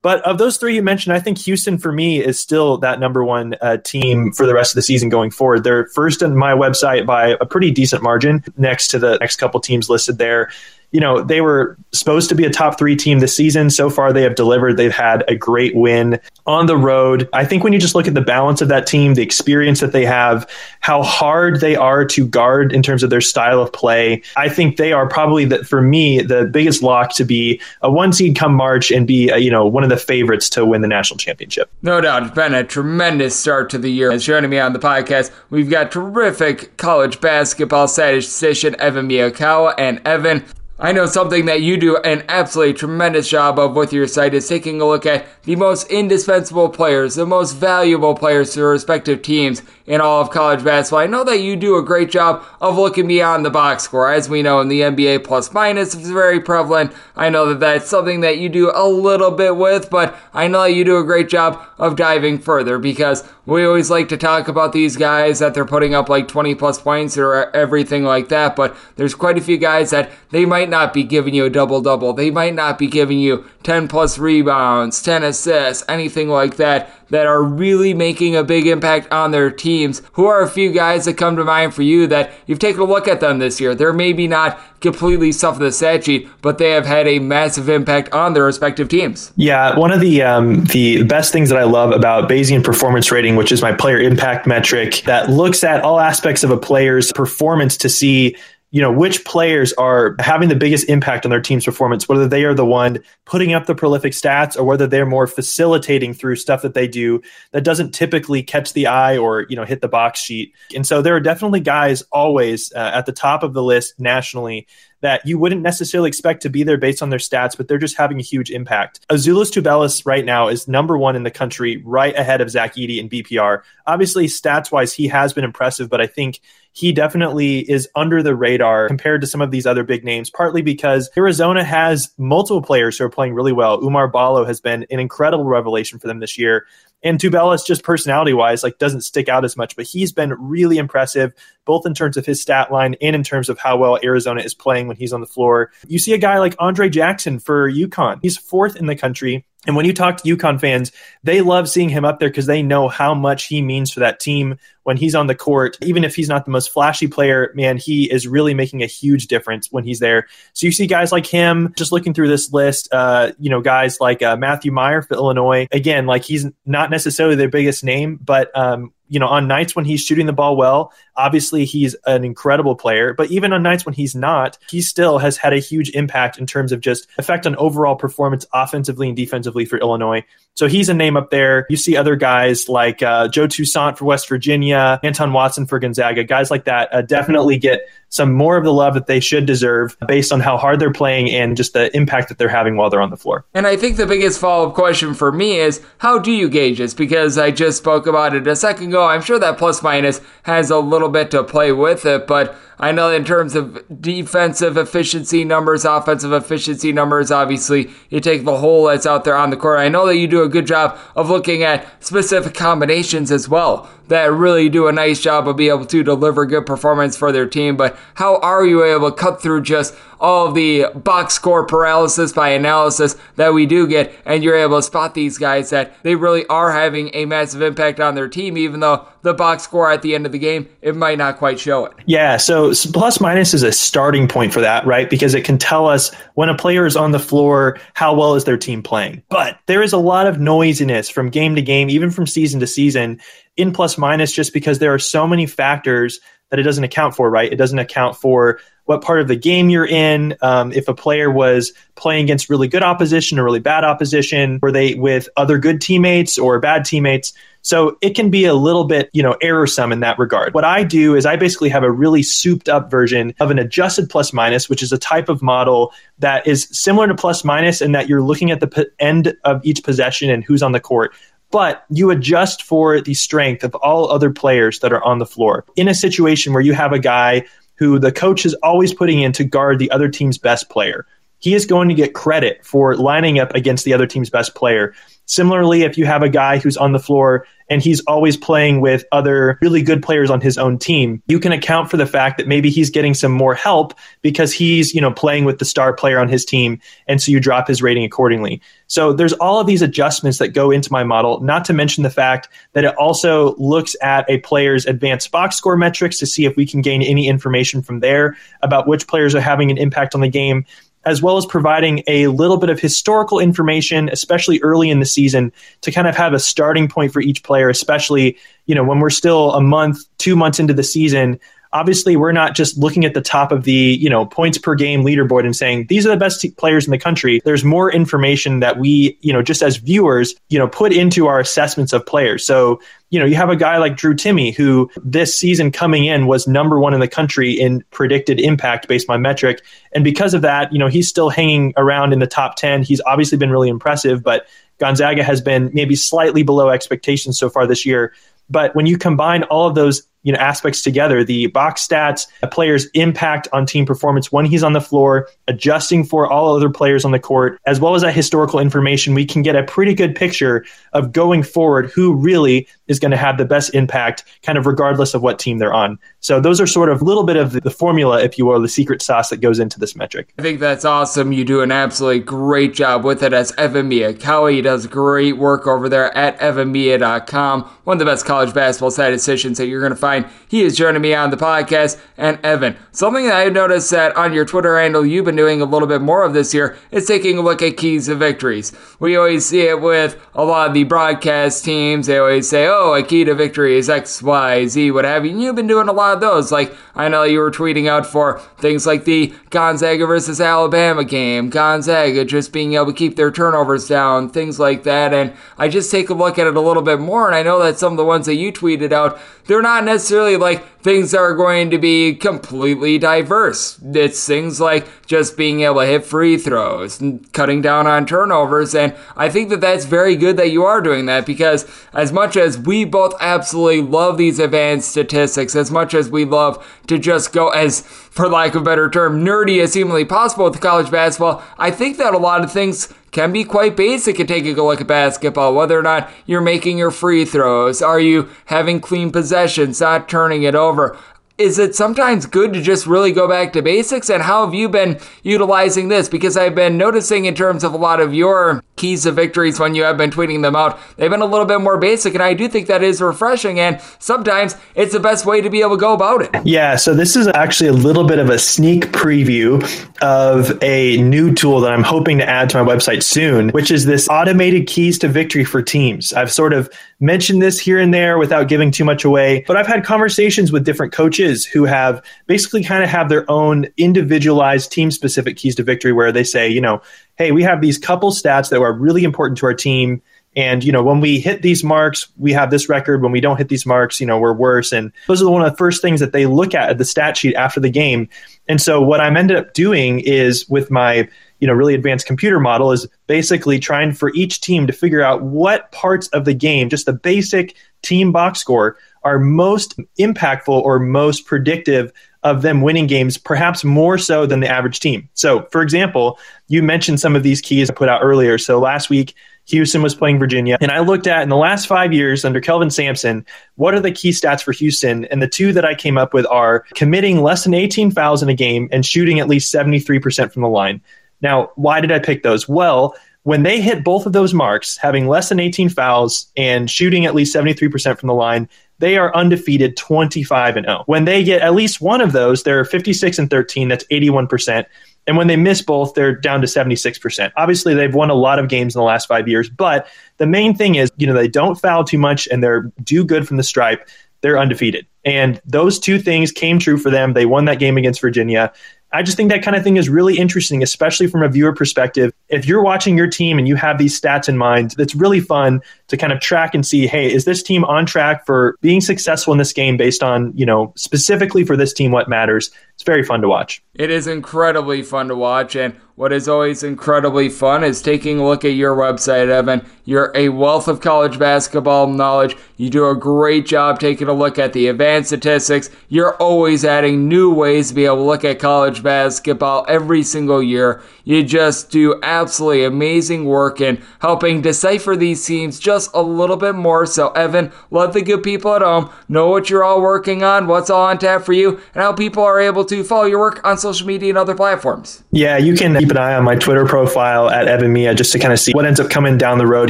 but 0.06 0.22
of 0.22 0.38
those 0.38 0.58
three 0.58 0.76
you 0.76 0.84
mentioned, 0.84 1.15
I 1.15 1.20
think 1.20 1.39
Houston 1.39 1.80
for 1.80 1.91
me 1.91 2.24
is 2.24 2.39
still 2.39 2.78
that 2.78 3.00
number 3.00 3.26
one 3.26 3.56
uh, 3.60 3.78
team 3.78 4.32
for 4.34 4.46
the 4.46 4.54
rest 4.54 4.72
of 4.72 4.76
the 4.76 4.84
season 4.84 5.10
going 5.10 5.32
forward. 5.32 5.63
They're 5.63 5.88
first 5.88 6.22
in 6.22 6.38
my 6.38 6.52
website 6.52 7.08
by 7.08 7.30
a 7.41 7.46
pretty 7.48 7.72
decent 7.72 8.04
margin, 8.04 8.44
next 8.56 8.89
to 8.89 9.00
the 9.00 9.18
next 9.18 9.38
couple 9.38 9.60
teams 9.62 9.89
listed 9.89 10.20
there 10.20 10.52
you 10.96 11.02
know, 11.02 11.22
they 11.22 11.42
were 11.42 11.78
supposed 11.92 12.30
to 12.30 12.36
be 12.36 12.46
a 12.46 12.50
top 12.50 12.80
three 12.80 12.96
team 12.96 13.20
this 13.20 13.36
season. 13.36 13.70
So 13.70 13.90
far, 13.90 14.14
they 14.14 14.22
have 14.22 14.36
delivered. 14.36 14.78
They've 14.78 14.94
had 14.94 15.26
a 15.28 15.36
great 15.36 15.76
win 15.76 16.22
on 16.46 16.68
the 16.68 16.78
road. 16.78 17.28
I 17.34 17.44
think 17.44 17.66
when 17.66 17.74
you 17.74 17.80
just 17.80 17.96
look 17.96 18.08
at 18.08 18.14
the 18.14 18.22
balance 18.22 18.62
of 18.62 18.70
that 18.70 18.88
team, 18.88 19.16
the 19.16 19.22
experience 19.22 19.82
that 19.82 19.92
they 19.92 20.06
have, 20.06 20.50
how 20.80 21.04
hard 21.04 21.60
they 21.60 21.76
are 21.76 22.06
to 22.06 22.26
guard 22.26 22.72
in 22.72 22.82
terms 22.82 23.04
of 23.04 23.10
their 23.10 23.20
style 23.20 23.62
of 23.62 23.74
play, 23.74 24.22
I 24.38 24.48
think 24.48 24.78
they 24.78 24.94
are 24.94 25.06
probably, 25.06 25.44
the, 25.44 25.66
for 25.66 25.82
me, 25.82 26.22
the 26.22 26.46
biggest 26.46 26.82
lock 26.82 27.14
to 27.16 27.26
be 27.26 27.60
a 27.82 27.92
one 27.92 28.14
seed 28.14 28.38
come 28.38 28.54
March 28.54 28.90
and 28.90 29.06
be, 29.06 29.28
a, 29.28 29.40
you 29.40 29.52
know, 29.52 29.66
one 29.66 29.84
of 29.84 29.90
the 29.90 29.98
favorites 29.98 30.50
to 30.52 30.66
win 30.66 30.80
the 30.80 30.88
national 30.88 31.18
championship. 31.18 31.70
No 31.82 32.00
doubt. 32.00 32.24
It's 32.24 32.36
been 32.36 32.54
a 32.54 32.64
tremendous 32.64 33.36
start 33.36 33.70
to 33.72 33.78
the 33.78 33.92
year. 33.92 34.14
As 34.14 34.24
joining 34.24 34.50
me 34.50 34.60
on 34.60 34.72
the 34.72 34.80
podcast, 34.80 35.30
we've 35.50 35.70
got 35.70 35.92
terrific 35.92 36.78
college 36.78 37.20
basketball 37.20 37.90
statistician 37.90 38.80
Evan 38.80 39.10
Miyakawa. 39.10 39.74
And 39.78 40.00
Evan, 40.06 40.46
I 40.78 40.92
know 40.92 41.06
something 41.06 41.46
that 41.46 41.62
you 41.62 41.78
do 41.78 41.96
an 42.00 42.26
absolutely 42.28 42.74
tremendous 42.74 43.30
job 43.30 43.58
of 43.60 43.78
with 43.78 43.94
your 43.94 44.08
site 44.08 44.34
is 44.34 44.50
taking 44.50 44.82
a 44.82 44.86
look 44.86 45.06
at 45.06 45.26
the 45.44 45.56
most 45.56 45.90
indispensable 45.90 46.68
players, 46.68 47.16
the 47.16 47.26
most 47.26 47.54
valuable 47.54 48.14
players 48.14 48.52
to 48.52 48.60
their 48.60 48.70
respective 48.70 49.22
teams 49.22 49.62
in 49.86 50.02
all 50.02 50.20
of 50.20 50.32
college 50.32 50.66
basketball. 50.66 51.00
I 51.00 51.08
know 51.08 51.24
that 51.24 51.40
you 51.40 51.56
do 51.56 51.78
a 51.78 51.84
great 51.84 52.12
job 52.12 52.44
of 52.60 52.78
looking 52.78 53.08
beyond 53.08 53.46
the 53.46 53.50
box 53.50 53.84
score. 53.84 54.12
As 54.12 54.28
we 54.28 54.42
know 54.42 54.60
in 54.60 54.68
the 54.68 54.82
NBA, 54.82 55.24
plus 55.24 55.54
minus 55.54 55.96
is 55.96 56.10
very 56.10 56.42
prevalent. 56.42 56.92
I 57.16 57.30
know 57.30 57.46
that 57.48 57.62
that's 57.62 57.90
something 57.90 58.20
that 58.20 58.40
you 58.40 58.50
do 58.50 58.70
a 58.76 58.86
little 58.86 59.32
bit 59.32 59.56
with, 59.56 59.90
but 59.90 60.18
I 60.34 60.50
know 60.50 60.64
that 60.64 60.74
you 60.74 60.84
do 60.84 60.98
a 60.98 61.06
great 61.06 61.30
job 61.30 61.66
of 61.78 61.96
diving 61.96 62.38
further 62.38 62.80
because 62.80 63.24
we 63.46 63.66
always 63.66 63.90
like 63.90 64.10
to 64.10 64.18
talk 64.18 64.48
about 64.48 64.74
these 64.74 64.98
guys 64.98 65.40
that 65.40 65.54
they're 65.54 65.66
putting 65.66 65.94
up 65.94 66.10
like 66.10 66.28
20 66.28 66.56
plus 66.56 66.82
points 66.82 67.18
or 67.18 67.56
everything 67.56 68.04
like 68.04 68.30
that, 68.30 68.56
but 68.56 68.76
there's 68.96 69.14
quite 69.16 69.38
a 69.38 69.42
few 69.42 69.58
guys 69.58 69.92
that 69.92 70.12
they 70.32 70.46
might 70.46 70.70
not 70.70 70.94
be 70.94 71.04
giving 71.04 71.34
you 71.34 71.46
a 71.46 71.50
double 71.50 71.82
double. 71.82 72.14
They 72.14 72.32
might 72.32 72.56
not 72.56 72.80
be 72.80 72.88
giving 72.88 73.20
you 73.20 73.46
10 73.64 73.88
plus 73.88 74.18
rebounds, 74.18 75.02
10 75.02 75.24
assists, 75.24 75.84
anything 75.88 76.30
like 76.30 76.56
that, 76.58 76.90
that 77.10 77.26
are 77.26 77.44
really 77.44 77.94
making 77.94 78.36
a 78.36 78.44
big 78.44 78.68
impact 78.68 79.12
on 79.12 79.32
their 79.32 79.52
teams. 79.52 80.02
Who 80.13 80.26
are 80.26 80.41
a 80.41 80.50
few 80.50 80.72
guys 80.72 81.06
that 81.06 81.15
come 81.15 81.36
to 81.36 81.44
mind 81.44 81.74
for 81.74 81.82
you 81.82 82.08
that 82.08 82.32
you've 82.46 82.60
taken 82.60 82.82
a 82.82 82.86
look 82.86 83.08
at 83.08 83.20
them 83.20 83.39
this 83.39 83.60
year? 83.60 83.76
They're 83.76 83.94
maybe 83.94 84.28
not 84.28 84.60
completely 84.82 85.32
stuff 85.32 85.58
the 85.58 85.72
stat 85.72 86.06
sheet, 86.06 86.30
but 86.41 86.58
they 86.58 86.72
have 86.72 86.86
had 86.86 87.08
a 87.08 87.20
massive 87.20 87.70
impact 87.70 88.13
on 88.13 88.34
their 88.34 88.44
respective 88.44 88.88
teams. 88.88 89.32
Yeah, 89.36 89.78
one 89.78 89.91
of 89.91 90.00
the 90.00 90.22
um, 90.22 90.63
the 90.65 91.04
best 91.04 91.34
things 91.34 91.50
that 91.50 91.58
I 91.58 91.63
love 91.63 91.91
about 91.91 92.30
Bayesian 92.30 92.63
performance 92.63 93.12
rating, 93.12 93.36
which 93.36 93.52
is 93.52 93.62
my 93.62 93.72
player 93.72 94.00
impact 94.00 94.46
metric 94.46 95.02
that 95.06 95.30
looks 95.30 95.63
at 95.63 95.84
all 95.84 96.00
aspects 96.00 96.44
of 96.44 96.52
a 96.52 96.58
player's 96.58 97.12
performance 97.13 97.78
to 97.78 97.89
see 97.89 98.36
you 98.76 98.82
know 98.82 98.92
which 98.92 99.24
players 99.24 99.72
are 99.74 100.18
having 100.20 100.50
the 100.50 100.56
biggest 100.56 100.90
impact 100.90 101.26
on 101.26 101.30
their 101.30 101.40
team's 101.40 101.64
performance 101.64 102.10
whether 102.10 102.28
they 102.28 102.44
are 102.44 102.54
the 102.54 102.66
one 102.66 103.00
putting 103.24 103.54
up 103.54 103.68
the 103.68 103.74
prolific 103.74 104.12
stats 104.12 104.58
or 104.58 104.66
whether 104.66 104.86
they're 104.86 105.06
more 105.06 105.28
facilitating 105.28 106.14
through 106.14 106.36
stuff 106.36 106.62
that 106.62 106.74
they 106.74 106.86
do 106.86 107.22
that 107.52 107.64
doesn't 107.64 107.94
typically 107.94 108.44
catch 108.44 108.74
the 108.74 108.88
eye 108.88 109.18
or 109.18 109.46
you 109.50 109.56
know 109.56 109.64
hit 109.64 109.82
the 109.82 109.88
box 109.88 110.20
sheet. 110.20 110.54
And 110.76 110.86
so 110.86 111.02
there 111.02 111.16
are 111.16 111.22
definitely 111.22 111.62
guys 111.62 112.02
always 112.12 112.72
uh, 112.74 112.92
at 112.94 113.06
the 113.06 113.12
top 113.12 113.44
of 113.44 113.54
the 113.54 113.64
list 113.64 114.00
nationally 114.00 114.68
that 115.06 115.24
you 115.24 115.38
wouldn't 115.38 115.62
necessarily 115.62 116.08
expect 116.08 116.41
to 116.41 116.50
be 116.50 116.63
there 116.63 116.80
based 116.80 117.04
on 117.04 117.12
their 117.12 117.20
stats, 117.20 117.56
but 117.56 117.68
they're 117.68 117.78
just 117.78 117.96
having 117.96 118.20
a 118.20 118.24
huge 118.24 118.50
impact. 118.50 119.06
Azuolas 119.12 119.52
Tubelis 119.52 120.04
right 120.04 120.26
now 120.26 120.48
is 120.48 120.68
number 120.68 120.98
one 120.98 121.15
in 121.15 121.22
the 121.22 121.30
country, 121.30 121.78
right 121.86 122.15
ahead 122.15 122.41
of 122.41 122.50
Zach 122.50 122.74
Edey 122.74 122.98
in 122.98 123.08
BPR. 123.08 123.62
Obviously, 123.86 124.26
stats 124.26 124.72
wise, 124.72 124.94
he 124.94 125.08
has 125.08 125.32
been 125.32 125.44
impressive, 125.44 125.91
but 125.91 126.02
I 126.02 126.08
think 126.08 126.41
he 126.76 126.91
definitely 126.91 127.60
is 127.60 127.88
under 127.96 128.22
the 128.22 128.36
radar 128.36 128.88
compared 128.88 129.22
to 129.22 129.28
some 129.28 129.41
of 129.41 129.50
these 129.50 129.65
other 129.65 129.84
big 129.84 130.04
names, 130.04 130.30
partly 130.30 130.62
because 130.62 131.10
Arizona 131.15 131.63
has 131.63 132.12
multiple 132.18 132.62
players 132.62 132.98
who 132.98 133.06
are 133.06 133.10
playing 133.10 133.34
really 133.34 133.54
well. 133.54 133.80
Oumar 133.80 134.12
Ballo 134.12 134.44
has 134.44 134.60
been 134.60 134.86
an 134.89 135.00
incredible 135.00 135.46
revelation 135.46 136.00
for 136.00 136.08
them 136.08 136.20
this 136.20 136.38
year. 136.38 136.65
And 137.04 137.20
Tubelis, 137.20 137.66
just 137.66 137.84
personality 137.84 138.34
wise, 138.34 138.64
like 138.64 138.80
doesn't 138.80 139.02
stick 139.02 139.30
out 139.30 139.46
as 139.46 139.56
much, 139.56 139.76
but 139.76 139.86
he's 139.86 140.12
been 140.12 140.34
really 140.40 140.78
impressive, 140.78 141.34
both 141.64 141.86
in 141.86 141.94
terms 141.94 142.18
of 142.18 142.26
his 142.26 142.42
stat 142.42 142.72
line 142.72 142.96
and 143.02 143.16
in 143.16 143.24
terms 143.24 143.48
of 143.48 143.60
how 143.60 143.78
well 143.78 144.00
Arizona 144.04 144.42
is 144.42 144.56
playing 144.56 144.88
when 144.88 144.98
he's 144.98 145.14
on 145.14 145.22
the 145.22 145.28
floor. 145.28 145.72
You 145.88 146.00
see 146.00 146.14
a 146.14 146.18
guy 146.18 146.40
like 146.40 146.56
Andre 146.58 146.90
Jackson 146.90 147.38
for 147.40 147.72
UConn. 147.72 148.20
He's 148.22 148.38
fourth 148.38 148.76
in 148.76 148.88
the 148.88 148.96
country 148.96 149.46
and 149.65 149.75
when 149.75 149.86
you 149.86 149.93
talk 149.93 150.17
to 150.17 150.36
UConn 150.36 150.60
fans, 150.60 150.91
they 151.23 151.41
love 151.41 151.69
seeing 151.69 151.89
him 151.89 152.06
up 152.06 152.19
there 152.19 152.30
because 152.30 152.45
they 152.45 152.62
know 152.62 152.88
how 152.88 153.13
much 153.13 153.45
he 153.45 153.62
means 153.62 153.91
for 153.91 153.99
that 154.01 154.19
team 154.19 154.58
when 154.84 154.97
he's 154.97 155.15
on 155.15 155.28
the 155.28 155.36
court. 155.36 155.78
Even 155.82 156.04
if 156.04 156.15
he's 156.15 156.30
not 156.30 156.45
the 156.45 156.51
most 156.51 156.71
flashy 156.71 157.08
player, 157.08 157.51
man, 157.56 157.78
he 157.78 158.12
is 158.12 158.28
really 158.28 158.54
making 158.54 158.84
a 158.84 158.88
huge 158.88 159.28
difference 159.28 159.71
when 159.71 159.84
he's 159.84 159.99
there. 159.99 160.28
So 160.54 160.65
you 160.65 160.71
see 160.71 160.88
guys 160.88 161.12
like 161.12 161.25
him 161.25 161.73
just 161.75 161.91
looking 161.91 162.13
through 162.13 162.28
this 162.28 162.54
list, 162.54 162.89
uh, 162.91 163.32
you 163.39 163.49
know, 163.49 163.62
guys 163.62 163.99
like 163.99 164.21
uh, 164.21 164.38
Matthew 164.38 164.71
Mayer 164.71 165.01
for 165.01 165.15
Illinois. 165.15 165.67
Again, 165.71 166.06
like 166.06 166.23
he's 166.23 166.45
not 166.65 166.89
necessarily 166.89 167.36
their 167.36 167.49
biggest 167.49 167.84
name, 167.84 168.19
but 168.23 168.56
um, 168.58 168.93
you 169.08 169.20
know, 169.20 169.28
on 169.28 169.48
nights 169.48 169.76
when 169.76 169.86
he's 169.86 170.02
shooting 170.02 170.26
the 170.26 170.34
ball 170.34 170.58
well, 170.58 170.91
obviously 171.15 171.65
he's 171.65 171.96
an 172.06 172.24
incredible 172.24 172.76
player. 172.76 173.13
But 173.13 173.32
even 173.32 173.54
on 173.54 173.63
nights 173.63 173.86
when 173.86 173.94
he's 173.94 174.15
not, 174.15 174.58
he 174.70 174.82
still 174.82 175.20
has 175.20 175.38
had 175.38 175.54
a 175.54 175.60
huge 175.60 175.89
impact 175.91 176.38
in 176.38 176.46
terms 176.46 176.72
of 176.72 176.82
just 176.82 177.08
effect 177.18 177.46
on 177.46 177.56
overall 177.58 177.96
performance 177.96 178.46
offensively 178.54 179.08
and 179.08 179.15
defensively 179.15 179.65
for 179.65 179.78
Illinois. 179.78 180.24
So 180.56 180.68
he's 180.68 180.89
a 180.89 180.94
name 180.94 181.18
up 181.18 181.30
there. 181.30 181.65
You 181.70 181.78
see 181.78 181.98
other 181.98 182.15
guys 182.15 182.70
like 182.70 183.04
uh, 183.04 183.28
Joe 183.28 183.48
Toussaint 183.48 183.98
for 183.98 184.06
West 184.06 184.28
Virginia, 184.30 185.00
Anton 185.04 185.34
Watson 185.34 185.65
for 185.65 185.80
Gonzaga, 185.80 186.24
guys 186.24 186.50
like 186.50 186.65
that 186.65 186.94
uh, 186.94 187.02
definitely 187.02 187.58
get 187.58 187.82
some 188.10 188.34
more 188.34 188.58
of 188.58 188.63
the 188.63 188.72
love 188.72 188.94
that 188.94 189.08
they 189.08 189.20
should 189.20 189.46
deserve 189.46 189.98
based 190.08 190.32
on 190.32 190.39
how 190.39 190.58
hard 190.58 190.80
they're 190.80 190.91
playing 190.91 191.30
and 191.32 191.58
just 191.58 191.74
the 191.74 191.96
impact 191.96 192.30
that 192.30 192.38
they're 192.38 192.48
having 192.48 192.78
while 192.78 192.89
they're 192.89 193.02
on 193.02 193.10
the 193.10 193.18
floor. 193.18 193.46
And 193.54 193.68
I 193.68 193.76
think 193.76 193.98
the 193.98 194.06
biggest 194.06 194.39
follow 194.39 194.70
up 194.70 194.76
question 194.76 195.13
for 195.13 195.32
me 195.32 195.58
is 195.58 195.82
how 195.98 196.20
do 196.20 196.32
you 196.32 196.50
gauge 196.50 196.78
this? 196.78 196.94
Because 196.94 197.38
I 197.38 197.52
just 197.52 197.78
spoke 197.78 198.08
about 198.08 198.34
it 198.34 198.48
a 198.48 198.56
second 198.56 198.89
ago. 198.89 199.06
I'm 199.06 199.22
sure 199.22 199.39
that 199.39 199.58
plus 199.58 199.84
minus 199.84 200.22
has 200.44 200.70
a 200.70 200.80
little 200.80 201.10
bit 201.10 201.32
to 201.32 201.44
play 201.44 201.72
with 201.72 202.06
it, 202.06 202.28
but 202.28 202.56
I 202.78 202.91
know 202.91 203.10
in 203.12 203.24
terms 203.24 203.56
of 203.56 203.84
defensive 204.02 204.78
efficiency 204.78 205.46
numbers, 205.46 205.86
offensive 205.86 206.34
efficiency 206.34 206.91
numbers, 206.91 207.32
obviously 207.32 207.89
you 208.10 208.20
take 208.20 208.44
the 208.44 208.58
whole 208.58 208.86
that's 208.86 209.06
out 209.06 209.24
there 209.24 209.38
on 209.38 209.50
the 209.50 209.58
court. 209.58 209.80
I 209.80 209.89
know 209.89 210.06
that 210.08 210.18
you 210.18 210.28
do 210.28 210.44
a 210.44 210.50
good 210.50 210.68
job 210.68 210.98
of 211.15 211.30
looking 211.30 211.63
at 211.63 212.04
specific 212.04 212.54
combinations 212.54 213.32
as 213.32 213.48
well 213.48 213.89
that 214.08 214.32
really 214.32 214.70
do 214.70 214.88
a 214.88 214.91
nice 214.91 215.20
job 215.22 215.48
of 215.48 215.58
being 215.58 215.72
able 215.72 215.86
to 215.86 216.04
deliver 216.04 216.46
good 216.46 216.65
performance 216.65 217.18
for 217.18 217.32
their 217.32 217.48
team. 217.48 217.76
But 217.78 217.98
how 218.15 218.38
are 218.39 218.65
you 218.65 218.84
able 218.84 219.12
to 219.12 219.15
cut 219.15 219.41
through 219.41 219.63
just 219.63 219.96
all 220.20 220.48
of 220.48 220.56
the 220.56 220.86
box 220.96 221.34
score 221.34 221.65
paralysis 221.65 222.32
by 222.32 222.50
analysis 222.50 223.15
that 223.36 223.54
we 223.54 223.65
do 223.65 223.88
get, 223.88 224.13
and 224.26 224.44
you're 224.44 224.56
able 224.56 224.78
to 224.78 224.84
spot 224.84 225.13
these 225.13 225.38
guys 225.38 225.70
that 225.70 226.02
they 226.04 226.15
really 226.15 226.46
are 226.48 226.72
having 226.72 227.12
a 227.13 227.26
massive 227.26 227.62
impact 227.62 228.00
on 228.00 228.15
their 228.15 228.28
team, 228.28 228.58
even 228.58 228.80
though 228.80 229.06
the 229.24 229.34
box 229.34 229.63
score 229.63 229.91
at 229.91 230.02
the 230.02 230.15
end 230.15 230.26
of 230.26 230.32
the 230.32 230.39
game, 230.39 230.68
it 230.82 230.96
might 230.96 231.18
not 231.18 231.38
quite 231.38 231.60
show 231.60 231.86
it. 231.86 231.94
Yeah, 232.06 232.38
so 232.38 232.72
plus 232.94 233.20
minus 233.20 233.54
is 233.54 233.63
a 233.63 233.72
starting 233.72 234.28
point 234.28 234.54
for 234.54 234.62
that, 234.62 234.86
right? 234.86 235.10
Because 235.10 235.34
it 235.34 235.44
can 235.44 235.58
tell 235.58 235.88
us 235.88 236.13
when 236.36 236.48
a 236.48 236.56
player 236.56 236.86
is 236.86 236.96
on 236.96 237.12
the 237.12 237.20
floor, 237.20 237.78
how 237.94 238.15
well 238.15 238.36
is 238.36 238.46
their 238.46 238.58
team 238.58 238.82
playing. 238.82 239.22
But 239.30 239.60
there 239.65 239.84
is 239.84 239.94
a 239.94 239.98
lot 239.98 240.28
of 240.28 240.39
noisiness 240.39 241.10
from 241.10 241.30
game 241.30 241.56
to 241.56 241.62
game, 241.62 241.89
even 241.89 242.12
from 242.12 242.28
season 242.28 242.60
to 242.62 242.68
season, 242.68 243.20
in 243.58 243.72
plus 243.72 243.98
minus, 243.98 244.32
just 244.32 244.54
because 244.54 244.80
there 244.80 244.94
are 244.94 245.00
so 245.00 245.28
many 245.28 245.46
factors 245.46 246.20
that 246.50 246.60
it 246.60 246.63
doesn't 246.63 246.84
account 246.84 247.15
for, 247.15 247.30
right? 247.30 247.52
It 247.52 247.56
doesn't 247.56 247.80
account 247.80 248.15
for 248.15 248.60
what 248.86 249.02
part 249.02 249.20
of 249.20 249.28
the 249.28 249.36
game 249.36 249.70
you're 249.70 249.88
in. 249.88 250.38
Um, 250.41 250.72
if 250.72 250.88
a 250.88 250.94
player 250.94 251.32
was 251.32 251.74
playing 251.96 252.26
against 252.26 252.50
really 252.50 252.68
good 252.68 252.84
opposition 252.84 253.39
or 253.39 253.44
really 253.44 253.60
bad 253.60 253.84
opposition, 253.84 254.60
were 254.62 254.72
they 254.72 254.94
with 254.94 255.28
other 255.38 255.58
good 255.58 255.82
teammates 255.82 256.38
or 256.38 256.60
bad 256.60 256.86
teammates? 256.86 257.34
So 257.63 257.98
it 258.02 258.12
can 258.12 258.30
be 258.30 258.46
a 258.46 258.54
little 258.54 258.84
bit, 258.84 259.10
you 259.12 259.24
know, 259.24 259.36
error 259.41 259.65
errorsome 259.65 259.91
in 259.91 260.02
that 260.02 260.20
regard. 260.20 260.54
What 260.54 260.63
I 260.63 260.84
do 260.84 261.15
is 261.15 261.26
I 261.26 261.36
basically 261.36 261.70
have 261.70 261.82
a 261.82 261.89
really 261.89 262.22
souped 262.22 262.70
up 262.70 262.91
version 262.91 263.34
of 263.39 263.50
an 263.50 263.58
adjusted 263.58 264.08
plus 264.08 264.32
minus, 264.34 264.70
which 264.70 264.84
is 264.84 264.91
a 264.91 265.00
type 265.00 265.30
of 265.30 265.41
model 265.41 265.91
that 266.20 266.46
is 266.46 266.68
similar 266.72 267.08
to 267.08 267.15
plus 267.15 267.44
minus 267.44 267.82
in 267.82 267.91
that 267.94 268.08
you're 268.08 268.22
looking 268.22 268.52
at 268.52 268.60
the 268.60 268.68
p- 268.68 268.86
end 269.00 269.36
of 269.46 269.65
each 269.65 269.84
possession 269.84 270.30
and 270.30 270.44
who's 270.44 270.62
on 270.62 270.74
the 270.74 270.80
court 270.80 271.15
but 271.52 271.86
you 271.90 272.10
adjust 272.10 272.64
for 272.64 273.02
the 273.02 273.14
strength 273.14 273.64
of 273.64 273.76
all 273.76 274.12
other 274.12 274.30
players 274.30 274.80
that 274.80 274.94
are 274.94 275.04
on 275.04 275.20
the 275.20 275.26
floor. 275.26 275.66
In 275.76 275.88
a 275.88 275.94
situation 275.94 276.54
where 276.54 276.62
you 276.62 276.74
have 276.74 276.92
a 276.92 277.00
guy 277.00 277.46
who 277.76 278.00
the 278.00 278.12
coach 278.12 278.46
is 278.46 278.54
always 278.56 278.94
putting 278.94 279.22
in 279.22 279.32
to 279.34 279.44
guard 279.44 279.80
the 279.80 279.92
other 279.92 280.10
team's 280.10 280.38
best 280.38 280.70
player. 280.70 281.06
He 281.40 281.54
is 281.54 281.66
going 281.66 281.90
to 281.90 281.96
get 281.96 282.14
credit 282.14 282.66
for 282.66 282.96
lining 282.96 283.40
up 283.40 283.54
against 283.54 283.86
the 283.86 283.94
other 283.94 284.08
team's 284.08 284.30
best 284.30 284.56
player. 284.56 284.94
Similarly, 285.26 285.84
if 285.84 285.98
you 285.98 286.06
have 286.06 286.24
a 286.24 286.30
guy 286.30 286.58
who's 286.58 286.78
on 286.78 286.94
the 286.94 287.00
floor 287.00 287.46
and 287.69 287.82
he's 287.82 288.01
always 288.01 288.38
playing 288.38 288.82
with 288.82 289.06
other 289.12 289.58
really 289.62 289.82
good 289.82 290.04
players 290.04 290.30
on 290.30 290.41
his 290.41 290.58
own 290.58 290.78
team, 290.78 291.21
you 291.28 291.39
can 291.39 291.51
account 291.51 291.89
for 291.89 291.97
the 291.97 292.06
fact 292.06 292.38
that 292.38 292.47
maybe 292.47 292.69
he's 292.69 292.89
getting 292.89 293.13
some 293.13 293.32
more 293.32 293.56
help 293.56 293.93
because 294.21 294.54
he's, 294.54 294.93
you 294.93 295.01
know, 295.01 295.12
playing 295.12 295.45
with 295.45 295.60
the 295.60 295.65
star 295.65 295.93
player 295.93 296.19
on 296.19 296.30
his 296.30 296.45
team 296.45 296.80
and 297.08 297.21
so 297.21 297.32
you 297.32 297.39
drop 297.39 297.67
his 297.67 297.82
rating 297.82 298.04
accordingly. 298.04 298.62
So 298.88 299.13
there's 299.13 299.34
all 299.34 299.60
of 299.60 299.67
these 299.67 299.82
adjustments 299.82 300.38
that 300.38 300.49
go 300.49 300.69
into 300.69 300.91
my 300.91 301.04
model, 301.04 301.39
not 301.41 301.65
to 301.65 301.73
mention 301.73 302.04
the 302.04 302.10
fact 302.10 302.49
that 302.73 302.84
it 302.84 302.95
also 302.97 303.56
looks 303.56 303.95
at 304.01 304.30
a 304.30 304.38
player's 304.39 304.86
advanced 304.86 305.32
box 305.32 305.56
score 305.56 305.75
metrics 305.75 306.19
to 306.19 306.28
see 306.28 306.45
if 306.45 306.56
we 306.56 306.65
can 306.65 306.82
gain 306.82 307.01
any 307.01 307.28
information 307.28 307.82
from 307.82 307.99
there 307.99 308.38
about 308.62 308.88
which 308.88 309.08
players 309.08 309.34
are 309.34 309.41
having 309.41 309.71
an 309.71 309.78
impact 309.78 310.13
on 310.13 310.21
the 310.21 310.30
game 310.30 310.65
as 311.06 311.22
well 311.22 311.38
as 311.38 311.46
providing 311.46 312.04
a 312.08 312.28
little 312.28 312.58
bit 312.58 312.70
of 312.70 312.80
historical 312.80 313.39
information, 313.39 314.10
especially 314.12 314.60
early 314.62 314.89
in 314.89 315.00
the 315.00 315.06
season, 315.06 315.52
to 315.82 315.91
kind 315.91 316.08
of 316.08 316.15
have 316.15 316.34
a 316.34 316.39
starting 316.39 316.88
point 316.88 317.13
for 317.13 317.22
each 317.22 317.44
player, 317.44 317.70
especially, 317.70 318.38
you 318.65 318.74
know, 318.74 318.84
when 318.84 319.00
we're 319.00 319.10
still 319.10 319.54
a 319.54 319.62
month, 319.62 320.00
two 320.18 320.36
months 320.36 320.60
into 320.60 320.74
the 320.74 320.84
season. 320.84 321.39
Obviously, 321.76 322.16
we're 322.16 322.32
not 322.32 322.56
just 322.56 322.78
looking 322.78 323.06
at 323.06 323.14
the 323.14 323.22
top 323.22 323.52
of 323.52 323.66
the, 323.66 323.72
you 323.74 324.10
know, 324.10 324.26
points 324.26 324.58
per 324.58 324.74
game 324.74 325.04
leaderboard 325.04 325.46
and 325.46 325.56
saying 325.56 325.86
these 325.88 326.06
are 326.06 326.10
the 326.10 326.18
best 326.18 326.44
players 326.58 326.86
in 326.86 326.92
the 326.92 326.98
country. 326.98 327.42
There's 327.46 327.64
more 327.64 327.92
information 327.92 328.62
that 328.62 328.80
we, 328.80 329.18
you 329.22 329.34
know, 329.34 329.42
just 329.42 329.62
as 329.62 329.78
viewers, 329.78 330.34
you 330.50 330.58
know, 330.58 330.68
put 330.68 330.92
into 330.92 331.28
our 331.28 331.40
assessments 331.40 331.94
of 331.94 332.06
players. 332.06 332.46
So 332.46 332.80
you 333.16 333.20
know, 333.20 333.26
you 333.26 333.36
have 333.36 333.50
a 333.50 333.56
guy 333.56 333.78
like 333.78 333.96
Drew 333.96 334.14
Timme 334.14 334.54
who 334.54 334.90
this 335.04 335.38
season 335.38 335.72
coming 335.72 336.04
in 336.04 336.28
was 336.28 336.48
number 336.48 336.80
one 336.80 336.94
in 336.94 337.00
the 337.00 337.08
country 337.08 337.52
in 337.54 337.82
predicted 337.92 338.40
impact 338.40 338.90
based 338.90 339.10
on 339.10 339.22
metric. 339.22 339.64
And 339.94 340.04
because 340.04 340.34
of 340.34 340.42
that, 340.42 340.74
you 340.74 340.80
know, 340.80 340.88
he's 340.88 341.08
still 341.08 341.30
hanging 341.30 341.74
around 341.78 342.14
in 342.14 342.20
the 342.20 342.28
top 342.28 342.56
10. 342.58 342.84
He's 342.84 343.02
obviously 343.06 343.38
been 343.38 343.52
really 343.52 343.70
impressive, 343.70 344.24
but 344.24 344.48
Gonzaga 344.80 345.24
has 345.24 345.40
been 345.40 345.70
maybe 345.74 345.96
slightly 345.96 346.44
below 346.44 346.70
expectations 346.70 347.40
so 347.40 347.50
far 347.50 347.66
this 347.66 347.86
year. 347.86 348.14
But 348.50 348.76
when 348.76 348.86
you 348.86 348.98
combine 348.98 349.44
all 349.44 349.68
of 349.68 349.76
those 349.76 350.06
you 350.26 350.34
know 350.34 350.40
aspects 350.40 350.82
together. 350.82 351.24
The 351.24 351.48
box 351.48 351.88
stats 351.88 352.28
a 352.42 352.48
player's 352.48 352.88
impact 352.88 353.48
on 353.54 353.66
team 353.66 353.86
performance 353.86 354.32
when 354.32 354.46
he's 354.46 354.64
on 354.64 354.74
the 354.74 354.82
floor 354.82 355.30
adjusting 355.48 356.04
for 356.04 356.30
all 356.30 356.54
other 356.54 356.70
players 356.70 357.06
on 357.06 357.12
the 357.12 357.20
court 357.20 357.62
as 357.66 357.80
well 357.80 357.96
as 357.96 358.02
that 358.02 358.14
historical 358.14 358.60
information 358.60 359.14
we 359.14 359.26
can 359.26 359.44
get 359.44 359.56
a 359.56 359.64
pretty 359.64 359.94
good 359.94 360.16
picture 360.16 360.66
of 360.94 361.12
going 361.12 361.44
forward 361.44 361.92
who 361.92 362.14
really 362.14 362.68
is 362.88 363.00
going 363.00 363.12
to 363.12 363.18
have 363.18 363.38
the 363.38 363.46
best 363.46 363.74
impact 363.74 364.24
kind 364.44 364.58
of 364.58 364.66
regardless 364.66 365.14
of 365.14 365.22
what 365.22 365.40
team 365.40 365.60
they're 365.60 365.74
on. 365.74 365.98
So 366.20 366.42
those 366.42 366.60
are 366.60 366.68
sort 366.68 366.90
of 366.90 367.02
a 367.02 367.06
little 367.06 367.24
bit 367.24 367.38
of 367.38 367.54
the 367.54 367.72
formula 367.72 368.22
if 368.24 368.38
you 368.38 368.46
will 368.46 368.60
the 368.60 368.68
secret 368.68 369.02
sauce 369.02 369.30
that 369.30 369.38
goes 369.38 369.60
into 369.60 369.80
this 369.80 369.96
metric. 369.96 370.34
I 370.40 370.42
think 370.42 370.60
that's 370.60 370.86
awesome. 370.86 371.32
You 371.32 371.46
do 371.46 371.62
an 371.62 371.72
absolutely 371.72 372.22
great 372.22 372.74
job 372.74 373.04
with 373.04 373.22
it 373.22 373.32
as 373.32 373.54
evan 373.58 373.90
miyakawa 373.90 374.52
he 374.52 374.62
does 374.62 374.88
great 374.88 375.38
work 375.38 375.68
over 375.68 375.88
there 375.88 376.16
at 376.18 376.40
evanmiya.com 376.40 377.70
one 377.84 377.96
of 377.96 378.00
the 378.00 378.06
best 378.06 378.26
college 378.26 378.54
basketball 378.54 378.90
statisticians 378.90 379.58
that 379.60 379.68
you're 379.68 379.82
going 379.82 379.92
to 379.92 379.96
find 379.96 380.14
he 380.47 380.63
is 380.63 380.78
joining 380.78 381.01
me 381.01 381.13
on 381.13 381.32
the 381.32 381.38
podcast. 381.38 381.99
And 382.17 382.39
Evan, 382.43 382.78
something 382.91 383.25
that 383.25 383.36
I 383.36 383.49
noticed 383.49 383.91
that 383.91 384.15
on 384.15 384.34
your 384.34 384.45
Twitter 384.45 384.80
handle 384.80 385.06
you've 385.06 385.25
been 385.25 385.36
doing 385.36 385.62
a 385.62 385.65
little 385.65 385.88
bit 385.88 386.01
more 386.01 386.23
of 386.23 386.34
this 386.34 386.54
year 386.54 386.78
is 386.91 387.06
taking 387.06 387.38
a 387.38 387.41
look 387.41 387.62
at 387.62 387.78
keys 387.78 388.06
to 388.06 388.15
victories. 388.15 388.71
We 388.99 389.15
always 389.15 389.45
see 389.45 389.62
it 389.62 389.82
with 389.82 390.17
a 390.34 390.45
lot 390.45 390.69
of 390.69 390.73
the 390.73 390.84
broadcast 390.84 391.65
teams. 391.65 392.08
They 392.08 392.17
always 392.17 392.49
say, 392.49 392.67
oh, 392.67 392.93
a 392.93 393.04
key 393.04 393.23
to 393.25 393.36
victory 393.36 393.78
is 393.78 393.89
X, 393.89 394.21
Y, 394.23 394.67
Z, 394.67 394.91
what 394.91 395.06
have 395.06 395.25
you. 395.25 395.32
And 395.32 395.41
you've 395.41 395.56
been 395.56 395.67
doing 395.67 395.89
a 395.89 395.93
lot 395.93 396.13
of 396.13 396.21
those. 396.21 396.51
Like, 396.51 396.73
I 396.95 397.10
know 397.10 397.23
you 397.23 397.39
were 397.39 397.51
tweeting 397.51 397.89
out 397.89 398.06
for 398.06 398.39
things 398.58 398.86
like 398.86 399.06
the 399.06 399.34
Gonzaga 399.49 400.06
versus 400.06 400.39
Alabama 400.39 401.04
game, 401.04 401.49
Gonzaga 401.49 402.23
just 402.23 402.54
being 402.54 402.73
able 402.73 402.88
to 402.88 402.93
keep 402.93 403.15
their 403.15 403.32
turnovers 403.32 403.88
down, 403.88 404.30
things 404.30 404.60
like 404.60 404.84
that. 404.84 405.13
And 405.13 405.34
I 405.58 405.67
just 405.67 405.91
take 405.91 406.10
a 406.10 406.13
look 406.13 406.39
at 406.39 406.47
it 406.47 406.56
a 406.56 406.62
little 406.62 406.84
bit 406.84 406.99
more. 406.99 407.28
And 407.28 407.36
I 407.36 407.43
know 407.43 407.62
that 407.62 407.78
some 407.78 407.93
of 407.93 407.97
the 407.97 408.06
ones 408.06 408.25
that 408.28 408.36
you 408.36 408.51
tweeted 408.51 408.91
out, 408.91 409.19
they're 409.45 409.62
not 409.62 409.84
necessarily 409.84 410.05
like 410.12 410.63
things 410.80 411.12
that 411.12 411.20
are 411.20 411.34
going 411.34 411.72
to 411.72 411.78
be 411.78 412.13
completely 412.13 412.98
diverse. 412.98 413.80
It's 413.84 414.26
things 414.26 414.62
like 414.62 414.88
just 415.08 415.36
being 415.36 415.62
able 415.62 415.82
to 415.82 415.86
hit 415.88 416.06
free 416.06 416.38
throws 416.38 417.02
and 417.02 417.32
cutting 417.34 417.62
down 417.62 417.88
on 417.88 418.06
turnovers. 418.06 418.76
And 418.76 418.96
I 419.15 419.30
think 419.30 419.50
that 419.50 419.62
that's 419.62 419.86
very 419.86 420.15
good 420.15 420.38
that 420.38 420.52
you 420.52 420.63
are 420.63 420.82
doing 420.82 421.08
that 421.08 421.26
because 421.26 421.65
as 421.94 422.12
much 422.12 422.38
as 422.38 422.58
we 422.58 422.86
both 422.86 423.13
absolutely 423.20 423.82
love 423.82 424.18
these 424.18 424.39
advanced 424.39 424.89
statistics, 424.89 425.56
as 425.56 425.72
much 425.72 425.94
as 425.94 426.10
we 426.10 426.24
love 426.24 426.63
to 426.88 427.00
just 427.00 427.34
go 427.34 427.50
as, 427.50 427.82
for 427.82 428.30
lack 428.30 428.54
of 428.56 428.62
a 428.62 428.65
better 428.65 428.89
term, 428.89 429.26
nerdy 429.26 429.62
as 429.62 429.74
humanly 429.74 430.06
possible 430.06 430.46
with 430.46 430.62
college 430.62 430.91
basketball, 430.91 431.44
I 431.58 431.72
think 431.72 431.98
that 431.98 432.13
a 432.13 432.20
lot 432.20 432.44
of 432.44 432.52
things 432.52 432.94
can 433.15 433.32
be 433.32 433.45
quite 433.45 433.78
basic 433.78 434.19
at 434.19 434.28
taking 434.28 434.60
a 434.60 434.63
look 434.63 434.82
at 434.82 434.88
basketball. 434.88 435.56
Whether 435.56 435.80
or 435.80 435.82
not 435.82 436.12
you're 436.25 436.41
making 436.41 436.78
your 436.78 436.91
free 436.91 437.23
throws, 437.23 437.82
are 437.82 437.99
you 437.99 438.30
having 438.47 438.82
clean 438.82 439.10
possessions, 439.10 439.80
not 439.80 440.10
turning 440.10 440.43
it 440.43 440.54
over? 440.54 440.97
Is 441.38 441.58
it 441.58 441.75
sometimes 441.75 442.25
good 442.25 442.51
to 442.51 442.62
just 442.62 442.86
really 442.86 443.13
go 443.13 443.25
back 443.25 443.54
to 443.54 443.62
basics? 443.62 444.10
And 444.10 444.23
how 444.23 444.45
have 444.45 444.54
you 444.54 444.67
been 444.67 444.99
utilizing 445.23 445.88
this? 445.88 446.10
Because 446.10 446.36
I've 446.36 446.56
been 446.56 446.78
noticing 446.78 447.23
in 447.23 447.36
terms 447.36 447.63
of 447.63 447.73
a 447.73 447.78
lot 447.78 448.01
of 448.01 448.13
your 448.13 448.62
keys 448.76 449.04
to 449.04 449.12
victories 449.12 449.60
when 449.60 449.76
you 449.76 449.84
have 449.84 449.98
been 449.98 450.10
tweeting 450.10 450.42
them 450.42 450.56
out. 450.56 450.80
They've 450.98 451.10
been 451.10 451.22
a 451.22 451.26
little 451.26 451.46
bit 451.46 451.62
more 451.62 451.78
basic, 451.78 452.14
and 452.14 452.22
I 452.22 452.34
do 452.34 452.48
think 452.48 452.68
that 452.68 452.84
is 452.84 453.02
refreshing. 453.02 453.60
And 453.60 453.80
sometimes 454.00 454.56
it's 454.76 454.94
the 454.94 455.00
best 455.00 455.26
way 455.26 455.42
to 455.42 455.50
be 455.50 455.62
able 455.62 455.78
to 455.78 455.78
go 455.78 455.94
about 455.94 456.22
it. 456.22 456.46
Yeah, 456.46 456.76
so 456.76 456.94
this 456.94 457.16
is 457.16 457.28
actually 457.30 457.70
a 457.70 457.74
little 457.74 458.04
bit 458.04 458.20
of 458.20 458.30
a 458.30 458.38
sneak 458.38 458.88
preview 458.88 459.64
of 460.02 460.62
a 460.62 460.98
new 460.98 461.34
tool 461.34 461.62
that 461.62 461.72
I'm 461.72 461.84
hoping 461.84 462.18
to 462.18 462.28
add 462.28 462.50
to 462.52 462.64
my 462.64 462.76
website 462.76 463.04
soon, 463.04 463.50
which 463.50 463.72
is 463.72 463.86
this 463.86 464.10
automated 464.10 464.68
keys 464.68 465.00
to 465.00 465.08
victory 465.08 465.46
for 465.46 465.62
teams. 465.62 466.14
I've 466.14 466.32
sort 466.32 466.54
of 466.54 466.70
mentioned 467.00 467.42
this 467.42 467.60
here 467.60 467.80
and 467.80 467.94
there 467.94 468.18
without 468.18 468.48
giving 468.48 468.72
too 468.72 468.84
much 468.84 469.06
away, 469.06 469.44
but 469.48 469.58
I've 469.58 469.68
had 469.68 469.84
conversations 469.84 470.52
with 470.52 470.66
different 470.66 470.94
coaches 470.94 471.46
who 471.46 471.66
have 471.66 472.04
basically 472.28 472.64
kind 472.64 472.84
of 472.84 472.90
have 472.90 473.10
their 473.10 473.30
own 473.30 473.68
individualized 473.78 474.72
team 474.72 474.92
specific 474.92 475.38
keys 475.38 475.56
to 475.56 475.64
victory 475.64 475.92
where 475.92 476.12
they 476.12 476.24
say, 476.24 476.48
you 476.48 476.62
know, 476.62 476.82
hey, 477.17 477.32
we 477.32 477.43
have 477.43 477.62
these 477.62 477.78
couple 477.78 478.12
stats 478.12 478.49
that 478.49 478.62
are 478.62 478.73
really 478.73 479.04
important 479.04 479.38
to 479.39 479.45
our 479.45 479.54
team. 479.54 480.01
And, 480.38 480.65
you 480.65 480.71
know, 480.71 480.84
when 480.84 480.99
we 480.99 481.19
hit 481.19 481.41
these 481.41 481.63
marks, 481.63 482.10
we 482.17 482.34
have 482.34 482.51
this 482.51 482.67
record. 482.67 483.01
When 483.01 483.13
we 483.13 483.21
don't 483.21 483.38
hit 483.38 483.47
these 483.47 483.65
marks, 483.65 484.01
you 484.01 484.06
know, 484.06 484.19
we're 484.19 484.34
worse. 484.34 484.73
And 484.73 484.91
those 485.08 485.21
are 485.21 485.32
one 485.32 485.41
of 485.41 485.49
the 485.49 485.58
first 485.58 485.82
things 485.82 486.01
that 486.01 486.12
they 486.12 486.25
look 486.25 486.54
at 486.54 486.69
at 486.69 486.78
the 486.78 486.84
stat 486.84 487.15
sheet 487.15 487.36
after 487.36 487.62
the 487.62 487.69
game. 487.69 488.10
And 488.49 488.62
so 488.62 488.82
what 488.82 488.99
I'm 488.99 489.15
ended 489.15 489.38
up 489.38 489.54
doing 489.54 490.01
is 490.01 490.47
with 490.49 490.69
my, 490.69 491.08
you 491.39 491.47
know, 491.47 491.54
really 491.54 491.73
advanced 491.73 492.06
computer 492.06 492.39
model 492.39 492.73
is 492.73 492.86
basically 493.08 493.60
trying 493.60 493.93
for 493.93 494.13
each 494.13 494.41
team 494.41 494.67
to 494.67 494.73
figure 494.73 495.01
out 495.01 495.23
what 495.23 495.71
parts 495.71 496.10
of 496.10 496.25
the 496.25 496.34
game, 496.34 496.69
just 496.69 496.86
the 496.86 496.93
basic 496.93 497.56
team 497.82 498.11
box 498.11 498.39
score, 498.39 498.78
are 499.03 499.20
most 499.20 499.80
impactful 499.99 500.61
or 500.61 500.80
most 500.80 501.26
predictive 501.26 501.93
of 502.26 502.41
them 502.41 502.61
winning 502.61 502.88
games, 502.88 503.17
perhaps 503.19 503.63
more 503.63 503.99
so 503.99 504.26
than 504.26 504.39
the 504.39 504.49
average 504.49 504.80
team. 504.80 505.07
So, 505.13 505.43
for 505.51 505.61
example, 505.61 506.17
you 506.47 506.63
mentioned 506.63 506.99
some 506.99 507.15
of 507.15 507.21
these 507.21 507.39
keys 507.39 507.69
I 507.69 507.73
put 507.73 507.88
out 507.88 508.01
earlier. 508.03 508.39
So 508.39 508.59
last 508.59 508.89
week, 508.89 509.13
Houston 509.45 509.84
was 509.84 509.93
playing 509.93 510.17
Virginia. 510.17 510.57
And 510.59 510.71
I 510.71 510.80
looked 510.80 511.05
at 511.05 511.21
in 511.21 511.30
the 511.30 511.36
last 511.36 511.67
five 511.67 511.93
years 511.93 512.26
under 512.26 512.41
Kelvin 512.41 512.71
Sampson, 512.71 513.23
what 513.57 513.76
are 513.76 513.80
the 513.80 513.91
key 513.91 514.09
stats 514.09 514.41
for 514.41 514.53
Houston? 514.53 515.05
And 515.05 515.21
the 515.21 515.28
two 515.28 515.53
that 515.53 515.65
I 515.65 515.76
came 515.76 515.99
up 515.99 516.15
with 516.15 516.26
are 516.26 516.61
committing 516.73 517.21
less 517.21 517.43
than 517.43 517.53
18 517.53 517.91
fouls 517.91 518.23
in 518.23 518.30
a 518.30 518.34
game 518.34 518.69
and 518.71 518.84
shooting 518.84 519.19
at 519.19 519.28
least 519.28 519.53
73% 519.53 520.34
from 520.34 520.41
the 520.41 520.49
line. 520.49 520.82
Now, 521.21 521.51
why 521.55 521.80
did 521.80 521.91
I 521.91 521.99
pick 521.99 522.23
those? 522.23 522.49
Well, 522.49 522.95
when 523.21 523.43
they 523.43 523.61
hit 523.61 523.84
both 523.84 524.07
of 524.07 524.13
those 524.13 524.34
marks, 524.34 524.78
having 524.78 525.07
less 525.07 525.30
than 525.30 525.39
18 525.39 525.69
fouls 525.69 526.32
and 526.36 526.69
shooting 526.69 527.05
at 527.05 527.13
least 527.13 527.36
73% 527.36 527.99
from 527.99 528.07
the 528.07 528.13
line, 528.13 528.49
they 528.80 528.97
are 528.97 529.15
undefeated 529.15 529.78
25 529.78 530.57
and 530.57 530.65
0. 530.65 530.84
When 530.86 531.05
they 531.05 531.23
get 531.23 531.41
at 531.41 531.55
least 531.55 531.82
one 531.82 532.01
of 532.01 532.11
those, 532.11 532.43
they're 532.43 532.65
56 532.65 533.19
and 533.19 533.30
13, 533.30 533.67
that's 533.67 533.86
81%. 533.86 534.65
And 535.07 535.17
when 535.17 535.28
they 535.28 535.36
miss 535.36 535.61
both, 535.61 535.93
they're 535.93 536.15
down 536.15 536.41
to 536.41 536.47
76%. 536.47 537.32
Obviously, 537.38 537.73
they've 537.73 537.93
won 537.93 538.09
a 538.09 538.15
lot 538.15 538.39
of 538.39 538.49
games 538.49 538.76
in 538.76 538.80
the 538.80 538.86
last 538.86 539.07
five 539.07 539.28
years, 539.28 539.49
but 539.49 539.88
the 540.17 540.26
main 540.26 540.55
thing 540.55 540.76
is, 540.76 540.91
you 540.97 541.05
know, 541.05 541.13
they 541.13 541.28
don't 541.28 541.55
foul 541.55 541.84
too 541.84 541.99
much 541.99 542.28
and 542.28 542.43
they're 542.43 542.71
do 542.84 543.03
good 543.05 543.28
from 543.28 543.38
the 543.38 543.43
stripe. 543.43 543.88
They're 544.21 544.39
undefeated. 544.39 544.88
And 545.03 545.39
those 545.45 545.78
two 545.78 545.99
things 545.99 546.32
came 546.32 546.57
true 546.57 546.78
for 546.78 546.89
them. 546.89 547.13
They 547.13 547.28
won 547.28 547.45
that 547.45 547.59
game 547.59 547.78
against 547.78 548.01
Virginia. 548.01 548.51
I 548.92 549.04
just 549.04 549.18
think 549.18 549.30
that 549.30 549.44
kind 549.44 549.58
of 549.58 549.64
thing 549.64 549.78
is 549.78 549.90
really 549.90 550.18
interesting, 550.18 550.64
especially 550.64 551.08
from 551.08 551.22
a 551.22 551.28
viewer 551.28 551.54
perspective. 551.54 552.14
If 552.30 552.46
you're 552.46 552.64
watching 552.64 552.98
your 552.98 553.08
team 553.08 553.38
and 553.38 553.48
you 553.48 553.56
have 553.56 553.78
these 553.78 554.00
stats 554.00 554.30
in 554.30 554.38
mind, 554.38 554.76
it's 554.78 554.96
really 554.96 555.20
fun 555.20 555.62
to 555.88 555.98
kind 555.98 556.14
of 556.14 556.22
track 556.22 556.56
and 556.56 556.66
see, 556.66 556.88
hey, 556.88 557.12
is 557.12 557.26
this 557.26 557.44
team 557.44 557.66
on 557.66 557.86
track 557.86 558.26
for 558.26 558.56
being 558.62 558.80
successful 558.82 559.34
in 559.34 559.40
this 559.40 559.52
game 559.54 559.76
based 559.76 560.02
on, 560.02 560.32
you 560.36 560.46
know, 560.46 560.72
specifically 560.78 561.44
for 561.44 561.58
this 561.58 561.74
team 561.74 561.92
what 561.92 562.08
matters. 562.08 562.52
It's 562.76 562.84
very 562.84 563.03
fun 563.03 563.21
to 563.21 563.30
watch. 563.30 563.63
It 563.73 563.89
is 563.89 564.05
incredibly 564.05 564.82
fun 564.82 565.07
to 565.07 565.15
watch 565.15 565.55
and 565.55 565.76
what 565.95 566.11
is 566.11 566.28
always 566.28 566.61
incredibly 566.61 567.30
fun 567.30 567.63
is 567.63 567.82
taking 567.82 568.19
a 568.19 568.26
look 568.26 568.43
at 568.43 568.49
your 568.49 568.76
website, 568.76 569.30
Evan. 569.30 569.65
You're 569.86 570.11
a 570.13 570.28
wealth 570.28 570.67
of 570.67 570.82
college 570.82 571.17
basketball 571.17 571.88
knowledge. 571.88 572.36
You 572.57 572.69
do 572.69 572.89
a 572.89 572.95
great 572.97 573.45
job 573.45 573.80
taking 573.80 574.09
a 574.09 574.13
look 574.13 574.38
at 574.38 574.51
the 574.51 574.67
advanced 574.67 575.07
statistics. 575.07 575.69
You're 575.88 576.15
always 576.15 576.65
adding 576.65 577.07
new 577.07 577.34
ways 577.34 577.69
to 577.69 577.76
be 577.76 577.86
able 577.86 577.97
to 577.97 578.01
look 578.01 578.26
at 578.26 578.39
college 578.39 578.84
basketball 578.84 579.65
every 579.69 580.03
single 580.03 580.43
year. 580.43 580.82
You 581.05 581.23
just 581.23 581.69
do 581.69 581.97
absolutely 582.03 582.65
amazing 582.65 583.23
work 583.23 583.61
in 583.61 583.82
helping 583.99 584.41
decipher 584.41 584.97
these 584.97 585.26
teams 585.26 585.59
just 585.59 585.91
a 585.93 586.01
little 586.01 586.36
bit 586.36 586.55
more. 586.55 586.86
So, 586.86 587.11
Evan, 587.11 587.53
let 587.71 587.93
the 587.93 588.01
good 588.01 588.21
people 588.21 588.53
at 588.53 588.61
home 588.61 588.89
know 589.07 589.30
what 589.30 589.49
you're 589.49 589.63
all 589.63 589.82
working 589.82 590.23
on, 590.23 590.47
what's 590.47 590.69
all 590.69 590.88
on 590.88 590.97
tap 590.97 591.23
for 591.23 591.32
you, 591.32 591.51
and 591.73 591.84
how 591.84 591.93
people 591.93 592.23
are 592.23 592.41
able 592.41 592.64
to 592.66 592.84
follow 592.84 593.05
your 593.05 593.20
work 593.20 593.45
on 593.45 593.57
social 593.57 593.88
media 593.88 594.09
and 594.09 594.18
other 594.18 594.36
platforms. 594.36 595.03
Yeah, 595.11 595.38
you 595.38 595.55
can 595.55 595.78
keep 595.78 595.91
an 595.91 595.97
eye 595.97 596.16
on 596.16 596.24
my 596.24 596.36
Twitter 596.36 596.66
profile 596.66 597.30
at 597.30 597.47
Evan 597.47 597.74
Miya 597.74 597.95
just 597.95 598.11
to 598.13 598.20
kind 598.20 598.34
of 598.34 598.39
see 598.39 598.51
what 598.53 598.66
ends 598.66 598.80
up 598.80 598.89
coming 598.89 599.18
down 599.18 599.38
the 599.38 599.47
road 599.47 599.70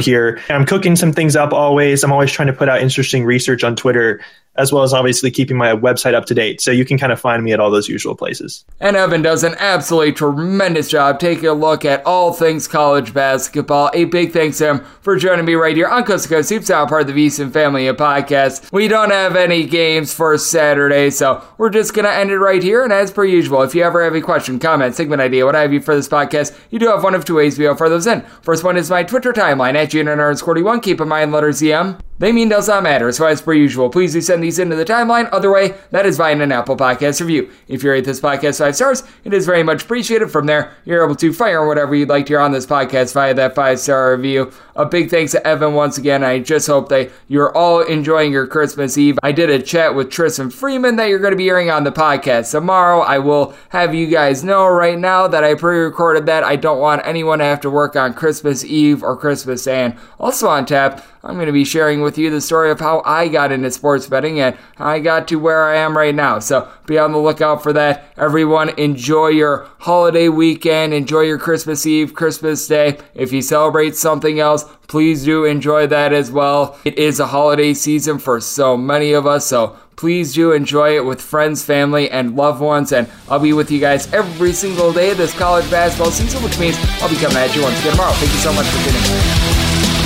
here. 0.00 0.40
I'm 0.48 0.66
cooking 0.66 0.96
some 0.96 1.12
things 1.12 1.36
up 1.36 1.52
always. 1.52 2.02
I'm 2.02 2.12
always 2.12 2.32
trying 2.32 2.48
to 2.48 2.52
put 2.52 2.68
out 2.68 2.80
interesting 2.80 3.24
research 3.24 3.64
on 3.64 3.76
Twitter 3.76 4.20
as 4.58 4.72
well 4.72 4.82
as 4.82 4.92
obviously 4.92 5.30
keeping 5.30 5.56
my 5.56 5.74
website 5.74 6.14
up 6.14 6.26
to 6.26 6.34
date. 6.34 6.60
So 6.60 6.70
you 6.70 6.84
can 6.84 6.98
kind 6.98 7.12
of 7.12 7.20
find 7.20 7.42
me 7.42 7.52
at 7.52 7.60
all 7.60 7.70
those 7.70 7.88
usual 7.88 8.14
places. 8.14 8.64
And 8.80 8.96
Evan 8.96 9.22
does 9.22 9.44
an 9.44 9.54
absolutely 9.58 10.12
tremendous 10.12 10.88
job 10.88 11.20
taking 11.20 11.46
a 11.46 11.52
look 11.52 11.84
at 11.84 12.04
all 12.04 12.32
things 12.32 12.68
college 12.68 13.12
basketball. 13.12 13.90
A 13.94 14.04
big 14.04 14.32
thanks 14.32 14.58
to 14.58 14.66
him 14.66 14.84
for 15.00 15.16
joining 15.16 15.44
me 15.44 15.54
right 15.54 15.76
here 15.76 15.88
on 15.88 16.04
Coast 16.04 16.28
to 16.28 16.30
Coast 16.30 16.50
part 16.68 17.08
of 17.08 17.14
the 17.14 17.26
VSiN 17.26 17.52
Family 17.52 17.86
of 17.86 17.96
Podcasts. 17.96 18.70
We 18.72 18.88
don't 18.88 19.10
have 19.10 19.36
any 19.36 19.64
games 19.64 20.12
for 20.12 20.36
Saturday, 20.38 21.10
so 21.10 21.42
we're 21.58 21.70
just 21.70 21.94
going 21.94 22.04
to 22.04 22.12
end 22.12 22.30
it 22.30 22.38
right 22.38 22.62
here. 22.62 22.84
And 22.84 22.92
as 22.92 23.10
per 23.10 23.24
usual, 23.24 23.62
if 23.62 23.74
you 23.74 23.82
ever 23.82 24.02
have 24.04 24.14
a 24.14 24.20
question, 24.20 24.58
comment, 24.58 24.94
segment 24.94 25.20
idea, 25.20 25.44
what 25.44 25.54
have 25.54 25.72
you 25.72 25.80
for 25.80 25.94
this 25.94 26.08
podcast, 26.08 26.56
you 26.70 26.78
do 26.78 26.88
have 26.88 27.02
one 27.02 27.14
of 27.14 27.24
two 27.24 27.36
ways 27.36 27.58
able 27.60 27.76
to 27.76 27.88
those 27.88 28.06
in. 28.06 28.22
First 28.42 28.64
one 28.64 28.76
is 28.76 28.90
my 28.90 29.02
Twitter 29.02 29.32
timeline 29.32 29.74
at 29.74 29.90
GNR41. 29.90 30.82
Keep 30.82 31.00
in 31.00 31.08
mind 31.08 31.32
letters 31.32 31.62
EM. 31.62 31.98
They 32.18 32.32
mean 32.32 32.48
does 32.48 32.68
not 32.68 32.82
matter, 32.82 33.12
so 33.12 33.26
as 33.26 33.42
per 33.42 33.52
usual, 33.52 33.90
please 33.90 34.14
do 34.14 34.22
send 34.22 34.42
these 34.42 34.58
into 34.58 34.74
the 34.74 34.86
timeline. 34.86 35.28
Other 35.32 35.52
way, 35.52 35.74
that 35.90 36.06
is 36.06 36.16
via 36.16 36.38
an 36.40 36.50
Apple 36.50 36.76
Podcast 36.76 37.20
review. 37.20 37.50
If 37.68 37.82
you 37.82 37.90
rate 37.90 38.06
this 38.06 38.20
podcast 38.20 38.58
five 38.58 38.74
stars, 38.74 39.02
it 39.24 39.34
is 39.34 39.44
very 39.44 39.62
much 39.62 39.84
appreciated. 39.84 40.30
From 40.30 40.46
there, 40.46 40.72
you're 40.86 41.04
able 41.04 41.14
to 41.16 41.32
fire 41.34 41.66
whatever 41.66 41.94
you'd 41.94 42.08
like 42.08 42.24
to 42.26 42.32
hear 42.32 42.40
on 42.40 42.52
this 42.52 42.64
podcast 42.64 43.12
via 43.12 43.34
that 43.34 43.54
five 43.54 43.80
star 43.80 44.16
review. 44.16 44.50
A 44.76 44.86
big 44.86 45.10
thanks 45.10 45.32
to 45.32 45.46
Evan 45.46 45.74
once 45.74 45.98
again. 45.98 46.24
I 46.24 46.38
just 46.38 46.66
hope 46.66 46.88
that 46.88 47.10
you're 47.28 47.54
all 47.54 47.80
enjoying 47.80 48.32
your 48.32 48.46
Christmas 48.46 48.96
Eve. 48.96 49.18
I 49.22 49.32
did 49.32 49.50
a 49.50 49.60
chat 49.60 49.94
with 49.94 50.10
Tristan 50.10 50.50
Freeman 50.50 50.96
that 50.96 51.06
you're 51.06 51.18
going 51.18 51.32
to 51.32 51.36
be 51.36 51.44
hearing 51.44 51.70
on 51.70 51.84
the 51.84 51.92
podcast 51.92 52.50
tomorrow. 52.50 53.00
I 53.00 53.18
will 53.18 53.54
have 53.70 53.94
you 53.94 54.06
guys 54.06 54.44
know 54.44 54.66
right 54.66 54.98
now 54.98 55.28
that 55.28 55.44
I 55.44 55.54
pre 55.54 55.78
recorded 55.78 56.26
that. 56.26 56.44
I 56.44 56.56
don't 56.56 56.80
want 56.80 57.06
anyone 57.06 57.40
to 57.40 57.44
have 57.44 57.60
to 57.62 57.70
work 57.70 57.94
on 57.94 58.14
Christmas 58.14 58.64
Eve 58.64 59.02
or 59.02 59.16
Christmas. 59.16 59.66
And 59.66 59.96
also 60.18 60.48
on 60.48 60.66
tap, 60.66 61.04
I'm 61.26 61.34
going 61.34 61.46
to 61.46 61.52
be 61.52 61.64
sharing 61.64 62.02
with 62.06 62.16
you 62.16 62.30
the 62.30 62.40
story 62.40 62.70
of 62.70 62.78
how 62.78 63.02
I 63.04 63.26
got 63.26 63.50
into 63.50 63.68
sports 63.72 64.06
betting 64.06 64.38
and 64.38 64.56
I 64.78 65.00
got 65.00 65.26
to 65.28 65.36
where 65.40 65.64
I 65.64 65.76
am 65.78 65.96
right 65.96 66.14
now. 66.14 66.38
So 66.38 66.70
be 66.86 66.98
on 66.98 67.10
the 67.10 67.18
lookout 67.18 67.64
for 67.64 67.72
that. 67.72 68.12
Everyone, 68.16 68.68
enjoy 68.78 69.28
your 69.28 69.68
holiday 69.80 70.28
weekend. 70.28 70.94
Enjoy 70.94 71.22
your 71.22 71.38
Christmas 71.38 71.84
Eve, 71.84 72.14
Christmas 72.14 72.66
Day. 72.68 72.98
If 73.14 73.32
you 73.32 73.42
celebrate 73.42 73.96
something 73.96 74.38
else, 74.38 74.64
please 74.86 75.24
do 75.24 75.44
enjoy 75.44 75.88
that 75.88 76.12
as 76.12 76.30
well. 76.30 76.78
It 76.84 76.96
is 76.96 77.18
a 77.18 77.26
holiday 77.26 77.74
season 77.74 78.20
for 78.20 78.40
so 78.40 78.76
many 78.76 79.12
of 79.12 79.26
us. 79.26 79.44
So 79.44 79.76
please 79.96 80.32
do 80.32 80.52
enjoy 80.52 80.96
it 80.96 81.04
with 81.04 81.20
friends, 81.20 81.64
family, 81.64 82.08
and 82.08 82.36
loved 82.36 82.60
ones. 82.60 82.92
And 82.92 83.10
I'll 83.28 83.40
be 83.40 83.52
with 83.52 83.72
you 83.72 83.80
guys 83.80 84.12
every 84.12 84.52
single 84.52 84.92
day 84.92 85.10
of 85.10 85.18
this 85.18 85.36
college 85.36 85.68
basketball 85.72 86.12
season, 86.12 86.40
which 86.44 86.58
means 86.60 86.76
I'll 87.02 87.10
be 87.10 87.16
coming 87.16 87.38
at 87.38 87.54
you 87.56 87.62
once 87.62 87.80
again 87.80 87.90
tomorrow. 87.90 88.12
Thank 88.12 88.30
you 88.30 88.38
so 88.38 88.52
much 88.52 88.66
for 88.66 88.78
tuning 88.88 90.00
in. 90.00 90.05